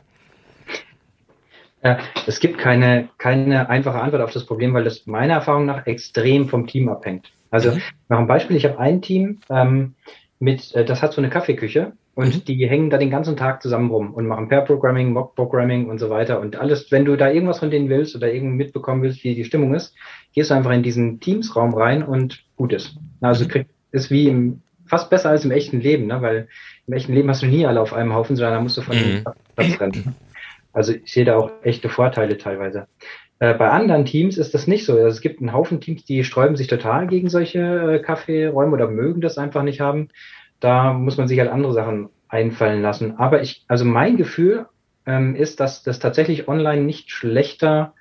Es 2.26 2.38
gibt 2.38 2.58
keine, 2.58 3.08
keine 3.18 3.68
einfache 3.68 4.00
Antwort 4.00 4.22
auf 4.22 4.32
das 4.32 4.46
Problem, 4.46 4.72
weil 4.72 4.84
das 4.84 5.06
meiner 5.06 5.34
Erfahrung 5.34 5.66
nach 5.66 5.86
extrem 5.86 6.48
vom 6.48 6.66
Team 6.66 6.88
abhängt. 6.88 7.32
Also 7.50 7.72
mhm. 7.72 7.82
nach 8.08 8.18
einem 8.18 8.28
Beispiel, 8.28 8.56
ich 8.56 8.64
habe 8.64 8.78
ein 8.78 9.02
Team 9.02 9.40
ähm, 9.50 9.94
mit, 10.38 10.74
äh, 10.74 10.84
das 10.84 11.02
hat 11.02 11.12
so 11.12 11.20
eine 11.20 11.28
Kaffeeküche 11.28 11.92
und 12.14 12.34
mhm. 12.36 12.44
die 12.44 12.68
hängen 12.68 12.88
da 12.88 12.98
den 12.98 13.10
ganzen 13.10 13.36
Tag 13.36 13.62
zusammen 13.62 13.90
rum 13.90 14.14
und 14.14 14.26
machen 14.26 14.48
Pair-Programming, 14.48 15.12
Mock-Programming 15.12 15.90
und 15.90 15.98
so 15.98 16.08
weiter. 16.08 16.40
Und 16.40 16.56
alles, 16.56 16.90
wenn 16.92 17.04
du 17.04 17.16
da 17.16 17.30
irgendwas 17.30 17.58
von 17.58 17.70
denen 17.70 17.88
willst 17.88 18.14
oder 18.14 18.32
irgendwie 18.32 18.56
mitbekommen 18.56 19.02
willst, 19.02 19.24
wie 19.24 19.34
die 19.34 19.44
Stimmung 19.44 19.74
ist, 19.74 19.94
gehst 20.34 20.50
du 20.50 20.54
einfach 20.54 20.72
in 20.72 20.84
diesen 20.84 21.18
Teams-Raum 21.18 21.74
rein 21.74 22.04
und 22.04 22.44
gut 22.56 22.72
ist. 22.72 22.96
Also 23.20 23.44
mhm. 23.44 23.64
Ist 23.92 24.10
wie 24.10 24.28
im, 24.28 24.62
fast 24.86 25.10
besser 25.10 25.30
als 25.30 25.44
im 25.44 25.50
echten 25.50 25.80
Leben, 25.80 26.06
ne? 26.06 26.20
weil 26.20 26.48
im 26.86 26.94
echten 26.94 27.12
Leben 27.12 27.28
hast 27.28 27.42
du 27.42 27.46
nie 27.46 27.66
alle 27.66 27.80
auf 27.80 27.92
einem 27.92 28.14
Haufen, 28.14 28.36
sondern 28.36 28.54
da 28.54 28.60
musst 28.60 28.76
du 28.76 28.82
von 28.82 28.96
mhm. 28.96 29.24
Platz 29.54 29.80
rennen. 29.80 30.14
Also 30.72 30.94
ich 30.94 31.12
sehe 31.12 31.24
da 31.24 31.36
auch 31.36 31.50
echte 31.62 31.88
Vorteile 31.88 32.38
teilweise. 32.38 32.86
Äh, 33.38 33.54
bei 33.54 33.68
anderen 33.70 34.04
Teams 34.04 34.38
ist 34.38 34.54
das 34.54 34.66
nicht 34.66 34.84
so. 34.84 34.94
Also 34.94 35.08
es 35.08 35.20
gibt 35.20 35.40
einen 35.40 35.52
Haufen 35.52 35.80
Teams, 35.80 36.04
die 36.04 36.24
sträuben 36.24 36.56
sich 36.56 36.66
total 36.66 37.06
gegen 37.06 37.28
solche 37.28 37.58
äh, 37.58 37.98
Kaffeeräume 37.98 38.72
oder 38.72 38.88
mögen 38.88 39.20
das 39.20 39.36
einfach 39.36 39.62
nicht 39.62 39.80
haben. 39.80 40.08
Da 40.60 40.92
muss 40.92 41.16
man 41.16 41.28
sich 41.28 41.38
halt 41.38 41.50
andere 41.50 41.72
Sachen 41.72 42.08
einfallen 42.28 42.82
lassen. 42.82 43.16
Aber 43.18 43.42
ich, 43.42 43.64
also 43.68 43.84
mein 43.84 44.16
Gefühl 44.16 44.66
ähm, 45.06 45.34
ist, 45.34 45.60
dass 45.60 45.82
das 45.82 45.98
tatsächlich 45.98 46.48
online 46.48 46.82
nicht 46.82 47.10
schlechter 47.10 47.94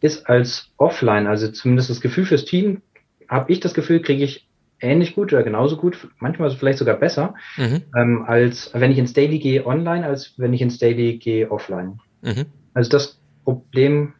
ist 0.00 0.28
als 0.28 0.70
offline. 0.76 1.26
Also 1.26 1.48
zumindest 1.48 1.90
das 1.90 2.00
Gefühl 2.00 2.24
fürs 2.24 2.44
Team 2.44 2.82
habe 3.28 3.52
ich 3.52 3.60
das 3.60 3.74
Gefühl, 3.74 4.00
kriege 4.00 4.24
ich 4.24 4.43
ähnlich 4.84 5.14
gut 5.14 5.32
oder 5.32 5.42
genauso 5.42 5.76
gut, 5.76 6.08
manchmal 6.18 6.50
vielleicht 6.50 6.78
sogar 6.78 6.96
besser, 6.96 7.34
mhm. 7.56 7.82
ähm, 7.96 8.24
als 8.26 8.70
wenn 8.74 8.92
ich 8.92 8.98
ins 8.98 9.12
Daily 9.12 9.38
gehe 9.38 9.66
online, 9.66 10.06
als 10.06 10.34
wenn 10.36 10.52
ich 10.52 10.62
ins 10.62 10.78
Daily 10.78 11.18
gehe 11.18 11.50
offline. 11.50 11.98
Mhm. 12.22 12.46
Also 12.74 12.90
das 12.90 13.20
Problem 13.44 14.14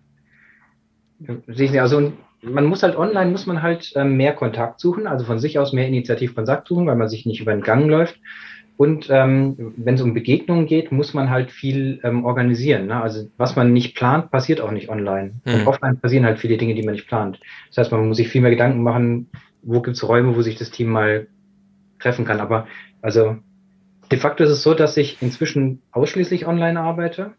sehe 1.18 1.66
ich 1.66 1.70
nicht. 1.70 1.80
Also 1.80 2.12
man 2.42 2.64
muss 2.64 2.82
halt 2.82 2.96
online, 2.96 3.30
muss 3.30 3.46
man 3.46 3.62
halt 3.62 3.92
ähm, 3.96 4.16
mehr 4.16 4.34
Kontakt 4.34 4.80
suchen, 4.80 5.06
also 5.06 5.24
von 5.24 5.38
sich 5.38 5.58
aus 5.58 5.72
mehr 5.72 5.88
Initiativkontakt 5.88 6.68
suchen, 6.68 6.86
weil 6.86 6.96
man 6.96 7.08
sich 7.08 7.26
nicht 7.26 7.40
über 7.40 7.52
den 7.52 7.62
Gang 7.62 7.88
läuft. 7.88 8.20
Und 8.76 9.06
ähm, 9.08 9.72
wenn 9.76 9.94
es 9.94 10.02
um 10.02 10.14
Begegnungen 10.14 10.66
geht, 10.66 10.90
muss 10.90 11.14
man 11.14 11.30
halt 11.30 11.52
viel 11.52 12.00
ähm, 12.02 12.24
organisieren. 12.24 12.86
Ne? 12.86 13.00
Also 13.00 13.28
was 13.36 13.54
man 13.54 13.72
nicht 13.72 13.94
plant, 13.94 14.32
passiert 14.32 14.60
auch 14.60 14.72
nicht 14.72 14.88
online. 14.88 15.34
Mhm. 15.44 15.54
Und 15.54 15.66
offline 15.68 16.00
passieren 16.00 16.24
halt 16.24 16.40
viele 16.40 16.56
Dinge, 16.56 16.74
die 16.74 16.82
man 16.82 16.94
nicht 16.94 17.06
plant. 17.06 17.38
Das 17.68 17.78
heißt, 17.78 17.92
man 17.92 18.08
muss 18.08 18.16
sich 18.16 18.28
viel 18.28 18.40
mehr 18.40 18.50
Gedanken 18.50 18.82
machen, 18.82 19.30
wo 19.64 19.80
gibt 19.80 19.96
es 19.96 20.06
Räume, 20.06 20.36
wo 20.36 20.42
sich 20.42 20.56
das 20.56 20.70
Team 20.70 20.90
mal 20.90 21.26
treffen 21.98 22.24
kann. 22.24 22.40
Aber 22.40 22.66
also 23.02 23.36
de 24.10 24.18
facto 24.18 24.44
ist 24.44 24.50
es 24.50 24.62
so, 24.62 24.74
dass 24.74 24.96
ich 24.96 25.20
inzwischen 25.22 25.82
ausschließlich 25.92 26.46
online 26.46 26.80
arbeite. 26.80 27.34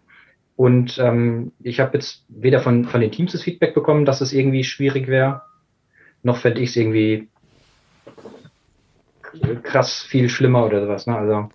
Und 0.55 0.97
ähm, 0.99 1.51
ich 1.61 1.79
habe 1.79 1.97
jetzt 1.97 2.23
weder 2.29 2.61
von, 2.61 2.85
von 2.85 3.01
den 3.01 3.11
Teams 3.11 3.33
das 3.33 3.43
Feedback 3.43 3.73
bekommen, 3.73 4.05
dass 4.05 4.21
es 4.21 4.33
irgendwie 4.33 4.63
schwierig 4.63 5.07
wäre, 5.07 5.41
noch 6.23 6.37
fände 6.37 6.61
ich 6.61 6.69
es 6.69 6.75
irgendwie 6.75 7.27
krass 9.63 10.01
viel 10.01 10.29
schlimmer 10.29 10.65
oder 10.65 10.81
sowas. 10.81 11.07
Ne? 11.07 11.15
Also 11.17 11.49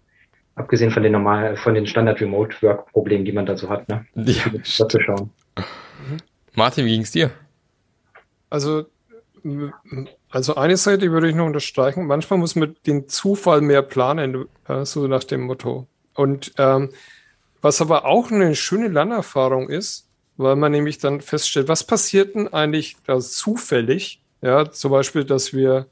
abgesehen 0.54 0.90
von 0.90 1.02
den 1.02 1.12
normal, 1.12 1.56
von 1.56 1.74
den 1.74 1.86
Standard 1.86 2.20
Remote 2.20 2.56
Work 2.60 2.92
Problemen, 2.92 3.24
die 3.24 3.32
man 3.32 3.46
dazu 3.46 3.70
hat. 3.70 3.88
Ne? 3.88 4.06
Ja, 4.14 4.44
dazu 4.78 5.00
schauen. 5.00 5.30
Martin, 6.54 6.84
wie 6.84 6.94
ging's 6.94 7.10
dir? 7.10 7.30
Also 8.50 8.86
also 10.30 10.54
eine 10.54 10.76
Seite 10.76 11.10
würde 11.10 11.28
ich 11.28 11.34
noch 11.34 11.46
unterstreichen. 11.46 12.06
Manchmal 12.06 12.38
muss 12.38 12.54
man 12.54 12.76
den 12.86 13.08
Zufall 13.08 13.60
mehr 13.60 13.82
planen, 13.82 14.46
äh, 14.68 14.84
so 14.84 15.06
nach 15.06 15.24
dem 15.24 15.42
Motto. 15.42 15.86
Und 16.14 16.52
ähm, 16.58 16.90
was 17.60 17.80
aber 17.80 18.04
auch 18.04 18.30
eine 18.30 18.54
schöne 18.54 18.88
Lernerfahrung 18.88 19.68
ist, 19.68 20.06
weil 20.36 20.56
man 20.56 20.72
nämlich 20.72 20.98
dann 20.98 21.20
feststellt, 21.20 21.68
was 21.68 21.84
passiert 21.84 22.34
denn 22.34 22.48
eigentlich 22.48 22.96
zufällig? 23.20 24.22
Ja, 24.40 24.70
zum 24.70 24.90
Beispiel, 24.90 25.24
dass 25.24 25.52
wir 25.52 25.86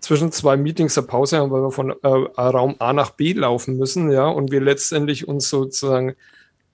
zwischen 0.00 0.32
zwei 0.32 0.56
Meetings 0.56 0.96
eine 0.96 1.06
Pause 1.06 1.38
haben, 1.38 1.50
weil 1.50 1.62
wir 1.62 1.70
von 1.70 1.90
äh, 1.90 2.08
Raum 2.40 2.76
A 2.78 2.92
nach 2.92 3.10
B 3.10 3.32
laufen 3.32 3.76
müssen, 3.76 4.10
ja, 4.10 4.26
und 4.26 4.50
wir 4.50 4.60
letztendlich 4.60 5.28
uns 5.28 5.48
sozusagen 5.48 6.14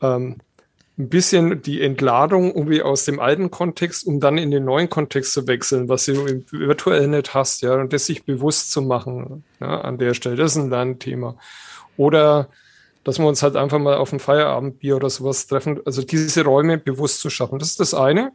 ähm, 0.01 0.37
ein 1.01 1.09
bisschen 1.09 1.63
die 1.63 1.81
Entladung 1.81 2.55
irgendwie 2.55 2.83
aus 2.83 3.05
dem 3.05 3.21
alten 3.21 3.51
Kontext, 3.51 4.07
um 4.07 4.21
dann 4.21 4.39
in 4.39 4.51
den 4.51 4.65
neuen 4.65 4.91
Kontext 4.91 5.33
zu 5.33 5.47
wechseln, 5.47 5.89
was 5.89 6.05
du 6.05 6.43
virtuell 6.51 7.09
nicht 7.09 7.35
hast, 7.35 7.63
ja, 7.63 7.75
und 7.75 7.93
das 7.93 8.07
sich 8.07 8.25
bewusst 8.25 8.71
zu 8.71 8.83
machen, 8.83 9.45
ja, 9.61 9.81
an 9.81 9.99
der 9.99 10.15
Stelle. 10.15 10.37
Das 10.37 10.53
ist 10.53 10.59
ein 10.59 10.71
Lernthema. 10.71 11.37
Oder 11.97 12.49
dass 13.03 13.19
wir 13.19 13.27
uns 13.27 13.43
halt 13.43 13.57
einfach 13.57 13.79
mal 13.79 13.97
auf 13.97 14.13
ein 14.13 14.21
Feierabendbier 14.21 14.97
oder 14.97 15.09
sowas 15.09 15.47
treffen, 15.47 15.81
also 15.87 16.03
diese 16.03 16.45
Räume 16.45 16.77
bewusst 16.77 17.21
zu 17.21 17.31
schaffen. 17.31 17.59
Das 17.59 17.69
ist 17.69 17.81
das 17.81 17.95
eine. 17.95 18.33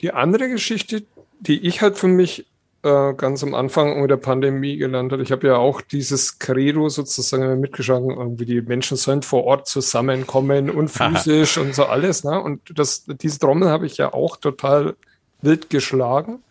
Die 0.00 0.12
andere 0.12 0.48
Geschichte, 0.48 1.04
die 1.38 1.66
ich 1.66 1.80
halt 1.80 1.96
für 1.96 2.08
mich 2.08 2.46
äh, 2.82 3.14
ganz 3.14 3.42
am 3.42 3.54
Anfang 3.54 4.06
der 4.08 4.16
Pandemie 4.16 4.76
gelernt 4.76 5.12
habe, 5.12 5.22
ich 5.22 5.32
habe 5.32 5.46
ja 5.46 5.56
auch 5.56 5.80
dieses 5.80 6.38
Credo 6.38 6.88
sozusagen 6.88 7.60
mitgeschlagen, 7.60 8.10
irgendwie 8.10 8.46
die 8.46 8.62
Menschen 8.62 8.96
sollen 8.96 9.22
vor 9.22 9.44
Ort 9.44 9.66
zusammenkommen 9.66 10.70
und 10.70 10.88
physisch 10.88 11.58
und 11.58 11.74
so 11.74 11.84
alles. 11.84 12.24
Ne? 12.24 12.40
Und 12.40 12.60
das, 12.74 13.04
diese 13.04 13.38
Trommel 13.38 13.68
habe 13.68 13.86
ich 13.86 13.98
ja 13.98 14.12
auch 14.12 14.36
total 14.36 14.94
wild 15.42 15.70
geschlagen. 15.70 16.42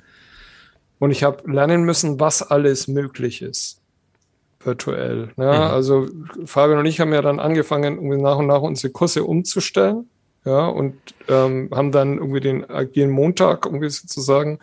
Und 1.00 1.12
ich 1.12 1.24
habe 1.24 1.50
lernen 1.50 1.84
müssen, 1.84 2.20
was 2.20 2.44
alles 2.44 2.88
möglich 2.88 3.42
ist 3.42 3.80
virtuell. 4.63 5.30
Ja, 5.38 5.54
mhm. 5.54 5.74
Also 5.74 6.08
Fabian 6.46 6.80
und 6.80 6.86
ich 6.86 7.00
haben 7.00 7.13
ja 7.13 7.22
dann 7.22 7.39
angefangen, 7.39 8.08
nach 8.22 8.38
und 8.38 8.48
nach 8.48 8.62
unsere 8.62 8.92
Kurse 8.92 9.24
umzustellen. 9.24 10.10
Ja, 10.46 10.68
und 10.68 10.96
ähm, 11.28 11.70
haben 11.74 11.92
dann 11.92 12.18
irgendwie 12.18 12.39
den 12.39 12.70
agilen 12.70 13.10
Montag 13.10 13.65
irgendwie 13.65 13.89
sozusagen 13.89 14.60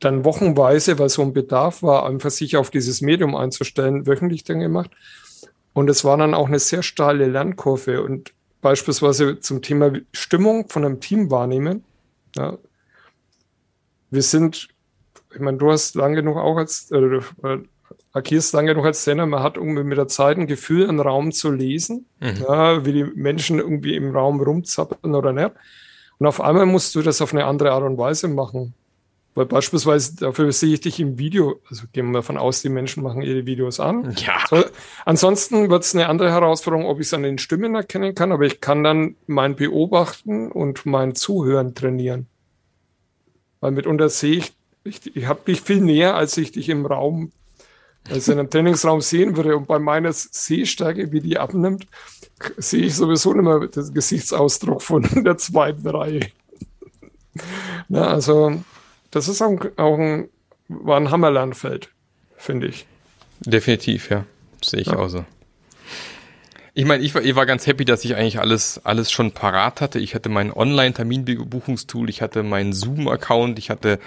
dann 0.00 0.24
wochenweise, 0.24 0.98
weil 0.98 1.08
so 1.08 1.22
ein 1.22 1.32
Bedarf 1.32 1.82
war, 1.82 2.06
einfach 2.06 2.30
sich 2.30 2.56
auf 2.56 2.70
dieses 2.70 3.00
Medium 3.00 3.34
einzustellen, 3.34 4.06
wöchentlich 4.06 4.44
dann 4.44 4.60
gemacht. 4.60 4.90
Und 5.72 5.90
es 5.90 6.04
war 6.04 6.16
dann 6.16 6.34
auch 6.34 6.48
eine 6.48 6.58
sehr 6.58 6.82
steile 6.82 7.26
Lernkurve 7.26 8.02
und 8.02 8.32
beispielsweise 8.60 9.40
zum 9.40 9.62
Thema 9.62 9.92
Stimmung 10.12 10.68
von 10.68 10.84
einem 10.84 11.00
Team 11.00 11.30
wahrnehmen. 11.30 11.84
Ja. 12.36 12.58
Wir 14.10 14.22
sind, 14.22 14.68
ich 15.32 15.40
meine, 15.40 15.58
du 15.58 15.70
hast 15.70 15.94
lange 15.94 16.16
genug 16.16 16.36
auch 16.36 16.56
als, 16.56 16.90
äh, 16.90 17.20
agierst 18.12 18.54
lange 18.54 18.72
genug 18.72 18.86
als 18.86 19.04
Trainer, 19.04 19.26
man 19.26 19.42
hat 19.42 19.56
irgendwie 19.56 19.84
mit 19.84 19.98
der 19.98 20.08
Zeit 20.08 20.38
ein 20.38 20.46
Gefühl, 20.46 20.88
einen 20.88 21.00
Raum 21.00 21.32
zu 21.32 21.50
lesen, 21.50 22.06
mhm. 22.20 22.44
ja, 22.48 22.84
wie 22.84 22.92
die 22.92 23.04
Menschen 23.04 23.58
irgendwie 23.58 23.94
im 23.96 24.14
Raum 24.14 24.40
rumzappeln 24.40 25.14
oder 25.14 25.32
nicht. 25.32 25.50
Und 26.18 26.26
auf 26.26 26.40
einmal 26.40 26.66
musst 26.66 26.94
du 26.94 27.02
das 27.02 27.20
auf 27.20 27.32
eine 27.32 27.44
andere 27.44 27.72
Art 27.72 27.84
und 27.84 27.98
Weise 27.98 28.28
machen. 28.28 28.74
Weil 29.38 29.46
beispielsweise, 29.46 30.16
dafür 30.16 30.50
sehe 30.50 30.74
ich 30.74 30.80
dich 30.80 30.98
im 30.98 31.16
Video, 31.16 31.60
also 31.70 31.84
gehen 31.92 32.06
wir 32.06 32.14
davon 32.14 32.36
aus, 32.36 32.60
die 32.60 32.70
Menschen 32.70 33.04
machen 33.04 33.22
ihre 33.22 33.46
Videos 33.46 33.78
an. 33.78 34.12
Ja. 34.16 34.40
So, 34.50 34.64
ansonsten 35.04 35.70
wird 35.70 35.84
es 35.84 35.94
eine 35.94 36.08
andere 36.08 36.32
Herausforderung, 36.32 36.86
ob 36.86 36.98
ich 36.98 37.06
es 37.06 37.14
an 37.14 37.22
den 37.22 37.38
Stimmen 37.38 37.76
erkennen 37.76 38.16
kann, 38.16 38.32
aber 38.32 38.46
ich 38.46 38.60
kann 38.60 38.82
dann 38.82 39.14
mein 39.28 39.54
Beobachten 39.54 40.50
und 40.50 40.86
mein 40.86 41.14
Zuhören 41.14 41.76
trainieren. 41.76 42.26
Weil 43.60 43.70
mitunter 43.70 44.08
sehe 44.08 44.38
ich, 44.38 44.54
ich, 44.82 45.14
ich 45.14 45.26
habe 45.26 45.42
dich 45.46 45.60
viel 45.60 45.82
näher, 45.82 46.16
als 46.16 46.36
ich 46.36 46.50
dich 46.50 46.68
im 46.68 46.84
Raum 46.84 47.30
also 48.10 48.32
in 48.32 48.40
einem 48.40 48.50
Trainingsraum 48.50 49.02
sehen 49.02 49.36
würde 49.36 49.56
und 49.56 49.68
bei 49.68 49.78
meiner 49.78 50.12
Sehstärke, 50.12 51.12
wie 51.12 51.20
die 51.20 51.38
abnimmt, 51.38 51.86
sehe 52.56 52.86
ich 52.86 52.96
sowieso 52.96 53.34
nicht 53.34 53.44
mehr 53.44 53.68
den 53.68 53.94
Gesichtsausdruck 53.94 54.82
von 54.82 55.02
der 55.24 55.38
zweiten 55.38 55.86
Reihe. 55.86 56.22
Na, 57.88 58.08
also, 58.08 58.64
das 59.10 59.28
ist 59.28 59.42
auch, 59.42 59.58
auch 59.76 59.98
ein, 59.98 60.28
war 60.68 60.96
ein 60.98 61.10
Hammerlernfeld, 61.10 61.90
finde 62.36 62.68
ich. 62.68 62.86
Definitiv, 63.40 64.10
ja. 64.10 64.24
sehe 64.62 64.80
ich 64.80 64.88
ja. 64.88 64.96
auch 64.96 65.08
so. 65.08 65.24
Ich 66.74 66.84
meine, 66.84 67.02
ich 67.02 67.14
war, 67.14 67.22
ich 67.22 67.34
war 67.34 67.46
ganz 67.46 67.66
happy, 67.66 67.84
dass 67.84 68.04
ich 68.04 68.14
eigentlich 68.14 68.38
alles, 68.38 68.80
alles 68.84 69.10
schon 69.10 69.32
parat 69.32 69.80
hatte. 69.80 69.98
Ich 69.98 70.14
hatte 70.14 70.28
mein 70.28 70.52
Online-Terminbuchungstool, 70.52 72.08
ich 72.08 72.22
hatte 72.22 72.44
meinen 72.44 72.72
Zoom-Account, 72.72 73.58
ich 73.58 73.70
hatte 73.70 73.98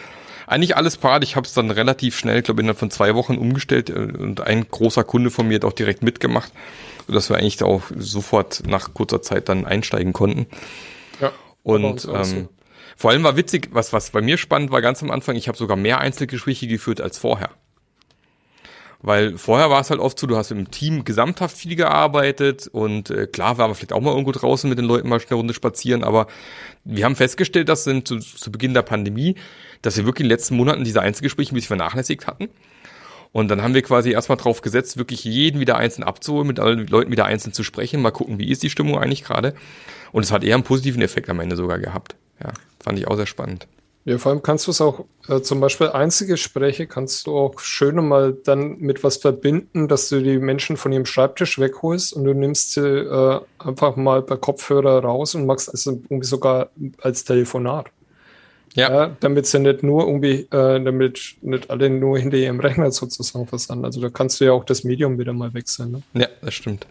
eigentlich 0.47 0.75
alles 0.75 0.97
parat. 0.97 1.23
Ich 1.23 1.35
habe 1.35 1.47
es 1.47 1.53
dann 1.53 1.71
relativ 1.71 2.17
schnell, 2.17 2.41
glaube 2.41 2.61
innerhalb 2.61 2.77
von 2.77 2.91
zwei 2.91 3.15
Wochen 3.15 3.37
umgestellt 3.37 3.89
äh, 3.89 3.93
und 3.93 4.41
ein 4.41 4.67
großer 4.69 5.03
Kunde 5.03 5.31
von 5.31 5.47
mir 5.47 5.55
hat 5.55 5.65
auch 5.65 5.73
direkt 5.73 6.03
mitgemacht, 6.03 6.51
sodass 7.07 7.29
wir 7.29 7.37
eigentlich 7.37 7.61
auch 7.63 7.83
sofort 7.95 8.63
nach 8.67 8.93
kurzer 8.93 9.21
Zeit 9.21 9.49
dann 9.49 9.65
einsteigen 9.65 10.13
konnten. 10.13 10.47
Ja. 11.19 11.31
Und 11.63 12.05
ähm, 12.05 12.23
so. 12.23 12.49
Vor 12.97 13.11
allem 13.11 13.23
war 13.23 13.37
witzig, 13.37 13.69
was, 13.71 13.93
was 13.93 14.11
bei 14.11 14.21
mir 14.21 14.37
spannend 14.37 14.71
war 14.71 14.81
ganz 14.81 15.01
am 15.01 15.11
Anfang, 15.11 15.35
ich 15.35 15.47
habe 15.47 15.57
sogar 15.57 15.77
mehr 15.77 15.99
Einzelgespräche 15.99 16.67
geführt 16.67 17.01
als 17.01 17.17
vorher. 17.17 17.49
Weil 19.03 19.37
vorher 19.37 19.71
war 19.71 19.81
es 19.81 19.89
halt 19.89 19.99
oft 19.99 20.19
so, 20.19 20.27
du 20.27 20.37
hast 20.37 20.51
im 20.51 20.69
Team 20.69 21.03
gesamthaft 21.03 21.57
viel 21.57 21.75
gearbeitet 21.75 22.67
und 22.67 23.09
äh, 23.09 23.25
klar 23.25 23.57
war 23.57 23.67
man 23.67 23.75
vielleicht 23.75 23.93
auch 23.93 24.01
mal 24.01 24.11
irgendwo 24.11 24.31
draußen 24.31 24.69
mit 24.69 24.77
den 24.77 24.85
Leuten 24.85 25.09
mal 25.09 25.19
schnell 25.19 25.37
Runde 25.37 25.55
spazieren, 25.55 26.03
aber 26.03 26.27
wir 26.83 27.05
haben 27.05 27.15
festgestellt, 27.15 27.67
dass 27.67 27.83
sind 27.83 28.07
zu, 28.07 28.19
zu 28.19 28.51
Beginn 28.51 28.75
der 28.75 28.83
Pandemie, 28.83 29.35
dass 29.81 29.97
wir 29.97 30.05
wirklich 30.05 30.25
in 30.25 30.29
den 30.29 30.37
letzten 30.37 30.55
Monaten 30.55 30.83
diese 30.83 31.01
Einzelgespräche 31.01 31.51
ein 31.51 31.55
bisschen 31.55 31.77
vernachlässigt 31.77 32.27
hatten. 32.27 32.49
Und 33.31 33.47
dann 33.47 33.61
haben 33.61 33.73
wir 33.73 33.81
quasi 33.81 34.11
erstmal 34.11 34.37
drauf 34.37 34.61
gesetzt, 34.61 34.97
wirklich 34.97 35.23
jeden 35.23 35.59
wieder 35.59 35.77
einzeln 35.77 36.03
abzuholen, 36.03 36.47
mit 36.47 36.59
allen 36.59 36.85
Leuten 36.87 37.11
wieder 37.11 37.25
einzeln 37.25 37.53
zu 37.53 37.63
sprechen, 37.63 38.01
mal 38.01 38.11
gucken, 38.11 38.39
wie 38.39 38.51
ist 38.51 38.61
die 38.61 38.69
Stimmung 38.69 38.99
eigentlich 38.99 39.23
gerade. 39.23 39.55
Und 40.11 40.23
es 40.23 40.31
hat 40.31 40.43
eher 40.43 40.55
einen 40.55 40.65
positiven 40.65 41.01
Effekt 41.01 41.29
am 41.29 41.39
Ende 41.39 41.55
sogar 41.55 41.79
gehabt. 41.79 42.15
Ja, 42.43 42.53
fand 42.83 42.99
ich 42.99 43.07
auch 43.07 43.15
sehr 43.15 43.27
spannend. 43.27 43.67
Ja, 44.03 44.17
vor 44.17 44.31
allem 44.31 44.41
kannst 44.41 44.65
du 44.65 44.71
es 44.71 44.81
auch, 44.81 45.05
äh, 45.27 45.41
zum 45.41 45.59
Beispiel 45.59 45.89
Einzelgespräche 45.89 46.87
kannst 46.87 47.27
du 47.27 47.37
auch 47.37 47.59
schön 47.59 47.95
mal 48.07 48.33
dann 48.33 48.79
mit 48.79 49.03
was 49.03 49.17
verbinden, 49.17 49.87
dass 49.87 50.09
du 50.09 50.21
die 50.21 50.39
Menschen 50.39 50.75
von 50.75 50.91
ihrem 50.91 51.05
Schreibtisch 51.05 51.59
wegholst 51.59 52.13
und 52.13 52.23
du 52.23 52.33
nimmst 52.33 52.73
sie 52.73 52.81
äh, 52.81 53.39
einfach 53.59 53.95
mal 53.97 54.23
per 54.23 54.37
Kopfhörer 54.37 55.03
raus 55.03 55.35
und 55.35 55.45
machst 55.45 55.71
es 55.71 55.85
irgendwie 55.85 56.25
sogar 56.25 56.69
als 57.01 57.25
Telefonat. 57.25 57.91
Ja. 58.73 58.91
ja 58.91 59.15
damit 59.19 59.45
sie 59.45 59.59
nicht 59.59 59.83
nur 59.83 60.07
irgendwie, 60.07 60.47
äh, 60.49 60.83
damit 60.83 61.35
nicht 61.41 61.69
alle 61.69 61.89
nur 61.91 62.17
hinter 62.17 62.37
ihrem 62.37 62.59
Rechner 62.59 62.89
sozusagen 62.91 63.45
versanden. 63.45 63.85
Also 63.85 64.01
da 64.01 64.09
kannst 64.09 64.41
du 64.41 64.45
ja 64.45 64.53
auch 64.53 64.63
das 64.63 64.83
Medium 64.83 65.19
wieder 65.19 65.33
mal 65.33 65.53
wechseln. 65.53 65.91
Ne? 65.91 66.01
Ja, 66.13 66.27
das 66.41 66.55
stimmt. 66.55 66.87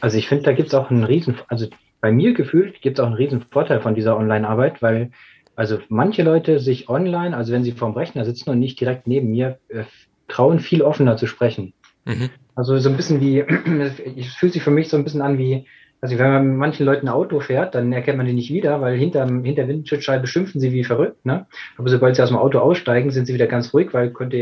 Also 0.00 0.16
ich 0.16 0.28
finde, 0.28 0.44
da 0.44 0.52
gibt 0.52 0.68
es 0.68 0.74
auch 0.74 0.90
einen 0.90 1.04
riesen, 1.04 1.38
also 1.48 1.66
bei 2.00 2.12
mir 2.12 2.34
gefühlt 2.34 2.80
gibt 2.80 2.98
es 2.98 3.02
auch 3.02 3.08
einen 3.08 3.16
riesen 3.16 3.42
Vorteil 3.42 3.80
von 3.80 3.94
dieser 3.94 4.16
Online-Arbeit, 4.16 4.82
weil 4.82 5.10
also 5.56 5.78
manche 5.88 6.22
Leute 6.22 6.60
sich 6.60 6.88
online, 6.88 7.36
also 7.36 7.52
wenn 7.52 7.64
sie 7.64 7.72
vorm 7.72 7.94
Rechner 7.94 8.24
sitzen 8.24 8.50
und 8.50 8.60
nicht 8.60 8.78
direkt 8.80 9.08
neben 9.08 9.30
mir, 9.30 9.58
äh, 9.68 9.82
trauen 10.28 10.60
viel 10.60 10.82
offener 10.82 11.16
zu 11.16 11.26
sprechen. 11.26 11.72
Mhm. 12.04 12.30
Also 12.54 12.78
so 12.78 12.88
ein 12.88 12.96
bisschen 12.96 13.20
wie, 13.20 13.40
es 14.16 14.34
fühlt 14.34 14.52
sich 14.52 14.62
für 14.62 14.70
mich 14.70 14.88
so 14.88 14.96
ein 14.96 15.02
bisschen 15.02 15.22
an 15.22 15.36
wie, 15.36 15.66
also 16.00 16.16
wenn 16.16 16.32
man 16.32 16.46
mit 16.46 16.58
manchen 16.58 16.86
Leuten 16.86 17.08
ein 17.08 17.12
Auto 17.12 17.40
fährt, 17.40 17.74
dann 17.74 17.92
erkennt 17.92 18.18
man 18.18 18.26
die 18.26 18.34
nicht 18.34 18.52
wieder, 18.52 18.80
weil 18.80 18.96
hinter, 18.96 19.26
hinter 19.26 19.66
Windschutzscheibe 19.66 20.28
schimpfen 20.28 20.60
sie 20.60 20.72
wie 20.72 20.84
verrückt, 20.84 21.26
ne? 21.26 21.46
Aber 21.76 21.88
sobald 21.88 22.14
sie 22.14 22.22
aus 22.22 22.28
dem 22.28 22.38
Auto 22.38 22.60
aussteigen, 22.60 23.10
sind 23.10 23.26
sie 23.26 23.34
wieder 23.34 23.48
ganz 23.48 23.74
ruhig, 23.74 23.92
weil 23.92 24.12
könnte 24.12 24.36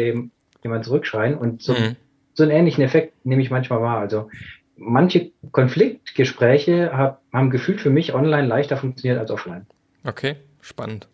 jemand 0.62 0.84
zurückschreien 0.84 1.34
und 1.34 1.62
so, 1.62 1.72
mhm. 1.72 1.96
so 2.34 2.42
einen 2.42 2.52
ähnlichen 2.52 2.84
Effekt 2.84 3.14
nehme 3.24 3.40
ich 3.40 3.50
manchmal 3.50 3.80
wahr. 3.80 4.00
Also 4.00 4.28
manche 4.76 5.32
Konfliktgespräche 5.52 6.92
hab, 6.92 7.22
haben 7.32 7.50
gefühlt 7.50 7.80
für 7.80 7.90
mich 7.90 8.14
online 8.14 8.46
leichter 8.46 8.76
funktioniert 8.76 9.18
als 9.18 9.30
offline. 9.30 9.66
Okay. 10.04 10.36
Spannend. 10.60 11.08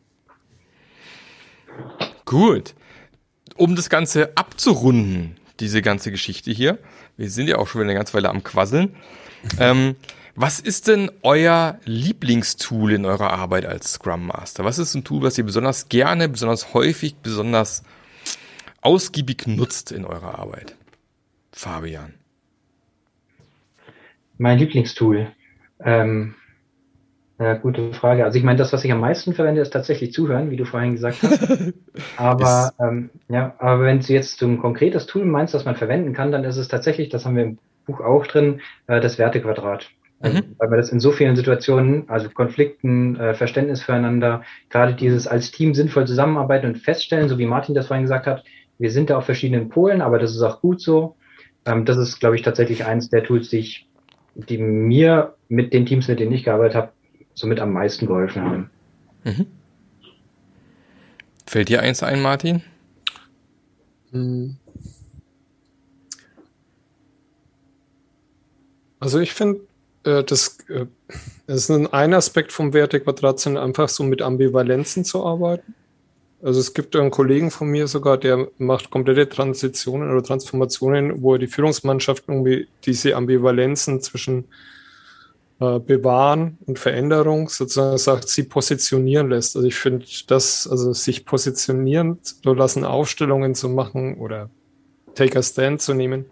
Gut. 2.24 2.74
Um 3.56 3.76
das 3.76 3.90
Ganze 3.90 4.36
abzurunden, 4.36 5.36
diese 5.60 5.82
ganze 5.82 6.10
Geschichte 6.10 6.50
hier, 6.50 6.78
wir 7.16 7.28
sind 7.28 7.48
ja 7.48 7.56
auch 7.58 7.68
schon 7.68 7.80
wieder 7.82 7.90
eine 7.90 7.98
ganze 7.98 8.14
Weile 8.14 8.30
am 8.30 8.42
Quasseln. 8.42 8.96
Ähm, 9.58 9.96
was 10.34 10.58
ist 10.58 10.88
denn 10.88 11.10
euer 11.22 11.78
Lieblingstool 11.84 12.92
in 12.92 13.04
eurer 13.04 13.30
Arbeit 13.34 13.66
als 13.66 13.92
Scrum 13.92 14.28
Master? 14.28 14.64
Was 14.64 14.78
ist 14.78 14.94
ein 14.94 15.04
Tool, 15.04 15.22
was 15.22 15.36
ihr 15.36 15.44
besonders 15.44 15.90
gerne, 15.90 16.28
besonders 16.30 16.72
häufig, 16.72 17.16
besonders 17.16 17.82
ausgiebig 18.80 19.46
nutzt 19.46 19.92
in 19.92 20.06
eurer 20.06 20.38
Arbeit? 20.38 20.74
Fabian. 21.52 22.14
Mein 24.42 24.58
Lieblingstool. 24.58 25.28
Ähm, 25.84 26.34
ja, 27.38 27.54
gute 27.54 27.92
Frage. 27.92 28.24
Also 28.24 28.38
ich 28.38 28.42
meine, 28.42 28.58
das, 28.58 28.72
was 28.72 28.84
ich 28.84 28.90
am 28.90 28.98
meisten 28.98 29.34
verwende, 29.34 29.60
ist 29.60 29.72
tatsächlich 29.72 30.12
zuhören, 30.12 30.50
wie 30.50 30.56
du 30.56 30.64
vorhin 30.64 30.94
gesagt 30.94 31.22
hast. 31.22 31.72
Aber 32.16 32.72
ähm, 32.80 33.10
ja, 33.28 33.54
aber 33.58 33.84
wenn 33.84 34.00
du 34.00 34.12
jetzt 34.12 34.40
so 34.40 34.46
ein 34.46 34.58
konkretes 34.58 35.06
Tool 35.06 35.26
meinst, 35.26 35.54
das 35.54 35.64
man 35.64 35.76
verwenden 35.76 36.12
kann, 36.12 36.32
dann 36.32 36.42
ist 36.42 36.56
es 36.56 36.66
tatsächlich, 36.66 37.08
das 37.08 37.24
haben 37.24 37.36
wir 37.36 37.44
im 37.44 37.58
Buch 37.86 38.00
auch 38.00 38.26
drin, 38.26 38.60
äh, 38.88 39.00
das 39.00 39.16
Wertequadrat. 39.16 39.90
Mhm. 40.20 40.56
Weil 40.58 40.70
wir 40.70 40.76
das 40.76 40.90
in 40.90 40.98
so 40.98 41.12
vielen 41.12 41.36
Situationen, 41.36 42.08
also 42.08 42.28
Konflikten, 42.28 43.14
äh, 43.20 43.34
Verständnis 43.34 43.82
füreinander, 43.82 44.42
gerade 44.70 44.94
dieses 44.94 45.28
als 45.28 45.52
Team 45.52 45.72
sinnvoll 45.74 46.08
zusammenarbeiten 46.08 46.66
und 46.66 46.78
feststellen, 46.78 47.28
so 47.28 47.38
wie 47.38 47.46
Martin 47.46 47.76
das 47.76 47.86
vorhin 47.86 48.04
gesagt 48.04 48.26
hat, 48.26 48.42
wir 48.78 48.90
sind 48.90 49.08
da 49.08 49.18
auf 49.18 49.24
verschiedenen 49.24 49.68
Polen, 49.68 50.02
aber 50.02 50.18
das 50.18 50.34
ist 50.34 50.42
auch 50.42 50.60
gut 50.60 50.80
so. 50.80 51.14
Ähm, 51.64 51.84
das 51.84 51.96
ist, 51.96 52.18
glaube 52.18 52.34
ich, 52.34 52.42
tatsächlich 52.42 52.84
eines 52.84 53.08
der 53.08 53.22
Tools, 53.22 53.48
die 53.48 53.58
ich, 53.58 53.88
die 54.34 54.58
mir 54.58 55.34
mit 55.48 55.72
den 55.72 55.86
Teams, 55.86 56.08
mit 56.08 56.20
denen 56.20 56.32
ich 56.32 56.44
gearbeitet 56.44 56.76
habe, 56.76 56.92
somit 57.34 57.60
am 57.60 57.72
meisten 57.72 58.06
geholfen 58.06 58.42
haben. 58.42 58.70
Mhm. 59.24 59.46
Fällt 61.46 61.68
dir 61.68 61.82
eins 61.82 62.02
ein, 62.02 62.22
Martin? 62.22 62.62
Hm. 64.12 64.56
Also 69.00 69.18
ich 69.18 69.32
finde, 69.32 69.60
äh, 70.04 70.22
das, 70.22 70.58
äh, 70.68 70.86
das 71.46 71.68
ist 71.68 71.70
ein 71.70 72.14
Aspekt 72.14 72.52
vom 72.52 72.72
Wertequadrat, 72.72 73.40
sind 73.40 73.56
einfach 73.56 73.88
so 73.88 74.04
mit 74.04 74.22
Ambivalenzen 74.22 75.04
zu 75.04 75.24
arbeiten. 75.26 75.74
Also 76.42 76.58
es 76.58 76.74
gibt 76.74 76.96
einen 76.96 77.12
Kollegen 77.12 77.52
von 77.52 77.68
mir 77.68 77.86
sogar, 77.86 78.18
der 78.18 78.48
macht 78.58 78.90
komplette 78.90 79.28
Transitionen 79.28 80.10
oder 80.10 80.24
Transformationen, 80.24 81.22
wo 81.22 81.34
er 81.34 81.38
die 81.38 81.46
Führungsmannschaft 81.46 82.24
irgendwie 82.26 82.66
diese 82.84 83.14
Ambivalenzen 83.14 84.00
zwischen 84.00 84.46
äh, 85.60 85.78
bewahren 85.78 86.58
und 86.66 86.80
Veränderung 86.80 87.48
sozusagen 87.48 87.96
sagt, 87.96 88.28
sie 88.28 88.42
positionieren 88.42 89.30
lässt. 89.30 89.54
Also 89.54 89.68
ich 89.68 89.76
finde 89.76 90.04
das, 90.26 90.66
also 90.68 90.92
sich 90.92 91.24
positionieren 91.24 92.18
zu 92.22 92.52
lassen, 92.54 92.84
Aufstellungen 92.84 93.54
zu 93.54 93.68
machen 93.68 94.16
oder 94.16 94.50
Take 95.14 95.38
a 95.38 95.42
Stand 95.42 95.80
zu 95.80 95.94
nehmen 95.94 96.26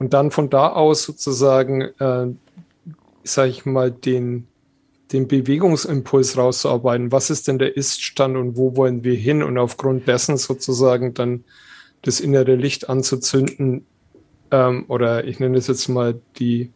und 0.00 0.12
dann 0.12 0.32
von 0.32 0.50
da 0.50 0.70
aus 0.70 1.04
sozusagen, 1.04 1.82
äh, 1.82 2.26
sage 3.22 3.50
ich 3.50 3.64
mal, 3.64 3.92
den, 3.92 4.48
den 5.12 5.28
Bewegungsimpuls 5.28 6.36
rauszuarbeiten. 6.36 7.12
Was 7.12 7.30
ist 7.30 7.48
denn 7.48 7.58
der 7.58 7.76
Iststand 7.76 8.36
und 8.36 8.56
wo 8.56 8.76
wollen 8.76 9.04
wir 9.04 9.14
hin? 9.14 9.42
Und 9.42 9.58
aufgrund 9.58 10.08
dessen 10.08 10.36
sozusagen 10.36 11.14
dann 11.14 11.44
das 12.02 12.20
innere 12.20 12.56
Licht 12.56 12.88
anzuzünden 12.88 13.86
ähm, 14.50 14.84
oder 14.88 15.24
ich 15.24 15.38
nenne 15.40 15.58
es 15.58 15.66
jetzt 15.66 15.88
mal 15.88 16.20
die 16.38 16.70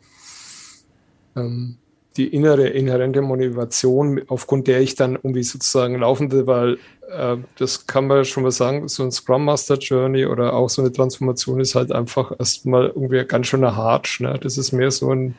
ähm, 1.35 1.79
die 2.17 2.29
innere, 2.29 2.69
inhärente 2.69 3.21
Motivation, 3.21 4.23
aufgrund 4.29 4.69
der 4.69 4.81
ich 4.81 4.95
dann 4.95 5.17
irgendwie 5.17 5.43
sozusagen 5.43 5.97
laufen 5.97 6.33
will, 6.33 6.47
weil 6.47 6.79
äh, 7.11 7.37
das 7.59 7.87
kann 7.87 8.07
man 8.07 8.25
schon 8.25 8.43
mal 8.43 8.53
sagen, 8.53 8.89
so 8.89 9.03
ein 9.03 9.13
Scrum 9.13 9.45
Master 9.45 9.77
Journey 9.77 10.27
oder 10.27 10.55
auch 10.55 10.71
so 10.71 10.83
eine 10.83 10.93
Transformation 10.93 11.61
ist 11.61 11.75
halt 11.75 11.93
einfach 11.93 12.33
erstmal 12.39 12.87
irgendwie 12.87 13.25
ganz 13.25 13.49
schöner 13.49 13.77
Hartsch. 13.77 14.21
Ne? 14.21 14.39
Das 14.41 14.57
ist 14.57 14.73
mehr 14.73 14.91
so 14.91 15.13
ein, 15.13 15.35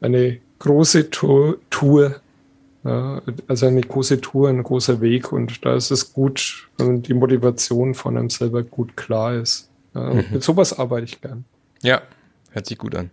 eine 0.00 0.40
große 0.62 1.10
Tour, 1.10 1.58
Tour 1.70 2.20
also 2.84 3.66
eine 3.66 3.80
große 3.80 4.20
Tour, 4.20 4.48
ein 4.48 4.62
großer 4.62 5.00
Weg 5.00 5.32
und 5.32 5.64
da 5.64 5.76
ist 5.76 5.92
es 5.92 6.12
gut, 6.12 6.68
wenn 6.78 7.02
die 7.02 7.14
Motivation 7.14 7.94
von 7.94 8.16
einem 8.16 8.28
selber 8.28 8.64
gut 8.64 8.96
klar 8.96 9.36
ist. 9.36 9.68
Mhm. 9.94 10.24
Mit 10.32 10.42
sowas 10.42 10.76
arbeite 10.76 11.04
ich 11.04 11.20
gern. 11.20 11.44
Ja, 11.82 12.02
hört 12.50 12.66
sich 12.66 12.78
gut 12.78 12.96
an. 12.96 13.10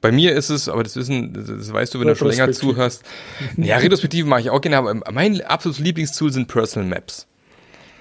Bei 0.00 0.10
mir 0.10 0.34
ist 0.34 0.50
es, 0.50 0.68
aber 0.68 0.82
das 0.82 0.96
wissen, 0.96 1.32
das 1.32 1.72
weißt 1.72 1.94
du, 1.94 2.00
wenn 2.00 2.08
du 2.08 2.16
schon 2.16 2.28
länger 2.28 2.50
zuhörst. 2.50 3.04
Ja, 3.56 3.76
Retrospektive 3.76 4.26
mache 4.26 4.40
ich 4.40 4.50
auch 4.50 4.60
gerne, 4.60 4.78
aber 4.78 4.94
mein 5.12 5.40
absolutes 5.42 5.78
Lieblingstool 5.78 6.32
sind 6.32 6.48
Personal 6.48 6.88
Maps. 6.88 7.28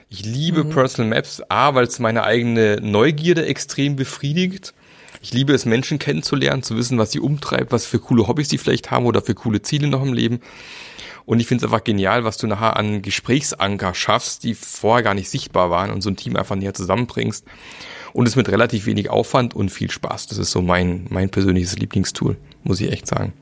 Ich 0.09 0.26
liebe 0.26 0.64
mhm. 0.64 0.70
Personal 0.72 1.12
Maps, 1.12 1.43
A, 1.47 1.76
weil 1.76 1.86
es 1.86 1.99
meine 1.99 2.24
eigene 2.24 2.78
Neugierde 2.82 3.45
extrem 3.45 3.95
befriedigt. 3.95 4.74
Ich 5.22 5.34
liebe 5.34 5.53
es, 5.53 5.65
Menschen 5.65 5.99
kennenzulernen, 5.99 6.63
zu 6.63 6.76
wissen, 6.76 6.97
was 6.97 7.11
sie 7.11 7.19
umtreibt, 7.19 7.72
was 7.72 7.86
für 7.86 7.99
coole 7.99 8.28
Hobbys 8.28 8.49
sie 8.49 8.57
vielleicht 8.57 8.89
haben 8.89 9.05
oder 9.05 9.22
für 9.22 9.36
coole 9.36 9.61
Ziele 9.61 9.88
noch 9.88 10.01
im 10.01 10.13
Leben. 10.13 10.39
Und 11.26 11.39
ich 11.39 11.47
finde 11.47 11.63
es 11.63 11.72
einfach 11.72 11.84
genial, 11.84 12.24
was 12.24 12.38
du 12.38 12.47
nachher 12.47 12.78
an 12.78 13.01
Gesprächsanker 13.03 13.93
schaffst, 13.93 14.43
die 14.43 14.55
vorher 14.55 15.03
gar 15.03 15.13
nicht 15.13 15.30
sichtbar 15.30 15.69
waren 15.69 15.91
und 15.91 16.01
so 16.01 16.09
ein 16.09 16.15
Team 16.15 16.36
einfach 16.36 16.55
näher 16.55 16.74
zusammenbringst 16.74 17.45
und 18.13 18.28
es 18.28 18.36
mit 18.36 18.49
relativ 18.49 18.88
wenig 18.88 19.09
Aufwand 19.09 19.55
und 19.55 19.69
viel 19.69 19.91
Spaß. 19.91 20.28
Das 20.28 20.39
ist 20.39 20.51
so 20.51 20.61
mein, 20.61 21.05
mein 21.09 21.30
persönliches 21.30 21.78
Lieblingstool, 21.78 22.38
muss 22.63 22.82
ich 22.82 22.91
echt 22.91 23.07
sagen. 23.07 23.34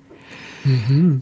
Mhm. 0.65 1.21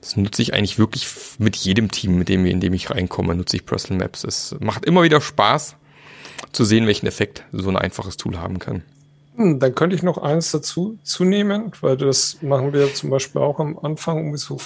Das 0.00 0.16
nutze 0.16 0.42
ich 0.42 0.52
eigentlich 0.52 0.78
wirklich 0.78 1.06
mit 1.38 1.56
jedem 1.56 1.90
Team, 1.90 2.18
mit 2.18 2.28
dem, 2.28 2.44
in 2.44 2.60
dem 2.60 2.74
ich 2.74 2.90
reinkomme, 2.90 3.34
nutze 3.34 3.56
ich 3.56 3.64
Personal 3.64 4.04
Maps. 4.04 4.24
Es 4.24 4.54
macht 4.60 4.84
immer 4.84 5.02
wieder 5.02 5.20
Spaß 5.20 5.76
zu 6.52 6.64
sehen, 6.64 6.86
welchen 6.86 7.06
Effekt 7.06 7.44
so 7.52 7.70
ein 7.70 7.76
einfaches 7.76 8.16
Tool 8.16 8.38
haben 8.38 8.58
kann. 8.58 8.82
Hm, 9.36 9.58
dann 9.58 9.74
könnte 9.74 9.96
ich 9.96 10.02
noch 10.02 10.18
eins 10.18 10.52
dazu 10.52 10.96
zunehmen, 11.02 11.72
weil 11.80 11.96
das 11.96 12.40
machen 12.40 12.72
wir 12.72 12.94
zum 12.94 13.10
Beispiel 13.10 13.42
auch 13.42 13.58
am 13.58 13.78
Anfang 13.78 14.18
irgendwie 14.18 14.38
so 14.38 14.58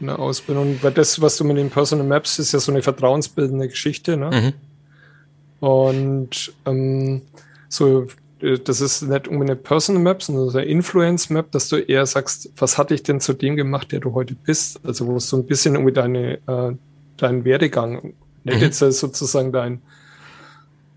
eine 0.00 0.18
Ausbildung. 0.18 0.78
Weil 0.82 0.92
das, 0.92 1.20
was 1.22 1.36
du 1.36 1.44
mit 1.44 1.56
den 1.56 1.70
Personal 1.70 2.06
Maps, 2.06 2.38
ist 2.38 2.52
ja 2.52 2.60
so 2.60 2.72
eine 2.72 2.82
vertrauensbildende 2.82 3.68
Geschichte. 3.68 4.18
Ne? 4.18 4.30
Mhm. 4.30 5.66
Und 5.66 6.52
ähm, 6.66 7.22
so, 7.70 8.06
äh, 8.42 8.58
das 8.58 8.82
ist 8.82 9.02
nicht 9.02 9.28
unbedingt 9.28 9.50
eine 9.50 9.56
Personal 9.56 10.02
Map, 10.02 10.22
sondern 10.22 10.50
so 10.50 10.58
eine 10.58 10.66
Influence 10.66 11.30
Map, 11.30 11.50
dass 11.52 11.68
du 11.68 11.76
eher 11.76 12.04
sagst, 12.04 12.50
was 12.58 12.76
hat 12.76 12.90
dich 12.90 13.02
denn 13.02 13.20
zu 13.20 13.32
dem 13.32 13.56
gemacht, 13.56 13.92
der 13.92 14.00
du 14.00 14.12
heute 14.12 14.34
bist? 14.34 14.78
Also 14.84 15.06
wo 15.06 15.16
es 15.16 15.28
so 15.28 15.38
ein 15.38 15.46
bisschen 15.46 15.74
irgendwie 15.74 15.94
deine, 15.94 16.34
äh, 16.46 16.76
deinen 17.16 17.44
Werdegang, 17.46 18.12
nicht 18.44 18.56
mhm. 18.56 18.62
jetzt 18.62 18.78
sozusagen 18.78 19.52
deinen 19.52 19.80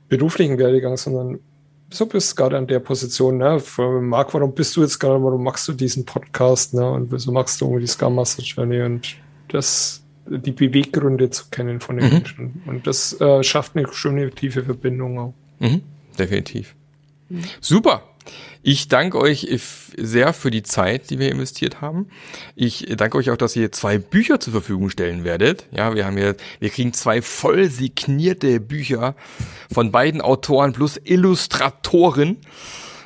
beruflichen 0.09 0.57
Werdegang, 0.57 0.97
sondern 0.97 1.39
so 1.89 2.05
bist 2.05 2.36
gerade 2.36 2.57
an 2.57 2.67
der 2.67 2.79
Position, 2.79 3.38
ne? 3.38 3.61
Marc, 4.01 4.33
warum 4.33 4.53
bist 4.53 4.75
du 4.75 4.81
jetzt 4.81 4.99
gerade, 4.99 5.21
warum 5.23 5.43
machst 5.43 5.67
du 5.67 5.73
diesen 5.73 6.05
Podcast, 6.05 6.73
ne? 6.73 6.89
Und 6.89 7.11
wieso 7.11 7.31
machst 7.31 7.61
du 7.61 7.65
irgendwie 7.65 7.81
die 7.81 7.88
Scrum 7.88 8.15
Master 8.15 8.43
Journey 8.43 8.81
und 8.81 9.15
das, 9.49 10.03
die 10.25 10.51
Beweggründe 10.51 11.29
zu 11.29 11.45
kennen 11.51 11.79
von 11.79 11.97
den 11.97 12.07
mhm. 12.07 12.13
Menschen. 12.13 12.63
Und 12.65 12.88
das 12.88 13.19
äh, 13.21 13.43
schafft 13.43 13.75
eine 13.75 13.91
schöne 13.93 14.29
tiefe 14.31 14.63
Verbindung 14.63 15.19
auch. 15.19 15.33
Mhm. 15.59 15.81
Definitiv. 16.17 16.75
Mhm. 17.29 17.43
Super. 17.61 18.03
Ich 18.63 18.88
danke 18.88 19.19
euch 19.19 19.47
sehr 19.97 20.34
für 20.34 20.51
die 20.51 20.63
Zeit, 20.63 21.09
die 21.09 21.19
wir 21.19 21.32
investiert 21.32 21.82
haben. 21.82 22.07
Ich 22.55 22.86
danke 22.97 23.17
euch 23.17 23.30
auch, 23.30 23.38
dass 23.38 23.55
ihr 23.55 23.71
zwei 23.71 23.97
Bücher 23.97 24.39
zur 24.39 24.53
Verfügung 24.53 24.89
stellen 24.89 25.23
werdet. 25.23 25.67
Ja, 25.71 25.93
wir 25.95 26.05
haben 26.05 26.17
hier, 26.17 26.36
wir 26.59 26.69
kriegen 26.69 26.93
zwei 26.93 27.21
voll 27.21 27.69
signierte 27.69 28.59
Bücher 28.59 29.15
von 29.71 29.91
beiden 29.91 30.21
Autoren 30.21 30.73
plus 30.73 30.99
Illustratoren 31.03 32.38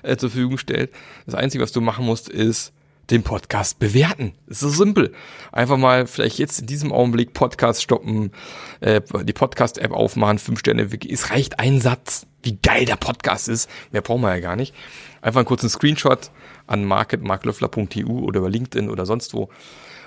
äh, 0.03 0.15
zur 0.17 0.30
Verfügung 0.30 0.57
stellt. 0.57 0.91
Das 1.26 1.36
Einzige, 1.36 1.63
was 1.63 1.72
du 1.72 1.82
machen 1.82 2.05
musst, 2.05 2.30
ist 2.30 2.72
den 3.12 3.24
Podcast 3.24 3.80
bewerten. 3.80 4.34
ist 4.47 4.60
so 4.60 4.70
simpel. 4.70 5.14
Einfach 5.51 5.78
mal 5.78 6.07
vielleicht 6.07 6.38
jetzt 6.39 6.60
in 6.60 6.68
diesem 6.68 6.91
Augenblick 6.91 7.34
Podcast 7.34 7.82
stoppen, 7.82 8.32
äh, 8.82 9.01
die 9.24 9.34
Podcast-App 9.34 9.91
aufmachen, 9.91 10.39
fünf 10.39 10.60
Sterne. 10.60 10.88
Es 11.10 11.32
reicht 11.32 11.60
ein 11.60 11.82
Satz, 11.82 12.28
wie 12.43 12.57
geil 12.62 12.86
der 12.86 12.95
Podcast 12.95 13.49
ist. 13.49 13.70
Mehr 13.91 14.01
brauchen 14.01 14.22
wir 14.22 14.34
ja 14.34 14.39
gar 14.39 14.55
nicht. 14.55 14.76
Einfach 15.22 15.39
einen 15.39 15.47
kurzen 15.47 15.70
Screenshot 15.70 16.32
an 16.68 16.86
marketmarklöffler.eu 16.86 18.10
oder 18.10 18.39
über 18.39 18.49
LinkedIn 18.49 18.89
oder 18.89 19.05
sonst 19.05 19.34
wo. 19.34 19.49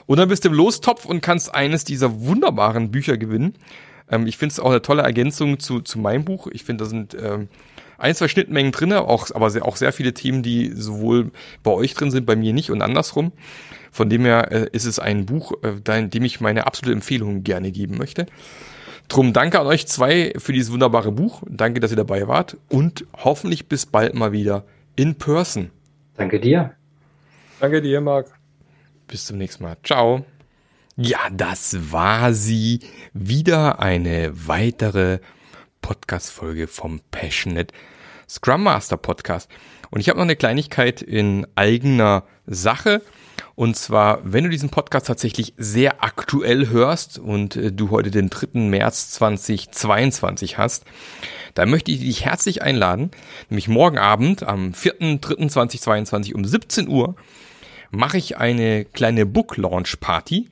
Und 0.07 0.19
dann 0.19 0.29
bist 0.29 0.45
du 0.45 0.49
im 0.49 0.55
Lostopf 0.55 1.05
und 1.05 1.21
kannst 1.21 1.55
eines 1.55 1.85
dieser 1.85 2.21
wunderbaren 2.21 2.91
Bücher 2.91 3.17
gewinnen. 3.17 3.55
Ähm, 4.11 4.27
ich 4.27 4.37
finde 4.37 4.53
es 4.53 4.61
auch 4.61 4.71
eine 4.71 4.83
tolle 4.83 5.03
Ergänzung 5.03 5.59
zu, 5.59 5.81
zu 5.81 5.99
meinem 5.99 6.25
Buch. 6.25 6.47
Ich 6.53 6.65
finde, 6.65 6.85
da 6.85 6.91
sind 6.91 7.17
ähm, 7.21 7.49
ein, 8.03 8.15
zwei 8.15 8.29
Schnittmengen 8.29 8.73
drin, 8.73 8.93
auch, 8.93 9.31
aber 9.35 9.51
sehr, 9.51 9.65
auch 9.65 9.77
sehr 9.77 9.93
viele 9.93 10.13
Themen, 10.13 10.43
die 10.43 10.73
sowohl 10.75 11.31
bei 11.63 11.71
euch 11.71 11.95
drin 11.95 12.11
sind, 12.11 12.27
bei 12.27 12.37
mir 12.37 12.53
nicht 12.53 12.71
und 12.71 12.83
andersrum. 12.83 13.33
Von 13.91 14.09
dem 14.11 14.25
her 14.25 14.51
äh, 14.51 14.69
ist 14.73 14.87
es 14.87 14.99
ein 14.99 15.27
Buch, 15.27 15.53
äh, 15.63 16.09
dem 16.09 16.25
ich 16.25 16.41
meine 16.41 16.67
absolute 16.67 16.95
Empfehlung 16.95 17.45
gerne 17.45 17.71
geben 17.71 17.99
möchte. 17.99 18.27
Drum 19.09 19.33
danke 19.33 19.61
an 19.61 19.67
euch 19.67 19.87
zwei 19.87 20.33
für 20.39 20.53
dieses 20.53 20.73
wunderbare 20.73 21.13
Buch. 21.13 21.43
Danke, 21.49 21.81
dass 21.81 21.91
ihr 21.91 21.97
dabei 21.97 22.27
wart 22.27 22.57
und 22.69 23.05
hoffentlich 23.13 23.69
bis 23.69 23.87
bald 23.87 24.15
mal 24.15 24.33
wieder 24.33 24.65
in 24.97 25.17
person. 25.17 25.71
Danke 26.17 26.41
dir. 26.41 26.73
Danke 27.61 27.83
dir, 27.83 28.01
Marc. 28.01 28.27
Bis 29.07 29.27
zum 29.27 29.39
nächsten 29.39 29.63
Mal. 29.63 29.77
Ciao. 29.85 30.25
Ja, 30.97 31.19
das 31.31 31.93
war 31.93 32.33
sie. 32.33 32.81
Wieder 33.13 33.81
eine 33.81 34.33
weitere 34.33 35.19
Podcast-Folge 35.83 36.67
vom 36.67 37.01
Passionate 37.11 37.75
Scrum 38.33 38.63
Master 38.63 38.97
Podcast. 38.97 39.51
Und 39.91 40.01
ich 40.01 40.09
habe 40.09 40.17
noch 40.19 40.25
eine 40.25 40.37
Kleinigkeit 40.37 41.03
in 41.03 41.47
eigener 41.55 42.25
Sache. 42.47 43.03
Und 43.55 43.77
zwar, 43.77 44.21
wenn 44.25 44.45
du 44.45 44.51
diesen 44.51 44.71
Podcast 44.71 45.07
tatsächlich 45.07 45.53
sehr 45.59 46.03
aktuell 46.03 46.71
hörst 46.71 47.19
und 47.19 47.57
äh, 47.57 47.71
du 47.71 47.91
heute 47.91 48.11
den 48.11 48.31
3. 48.31 48.59
März 48.59 49.11
2022 49.11 50.57
hast, 50.57 50.87
dann 51.53 51.69
möchte 51.69 51.91
ich 51.91 52.01
dich 52.01 52.25
herzlich 52.25 52.63
einladen, 52.63 53.11
nämlich 53.51 53.69
morgen 53.69 53.99
Abend 53.99 54.43
am 54.43 54.71
4.3.2022 54.71 56.33
um 56.33 56.47
17 56.47 56.89
Uhr 56.89 57.17
mache 57.91 58.17
ich 58.17 58.39
eine 58.39 58.87
kleine 58.87 59.27
Book 59.27 59.59
Launch 59.59 60.01
Party 60.01 60.49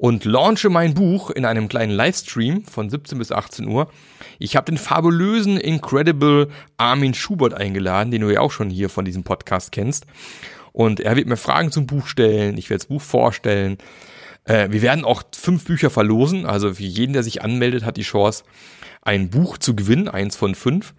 und 0.00 0.24
launche 0.24 0.70
mein 0.70 0.94
Buch 0.94 1.28
in 1.30 1.44
einem 1.44 1.68
kleinen 1.68 1.92
Livestream 1.92 2.64
von 2.64 2.88
17 2.88 3.18
bis 3.18 3.32
18 3.32 3.68
Uhr. 3.68 3.90
Ich 4.38 4.56
habe 4.56 4.64
den 4.64 4.78
fabulösen, 4.78 5.58
incredible 5.58 6.48
Armin 6.78 7.12
Schubert 7.12 7.52
eingeladen, 7.52 8.10
den 8.10 8.22
du 8.22 8.32
ja 8.32 8.40
auch 8.40 8.50
schon 8.50 8.70
hier 8.70 8.88
von 8.88 9.04
diesem 9.04 9.24
Podcast 9.24 9.72
kennst. 9.72 10.06
Und 10.72 11.00
er 11.00 11.16
wird 11.16 11.28
mir 11.28 11.36
Fragen 11.36 11.70
zum 11.70 11.86
Buch 11.86 12.06
stellen, 12.06 12.56
ich 12.56 12.70
werde 12.70 12.78
das 12.78 12.86
Buch 12.88 13.02
vorstellen. 13.02 13.76
Äh, 14.44 14.70
wir 14.70 14.80
werden 14.80 15.04
auch 15.04 15.22
fünf 15.36 15.66
Bücher 15.66 15.90
verlosen, 15.90 16.46
also 16.46 16.72
für 16.72 16.82
jeden, 16.82 17.12
der 17.12 17.22
sich 17.22 17.42
anmeldet, 17.42 17.84
hat 17.84 17.98
die 17.98 18.02
Chance, 18.02 18.44
ein 19.02 19.28
Buch 19.28 19.58
zu 19.58 19.76
gewinnen, 19.76 20.08
eins 20.08 20.34
von 20.34 20.54
fünf. 20.54 20.94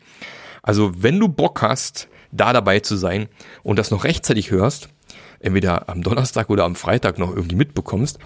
Also 0.62 0.92
wenn 0.96 1.20
du 1.20 1.28
Bock 1.28 1.64
hast, 1.64 2.08
da 2.32 2.54
dabei 2.54 2.82
zu 2.82 2.96
sein 2.96 3.30
und 3.64 3.80
das 3.80 3.90
noch 3.90 4.04
rechtzeitig 4.04 4.52
hörst, 4.52 4.90
entweder 5.42 5.90
am 5.90 6.04
Donnerstag 6.04 6.50
oder 6.50 6.66
am 6.66 6.76
Freitag 6.76 7.18
noch 7.18 7.36
irgendwie 7.36 7.56
mitbekommst, 7.56 8.20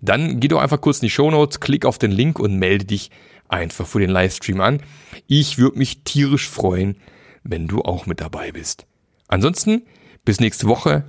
dann 0.00 0.40
geh 0.40 0.48
doch 0.48 0.60
einfach 0.60 0.80
kurz 0.80 0.98
in 0.98 1.06
die 1.06 1.10
Show 1.10 1.30
Notes, 1.30 1.60
klick 1.60 1.84
auf 1.84 1.98
den 1.98 2.10
Link 2.10 2.38
und 2.38 2.58
melde 2.58 2.84
dich 2.84 3.10
einfach 3.48 3.86
für 3.86 4.00
den 4.00 4.10
Livestream 4.10 4.60
an. 4.60 4.82
Ich 5.26 5.58
würde 5.58 5.78
mich 5.78 6.02
tierisch 6.02 6.48
freuen, 6.48 6.96
wenn 7.44 7.68
du 7.68 7.82
auch 7.82 8.06
mit 8.06 8.20
dabei 8.20 8.52
bist. 8.52 8.86
Ansonsten, 9.28 9.82
bis 10.24 10.40
nächste 10.40 10.66
Woche. 10.66 11.04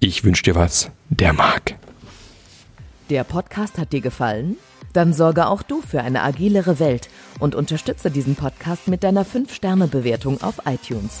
Ich 0.00 0.24
wünsche 0.24 0.42
dir 0.42 0.54
was, 0.54 0.90
der 1.08 1.32
Marc. 1.32 1.76
Der 3.10 3.24
Podcast 3.24 3.78
hat 3.78 3.92
dir 3.92 4.00
gefallen? 4.00 4.56
Dann 4.92 5.12
sorge 5.12 5.48
auch 5.48 5.62
du 5.62 5.82
für 5.82 6.00
eine 6.02 6.22
agilere 6.22 6.78
Welt 6.78 7.08
und 7.40 7.54
unterstütze 7.54 8.10
diesen 8.10 8.36
Podcast 8.36 8.86
mit 8.86 9.02
deiner 9.02 9.26
5-Sterne-Bewertung 9.26 10.40
auf 10.42 10.62
iTunes. 10.66 11.20